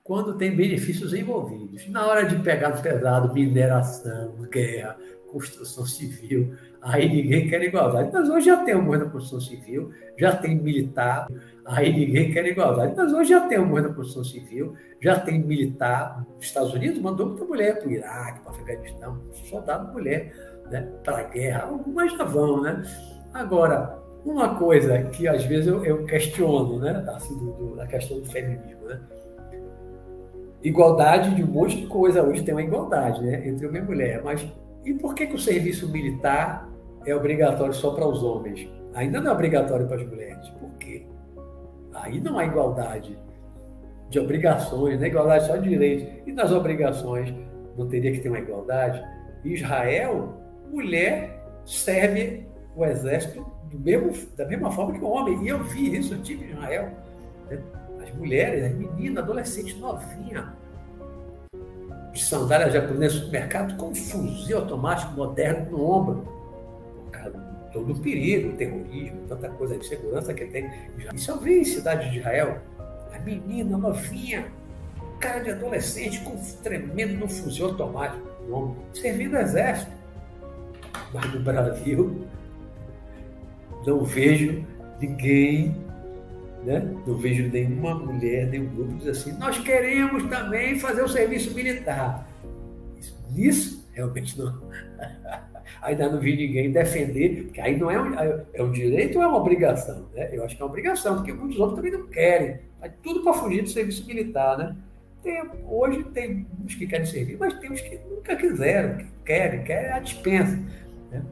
[0.03, 1.87] quando tem benefícios envolvidos.
[1.87, 4.97] Na hora de pegar no pesado, mineração, guerra,
[5.31, 8.09] construção civil, aí ninguém quer igualdade.
[8.11, 11.27] Mas hoje já tem um da construção civil, já tem militar,
[11.65, 12.93] aí ninguém quer igualdade.
[12.95, 16.25] Mas hoje já tem um da construção civil, já tem militar.
[16.37, 19.17] Os Estados Unidos mandou muita mulher para o Iraque, para o Afeganistão,
[19.49, 20.33] soldado mulher,
[20.69, 21.63] né, para a guerra.
[21.63, 22.83] Algumas já vão, né?
[23.33, 28.19] Agora, uma coisa que às vezes eu, eu questiono, né, assim, do, do, da questão
[28.19, 28.99] do feminismo, né?
[30.61, 32.23] Igualdade de um monte de coisa.
[32.23, 34.45] Hoje tem uma igualdade, né, entre homem e mulher, mas
[34.85, 36.72] e por que, que o serviço militar
[37.05, 38.69] é obrigatório só para os homens?
[38.93, 40.47] Ainda não é obrigatório para as mulheres.
[40.49, 41.05] Por quê?
[41.93, 43.17] Aí não há igualdade
[44.09, 46.07] de obrigações, não é igualdade só de direitos.
[46.27, 47.33] E nas obrigações
[47.77, 49.03] não teria que ter uma igualdade?
[49.43, 50.33] Israel,
[50.71, 55.43] mulher serve o exército mesmo, da mesma forma que o homem.
[55.43, 56.89] E eu vi isso, eu tive Israel.
[57.49, 57.59] Né?
[58.01, 60.45] As mulheres, as meninas, adolescentes novinhas,
[62.11, 66.32] de sandália japonesa no supermercado com um fuzil automático moderno no ombro.
[67.71, 70.69] Todo o perigo, terrorismo, tanta coisa de segurança que tem.
[71.13, 72.61] Isso eu vi em cidade de Israel.
[73.13, 74.45] A menina novinha,
[75.19, 79.91] cara de adolescente com tremendo no fuzil automático no servindo exército.
[81.13, 82.27] Mas no Brasil,
[83.85, 84.65] não vejo
[84.99, 85.75] ninguém
[86.63, 86.79] né?
[87.05, 92.27] Não vejo nenhuma mulher, nenhum grupo diz assim, nós queremos também fazer o serviço militar.
[93.35, 94.61] Isso, realmente não.
[95.81, 98.13] Ainda não vi ninguém defender, porque aí não é um,
[98.53, 100.05] é um direito ou é uma obrigação?
[100.13, 100.29] Né?
[100.31, 102.59] Eu acho que é uma obrigação, porque muitos outros também não querem.
[102.79, 104.57] Faz tudo para fugir do serviço militar.
[104.57, 104.75] Né?
[105.21, 109.63] Tem, hoje tem uns que querem servir, mas tem uns que nunca quiseram, que querem,
[109.63, 110.59] querem a dispensa.
[111.11, 111.23] Né?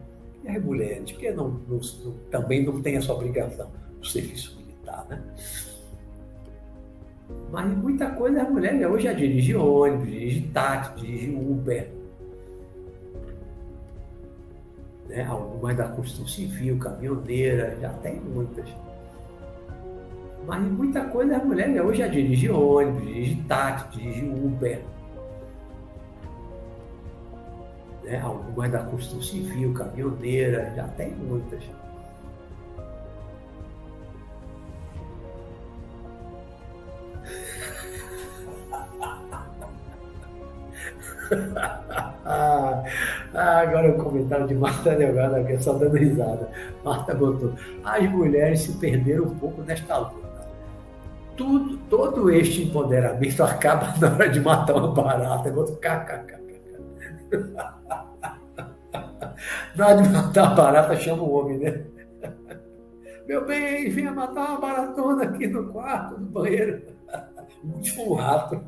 [0.43, 4.61] E as mulheres, que não, não, não, também não têm essa obrigação do serviço
[5.09, 5.21] né?
[7.51, 8.87] Mas muita coisa a mulher né?
[8.87, 11.89] hoje já dirige ônibus, dirige táxi, dirige Uber.
[15.07, 15.25] Né?
[15.25, 18.69] Algumas da construção civil, caminhoneira, já tem muitas.
[20.45, 21.81] Mas muita coisa a mulher né?
[21.81, 24.81] hoje já dirige ônibus, dirige táxi, dirige Uber.
[28.03, 28.19] Né?
[28.19, 31.63] Algumas da construção civil, caminhoneira, já tem muitas.
[42.25, 42.83] ah,
[43.33, 46.49] agora o comentário de Marta Delgado aqui, só dando risada.
[46.83, 47.53] Marta botou:
[47.83, 50.31] as mulheres se perderam um pouco nesta luta.
[51.35, 55.49] Tudo, todo este empoderamento acaba na hora de matar uma barata.
[55.49, 56.41] Eu boto kkk.
[59.75, 61.83] Na hora de matar uma barata, chama o homem, né?
[63.27, 66.81] Meu bem, venha matar uma baratona aqui no quarto, no banheiro.
[67.97, 68.61] Um rato.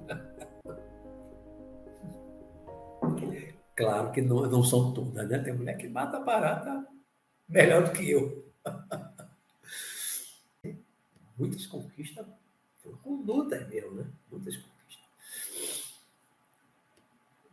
[3.75, 5.39] Claro que não, não são todas, né?
[5.39, 6.85] Tem mulher que mata barata
[7.49, 8.45] melhor do que eu.
[11.37, 12.25] Muitas conquistas
[12.83, 14.05] foram com luta meu, né?
[14.31, 14.73] Muitas conquistas.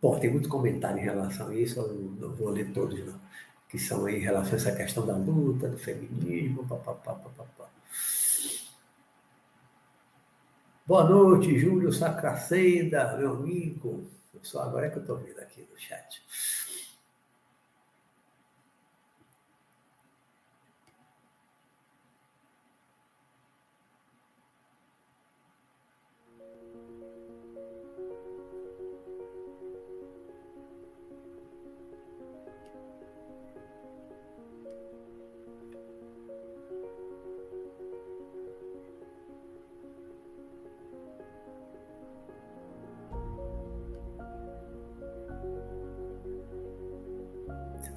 [0.00, 3.20] Bom, tem muito comentário em relação a isso, eu não vou ler todos, não.
[3.68, 7.68] Que são em relação a essa questão da luta, do feminismo, papapá, papapá.
[10.86, 14.08] Boa noite, Júlio Sacracenda, meu amigo.
[14.42, 16.22] Só agora é que eu estou vendo aqui no chat.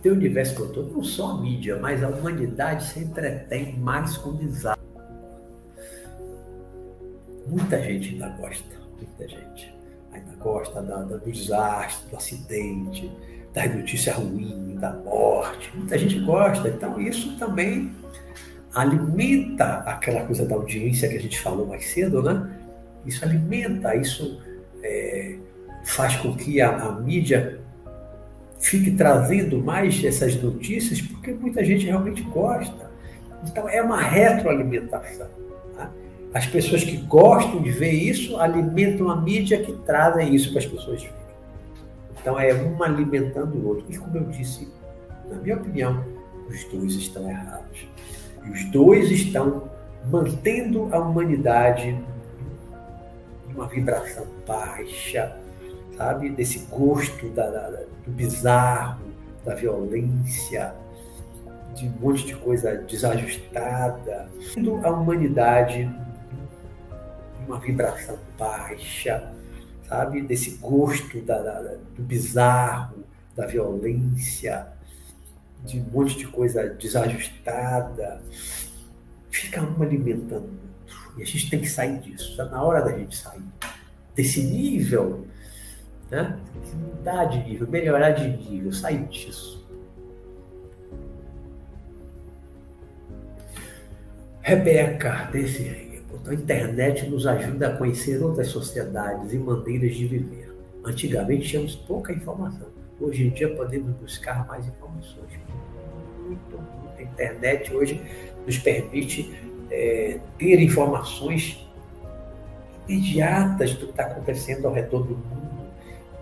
[0.03, 4.17] Tem o universo eu estou, não só a mídia, mas a humanidade se entretém mais
[4.17, 4.83] com bizarro.
[7.47, 9.73] Muita gente ainda gosta, muita gente
[10.11, 13.09] ainda gosta da, do desastre, do acidente,
[13.53, 15.71] da notícia ruim, da morte.
[15.73, 16.67] Muita gente gosta.
[16.67, 17.95] Então, isso também
[18.73, 22.59] alimenta aquela coisa da audiência que a gente falou mais cedo, né?
[23.05, 24.41] Isso alimenta, isso
[24.81, 25.37] é,
[25.85, 27.62] faz com que a, a, mídia
[28.73, 32.91] fique trazendo mais essas notícias, porque muita gente realmente gosta.
[33.45, 35.27] Então, é uma retroalimentação.
[35.75, 35.89] Né?
[36.33, 40.65] As pessoas que gostam de ver isso alimentam a mídia que trazem isso para as
[40.65, 41.17] pessoas verem.
[42.19, 43.85] Então, é um alimentando o outro.
[43.89, 44.67] E, como eu disse,
[45.29, 46.03] na minha opinião,
[46.49, 47.87] os dois estão errados.
[48.43, 49.69] E os dois estão
[50.09, 51.95] mantendo a humanidade
[53.53, 55.37] uma vibração baixa,
[56.03, 56.29] sabe?
[56.29, 57.69] Desse gosto da, da,
[58.05, 59.05] do bizarro,
[59.45, 60.73] da violência,
[61.75, 64.29] de um monte de coisa desajustada.
[64.83, 65.89] A humanidade
[67.47, 69.31] uma vibração baixa,
[69.87, 70.21] sabe?
[70.21, 71.39] Desse gosto da,
[71.95, 73.03] do bizarro,
[73.35, 74.67] da violência,
[75.65, 78.21] de um monte de coisa desajustada,
[79.29, 80.49] fica um alimentando.
[81.17, 82.31] E a gente tem que sair disso.
[82.31, 83.43] Está na hora da gente sair
[84.15, 85.25] desse nível,
[86.13, 86.39] né?
[86.75, 89.63] mudar de nível, melhorar de nível, sair disso.
[94.41, 100.53] Rebeca, desse, a internet nos ajuda a conhecer outras sociedades e maneiras de viver.
[100.83, 102.67] Antigamente tínhamos pouca informação.
[102.99, 105.31] Hoje em dia podemos buscar mais informações
[106.23, 106.97] muito, muito.
[106.97, 108.01] A internet hoje
[108.45, 109.33] nos permite
[109.71, 111.67] é, ter informações
[112.87, 115.42] imediatas do que está acontecendo ao redor do mundo.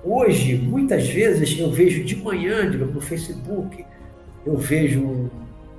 [0.04, 3.86] Hoje, muitas vezes, eu vejo de manhã, digamos, no Facebook,
[4.44, 5.30] eu vejo um,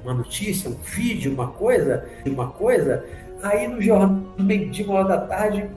[0.05, 3.05] uma notícia, um vídeo, uma coisa, uma coisa,
[3.43, 4.23] aí no jornal,
[4.71, 5.69] de uma hora da tarde,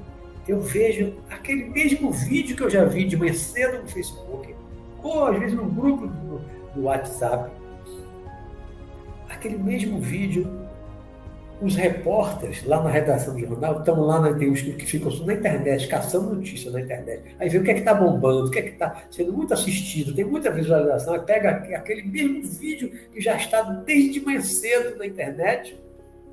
[0.47, 4.53] eu vejo aquele mesmo vídeo que eu já vi de manhã cedo no Facebook,
[5.01, 6.07] ou às vezes no grupo
[6.75, 7.51] do WhatsApp,
[9.27, 10.47] aquele mesmo vídeo,
[11.61, 15.33] os repórteres lá na redação do jornal estão lá, na, tem os que ficam na
[15.33, 17.35] internet, caçando notícias na internet.
[17.39, 19.53] Aí vê o que é que está bombando, o que é que está sendo muito
[19.53, 24.97] assistido, tem muita visualização, aí pega aquele mesmo vídeo que já está desde manhã cedo
[24.97, 25.79] na internet,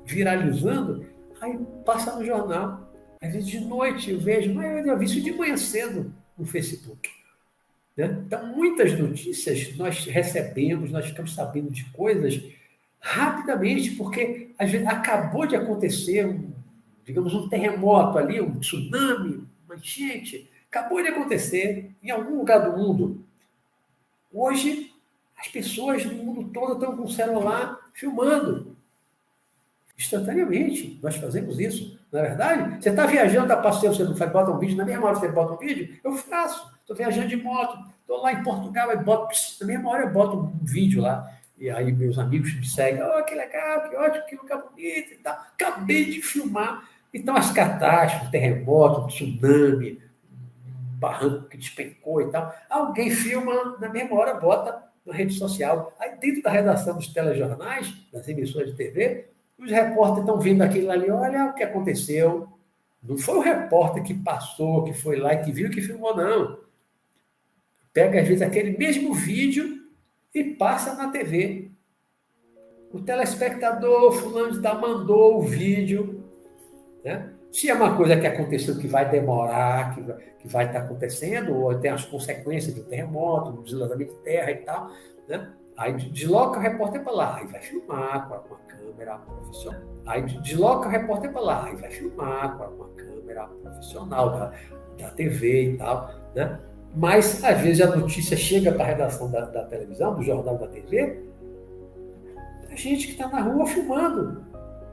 [0.05, 1.05] viralizando,
[1.39, 2.91] aí passa no jornal.
[3.21, 7.09] Às vezes de noite eu vejo, mas eu vi isso de manhã cedo no Facebook.
[7.95, 8.23] Né?
[8.25, 12.41] Então, muitas notícias nós recebemos, nós ficamos sabendo de coisas
[13.03, 14.55] rapidamente, porque
[14.87, 16.53] acabou de acontecer, um,
[17.03, 22.77] digamos, um terremoto ali, um tsunami, uma enchente, acabou de acontecer em algum lugar do
[22.77, 23.21] mundo.
[24.31, 24.93] Hoje,
[25.37, 28.73] as pessoas no mundo todo estão com o celular filmando.
[29.99, 31.99] Instantaneamente, nós fazemos isso.
[32.09, 34.85] Na é verdade, você está viajando, está passeio, você não faz, bota um vídeo, na
[34.85, 36.71] mesma hora você bota um vídeo, eu faço.
[36.79, 40.37] Estou viajando de moto, estou lá em Portugal, aí boto, na mesma hora eu boto
[40.37, 41.29] um vídeo lá.
[41.63, 45.17] E aí meus amigos me seguem, oh, que legal, que ótimo, que lugar bonito e
[45.23, 45.33] tal.
[45.33, 46.89] Acabei de filmar.
[47.13, 50.01] Então as catástrofes, terremoto, tsunami,
[50.99, 52.53] barranco que despencou e tal.
[52.69, 55.95] Alguém filma, na mesma hora bota na rede social.
[56.01, 59.27] Aí dentro da redação dos telejornais, das emissões de TV,
[59.57, 62.45] os repórteres estão vendo aquilo ali, olha o que aconteceu.
[63.01, 66.59] Não foi o repórter que passou, que foi lá e que viu que filmou, não.
[67.93, 69.72] Pega, às vezes, aquele mesmo vídeo
[70.33, 71.71] e passa na TV.
[72.91, 76.23] O telespectador, fulano de tal, mandou o vídeo.
[77.03, 77.33] Né?
[77.51, 81.55] Se é uma coisa que aconteceu que vai demorar, que vai, que vai estar acontecendo,
[81.55, 84.91] ou tem as consequências do terremoto, do deslizamento de terra e tal,
[85.27, 85.53] né?
[85.77, 89.81] aí desloca o repórter para lá, e vai filmar com uma câmera profissional.
[90.05, 94.53] Aí desloca o repórter para lá, e vai filmar com uma câmera profissional da,
[94.99, 96.11] da TV e tal.
[96.35, 96.59] Né?
[96.95, 100.67] Mas, às vezes, a notícia chega para a redação da, da, televisão, do jornal da
[100.67, 101.23] TV,
[102.69, 104.43] a gente que está na rua filmando,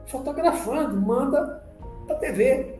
[0.07, 1.63] fotografando, manda
[2.07, 2.75] para a TV.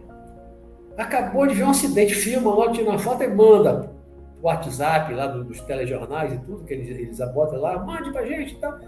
[0.97, 3.91] Acabou de ver um acidente, filma, logo tira uma foto e manda
[4.41, 8.55] o WhatsApp lá dos telejornais e tudo, que eles, eles lá, mande para a gente
[8.55, 8.79] e tal.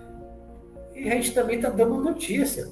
[0.95, 2.67] E a gente também está dando notícia.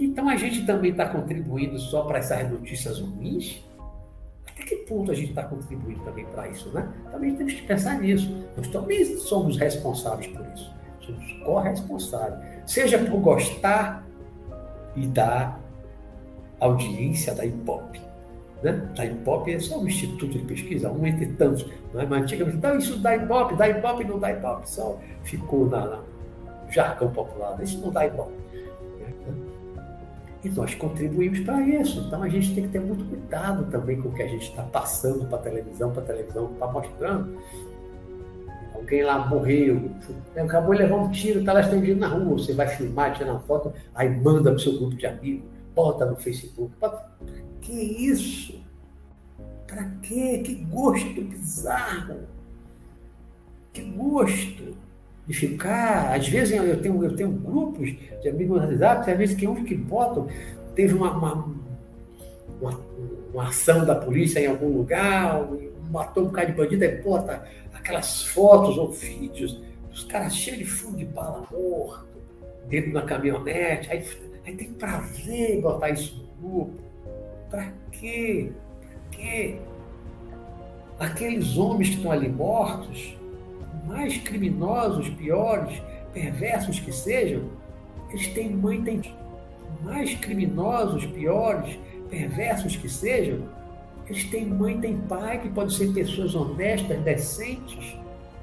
[0.00, 3.64] Então a gente também está contribuindo só para essas notícias ruins?
[4.54, 6.88] Até que ponto a gente está contribuindo também para isso, né?
[7.10, 8.46] Também temos que pensar nisso.
[8.56, 10.72] Nós também somos responsáveis por isso.
[11.00, 12.62] Somos corresponsáveis.
[12.66, 14.06] Seja por gostar
[14.96, 15.60] e dar
[16.60, 17.96] audiência da hip hop.
[18.64, 18.72] Né?
[18.96, 21.66] Da Ibope é só um instituto de pesquisa, um entre tantos.
[21.92, 22.06] Né?
[22.08, 26.00] Mas antigamente, então isso dá Ibope, dá Ibope, não dá Ibope, só ficou na, na
[26.70, 28.32] jargão popular, isso não dá Ibope.
[30.44, 32.00] E nós contribuímos para isso.
[32.00, 34.62] Então a gente tem que ter muito cuidado também com o que a gente está
[34.62, 37.38] passando para a televisão, para a televisão está mostrando.
[38.74, 39.90] Alguém lá morreu,
[40.36, 42.36] acabou de levar um tiro, está lá estendido na rua.
[42.38, 46.04] Você vai filmar, tirar uma foto, aí manda para o seu grupo de amigos, bota
[46.04, 46.70] no Facebook.
[46.78, 47.10] Bota...
[47.62, 48.62] Que isso?
[49.66, 50.42] Para quê?
[50.44, 52.20] Que gosto bizarro!
[53.72, 54.76] Que gosto!
[55.26, 56.14] De ficar.
[56.14, 59.66] Às vezes eu tenho, eu tenho grupos de amigos no WhatsApp, às vezes que uns
[59.66, 60.28] que botam,
[60.74, 61.54] teve uma, uma,
[62.60, 62.80] uma,
[63.32, 65.46] uma, ação da polícia em algum lugar,
[65.90, 69.60] matou um cara de bandido, aí bota aquelas fotos ou vídeos
[69.90, 72.06] dos caras cheios de fundo de bala morto,
[72.68, 74.04] dentro da caminhonete, aí,
[74.44, 76.74] aí tem prazer em botar isso no grupo.
[77.48, 78.50] Para quê?
[78.80, 79.58] Para quê?
[80.98, 83.16] Aqueles homens que estão ali mortos,
[83.86, 85.80] mais criminosos, piores,
[86.12, 87.42] perversos que sejam,
[88.10, 89.02] eles têm mãe, têm
[89.82, 91.78] mais criminosos, piores,
[92.08, 93.40] perversos que sejam,
[94.06, 97.96] eles têm mãe, têm pai, que podem ser pessoas honestas, decentes,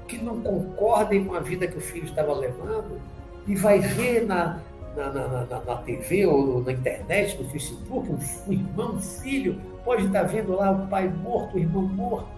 [0.06, 3.00] que não concordem com a vida que o filho estava levando,
[3.46, 4.60] e vai ver na,
[4.96, 8.10] na, na, na, na TV ou na internet, no Facebook,
[8.46, 12.28] um irmão, um filho, pode estar vendo lá o pai morto, o irmão morto,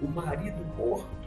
[0.00, 1.17] o marido morto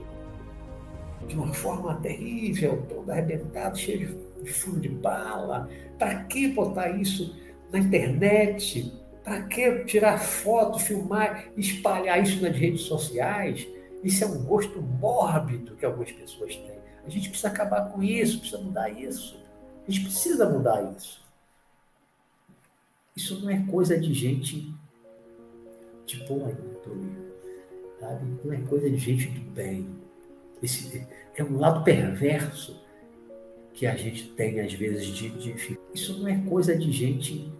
[1.32, 5.70] de uma forma terrível, todo arrebentado, cheio de furo de bala.
[5.98, 7.36] Para que botar isso
[7.72, 8.94] na internet?
[9.24, 13.66] Para que tirar foto, filmar, espalhar isso nas redes sociais?
[14.04, 16.82] Isso é um gosto mórbido que algumas pessoas têm.
[17.06, 19.42] A gente precisa acabar com isso, precisa mudar isso.
[19.88, 21.22] A gente precisa mudar isso.
[23.16, 24.74] Isso não é coisa de gente
[26.06, 26.52] de boa
[28.00, 28.26] sabe?
[28.44, 30.02] Não é coisa de gente do bem
[30.64, 32.82] esse, é um lado perverso
[33.74, 37.52] que a gente tem, às vezes, de, de Isso não é coisa de gente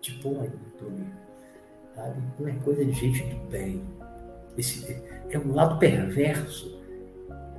[0.00, 0.48] de boa
[1.94, 2.22] sabe?
[2.38, 3.82] Não é coisa de gente do bem.
[4.56, 6.80] Esse, é um lado perverso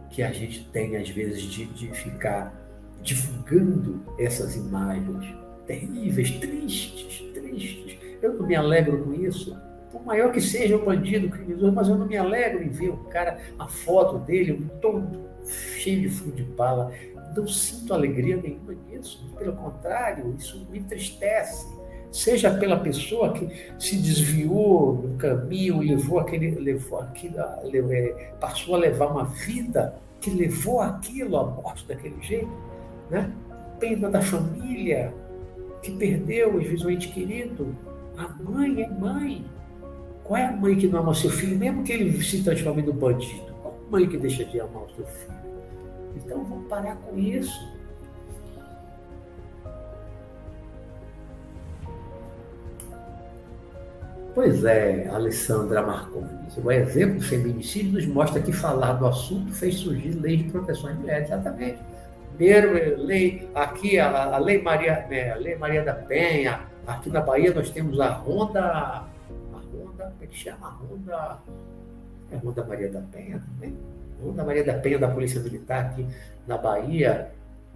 [0.09, 2.53] que a gente tem, às vezes, de, de ficar
[3.01, 5.35] divulgando essas imagens
[5.65, 7.97] terríveis, tristes, tristes.
[8.21, 9.55] Eu não me alegro com isso
[9.91, 12.89] por maior que seja o bandido, o criminoso, mas eu não me alegro em ver
[12.89, 16.91] o cara, a foto dele, todo cheio de fio de bala.
[17.35, 19.33] Não sinto alegria nenhuma nisso.
[19.37, 21.67] Pelo contrário, isso me entristece.
[22.11, 23.47] Seja pela pessoa que
[23.77, 30.31] se desviou no caminho levou aquele, levou aquilo, é, passou a levar uma vida que
[30.31, 32.51] levou aquilo à morte daquele jeito,
[33.11, 33.31] né?
[33.79, 35.13] Pena da família
[35.83, 37.75] que perdeu, às vezes, querido.
[38.17, 39.45] A mãe é mãe,
[40.29, 42.93] qual é a mãe que não ama seu filho, mesmo que ele se transforme no
[42.93, 43.51] bandido?
[43.63, 45.33] Qual a mãe que deixa de amar o seu filho?
[46.15, 47.67] Então vamos parar com isso.
[54.35, 56.55] Pois é, Alessandra Marcondes.
[56.63, 60.91] O exemplo do feminicídio nos mostra que falar do assunto fez surgir lei de proteção
[60.91, 61.27] às mulheres.
[61.27, 61.79] Exatamente.
[62.35, 67.09] Primeiro, eh, lei, aqui a, a lei, Maria, né, a lei Maria da Penha, aqui
[67.09, 69.09] na Bahia nós temos a Ronda
[70.05, 70.69] como é que chama?
[70.69, 71.39] Ronda.
[72.31, 73.75] É Ronda Maria da Penha também?
[74.23, 76.05] Ronda Maria da Penha da Polícia Militar aqui
[76.47, 77.31] na Bahia.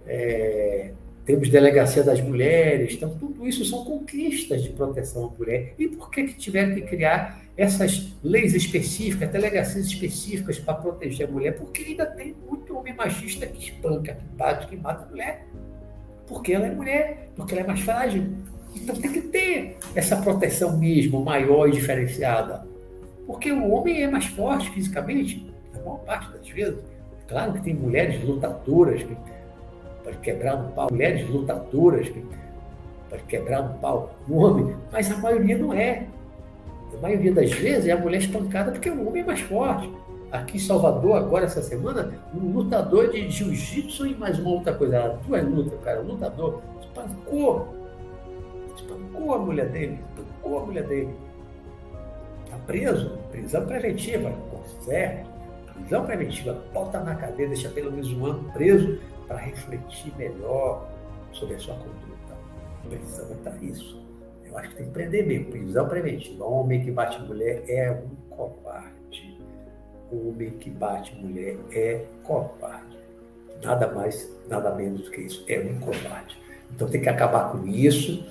[0.06, 0.92] É,
[1.24, 5.74] temos delegacia das mulheres, então tudo isso são conquistas de proteção à mulher.
[5.78, 11.30] E por que, que tiveram que criar essas leis específicas, delegacias específicas para proteger a
[11.30, 11.56] mulher?
[11.56, 15.46] Porque ainda tem muito homem machista que espanca, que bate, que mata a mulher.
[16.26, 18.24] Porque ela é mulher, porque ela é mais frágil.
[18.74, 22.66] Então tem que ter essa proteção mesmo, maior e diferenciada.
[23.26, 26.78] Porque o homem é mais forte fisicamente, na maior parte das vezes.
[27.26, 29.16] Claro que tem mulheres lutadoras que
[30.02, 32.22] pode quebrar um pau, mulheres lutadoras que
[33.08, 36.06] pode quebrar um pau no homem, mas a maioria não é.
[36.96, 39.90] A maioria das vezes é a mulher espancada porque o homem é mais forte.
[40.30, 45.18] Aqui em Salvador, agora essa semana, um lutador de jiu-jitsu e mais uma outra coisa.
[45.26, 47.83] Tu é luta, cara, um lutador, espancou
[48.76, 51.14] espancou a mulher dele, espancou a mulher dele.
[52.44, 54.32] Está preso, prisão preventiva,
[54.82, 55.30] certo?
[55.74, 60.88] Prisão preventiva, bota na cadeia, deixa pelo menos um ano preso para refletir melhor
[61.32, 62.14] sobre a sua conduta.
[62.88, 64.04] Precisa botar isso.
[64.44, 65.50] Eu acho que tem que prender mesmo.
[65.50, 66.44] Prisão preventiva.
[66.44, 69.40] Homem que bate mulher é um covarde.
[70.12, 72.96] Homem que bate mulher é covarde.
[73.64, 75.44] Nada mais, nada menos do que isso.
[75.48, 76.38] É um covarde.
[76.70, 78.24] Então tem que acabar com isso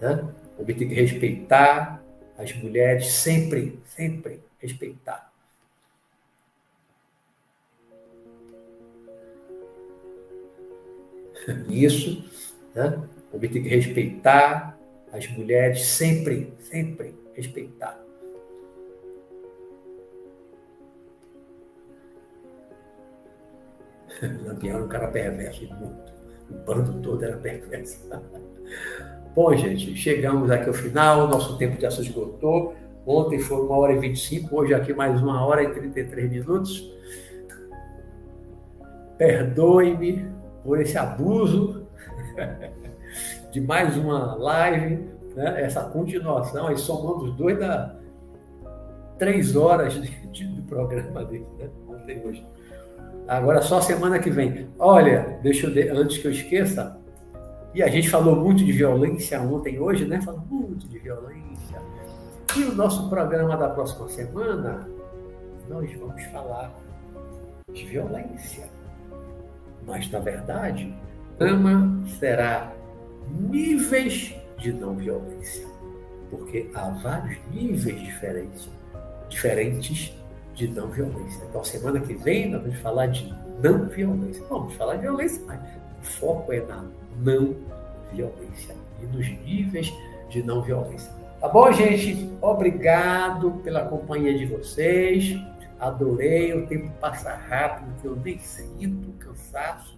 [0.00, 0.34] né?
[0.64, 2.02] Tem que respeitar
[2.36, 5.32] as mulheres sempre, sempre respeitar.
[11.68, 12.24] Isso,
[12.74, 13.08] né?
[13.40, 14.78] Tem que respeitar
[15.12, 17.98] as mulheres sempre, sempre respeitar.
[24.44, 26.12] Lampião era um cara perverso, muito.
[26.50, 28.08] O bando todo era perverso.
[29.38, 32.74] Bom, gente, chegamos aqui ao final, nosso tempo já se esgotou.
[33.06, 36.92] Ontem foi uma hora e 25, hoje aqui mais uma hora e 33 minutos.
[39.16, 40.26] Perdoe-me
[40.64, 41.86] por esse abuso
[43.52, 45.62] de mais uma live, né?
[45.62, 47.94] essa continuação, aí somando os dois da
[49.20, 51.68] três horas de, de, do programa dele, né?
[51.88, 52.44] Ontem hoje.
[53.28, 54.68] Agora só semana que vem.
[54.80, 56.97] Olha, deixa eu antes que eu esqueça,
[57.74, 60.20] e a gente falou muito de violência ontem, hoje, né?
[60.22, 61.80] Falou muito de violência.
[62.56, 64.88] E o nosso programa da próxima semana,
[65.68, 66.72] nós vamos falar
[67.72, 68.68] de violência.
[69.86, 70.94] Mas, na verdade,
[71.38, 72.72] ama será
[73.28, 75.66] níveis de não violência.
[76.30, 78.68] Porque há vários níveis diferentes,
[79.28, 80.12] diferentes
[80.54, 81.44] de não violência.
[81.48, 83.32] Então, semana que vem, nós vamos falar de
[83.62, 84.42] não violência.
[84.48, 85.60] Vamos falar de violência, mas
[86.00, 86.84] o foco é na
[87.18, 87.56] não
[88.12, 89.92] violência e nos níveis
[90.28, 91.12] de não violência.
[91.40, 92.28] Tá bom, gente?
[92.40, 95.38] Obrigado pela companhia de vocês.
[95.78, 99.96] Adorei, o tempo passa rápido, que eu nem sinto cansaço.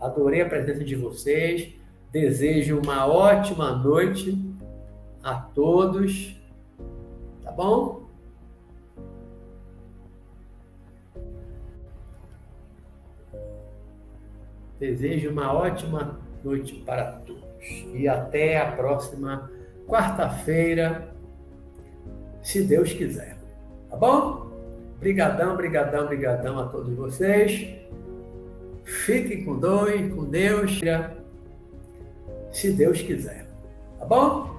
[0.00, 1.74] Adorei a presença de vocês.
[2.12, 4.38] Desejo uma ótima noite
[5.22, 6.40] a todos.
[7.42, 8.06] Tá bom?
[14.78, 17.44] Desejo uma ótima noite para todos.
[17.94, 19.50] E até a próxima
[19.86, 21.08] quarta-feira,
[22.42, 23.36] se Deus quiser.
[23.90, 24.46] Tá bom?
[25.00, 27.74] Brigadão, brigadão, brigadão a todos vocês.
[28.84, 30.80] Fiquem com Deus, com Deus,
[32.52, 33.46] se Deus quiser.
[33.98, 34.56] Tá bom?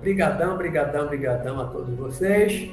[0.00, 2.70] Brigadão, brigadão, brigadão a todos vocês.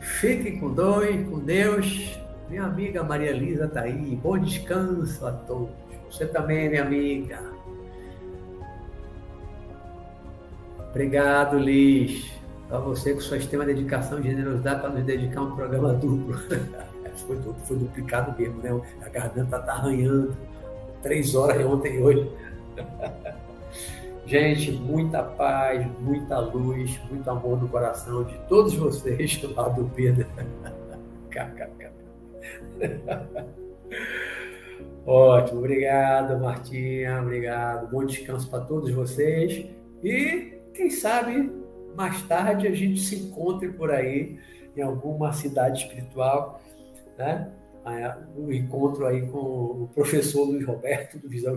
[0.00, 2.18] Fiquem com Deus, com Deus.
[2.48, 4.18] Minha amiga Maria Elisa está aí.
[4.22, 5.81] Bom descanso a todos.
[6.12, 7.40] Você também, minha amiga.
[10.90, 12.30] Obrigado, Liz.
[12.68, 16.34] Para você com sua extrema dedicação e generosidade para nos dedicar a um programa duplo.
[17.26, 18.78] foi, duplo, foi duplicado mesmo, né?
[19.00, 20.36] A garganta está arranhando.
[21.02, 22.30] Três horas de ontem e hoje.
[24.26, 29.90] Gente, muita paz, muita luz, muito amor no coração de todos vocês do lado do
[29.90, 30.26] Pedro.
[35.04, 37.90] Ótimo, obrigado, Martinha, obrigado.
[37.90, 39.66] Bom descanso para todos vocês.
[40.02, 41.52] E quem sabe
[41.96, 44.38] mais tarde a gente se encontre por aí
[44.76, 46.60] em alguma cidade espiritual,
[47.18, 47.52] né?
[48.36, 51.56] Um encontro aí com o professor Luiz Roberto do Visão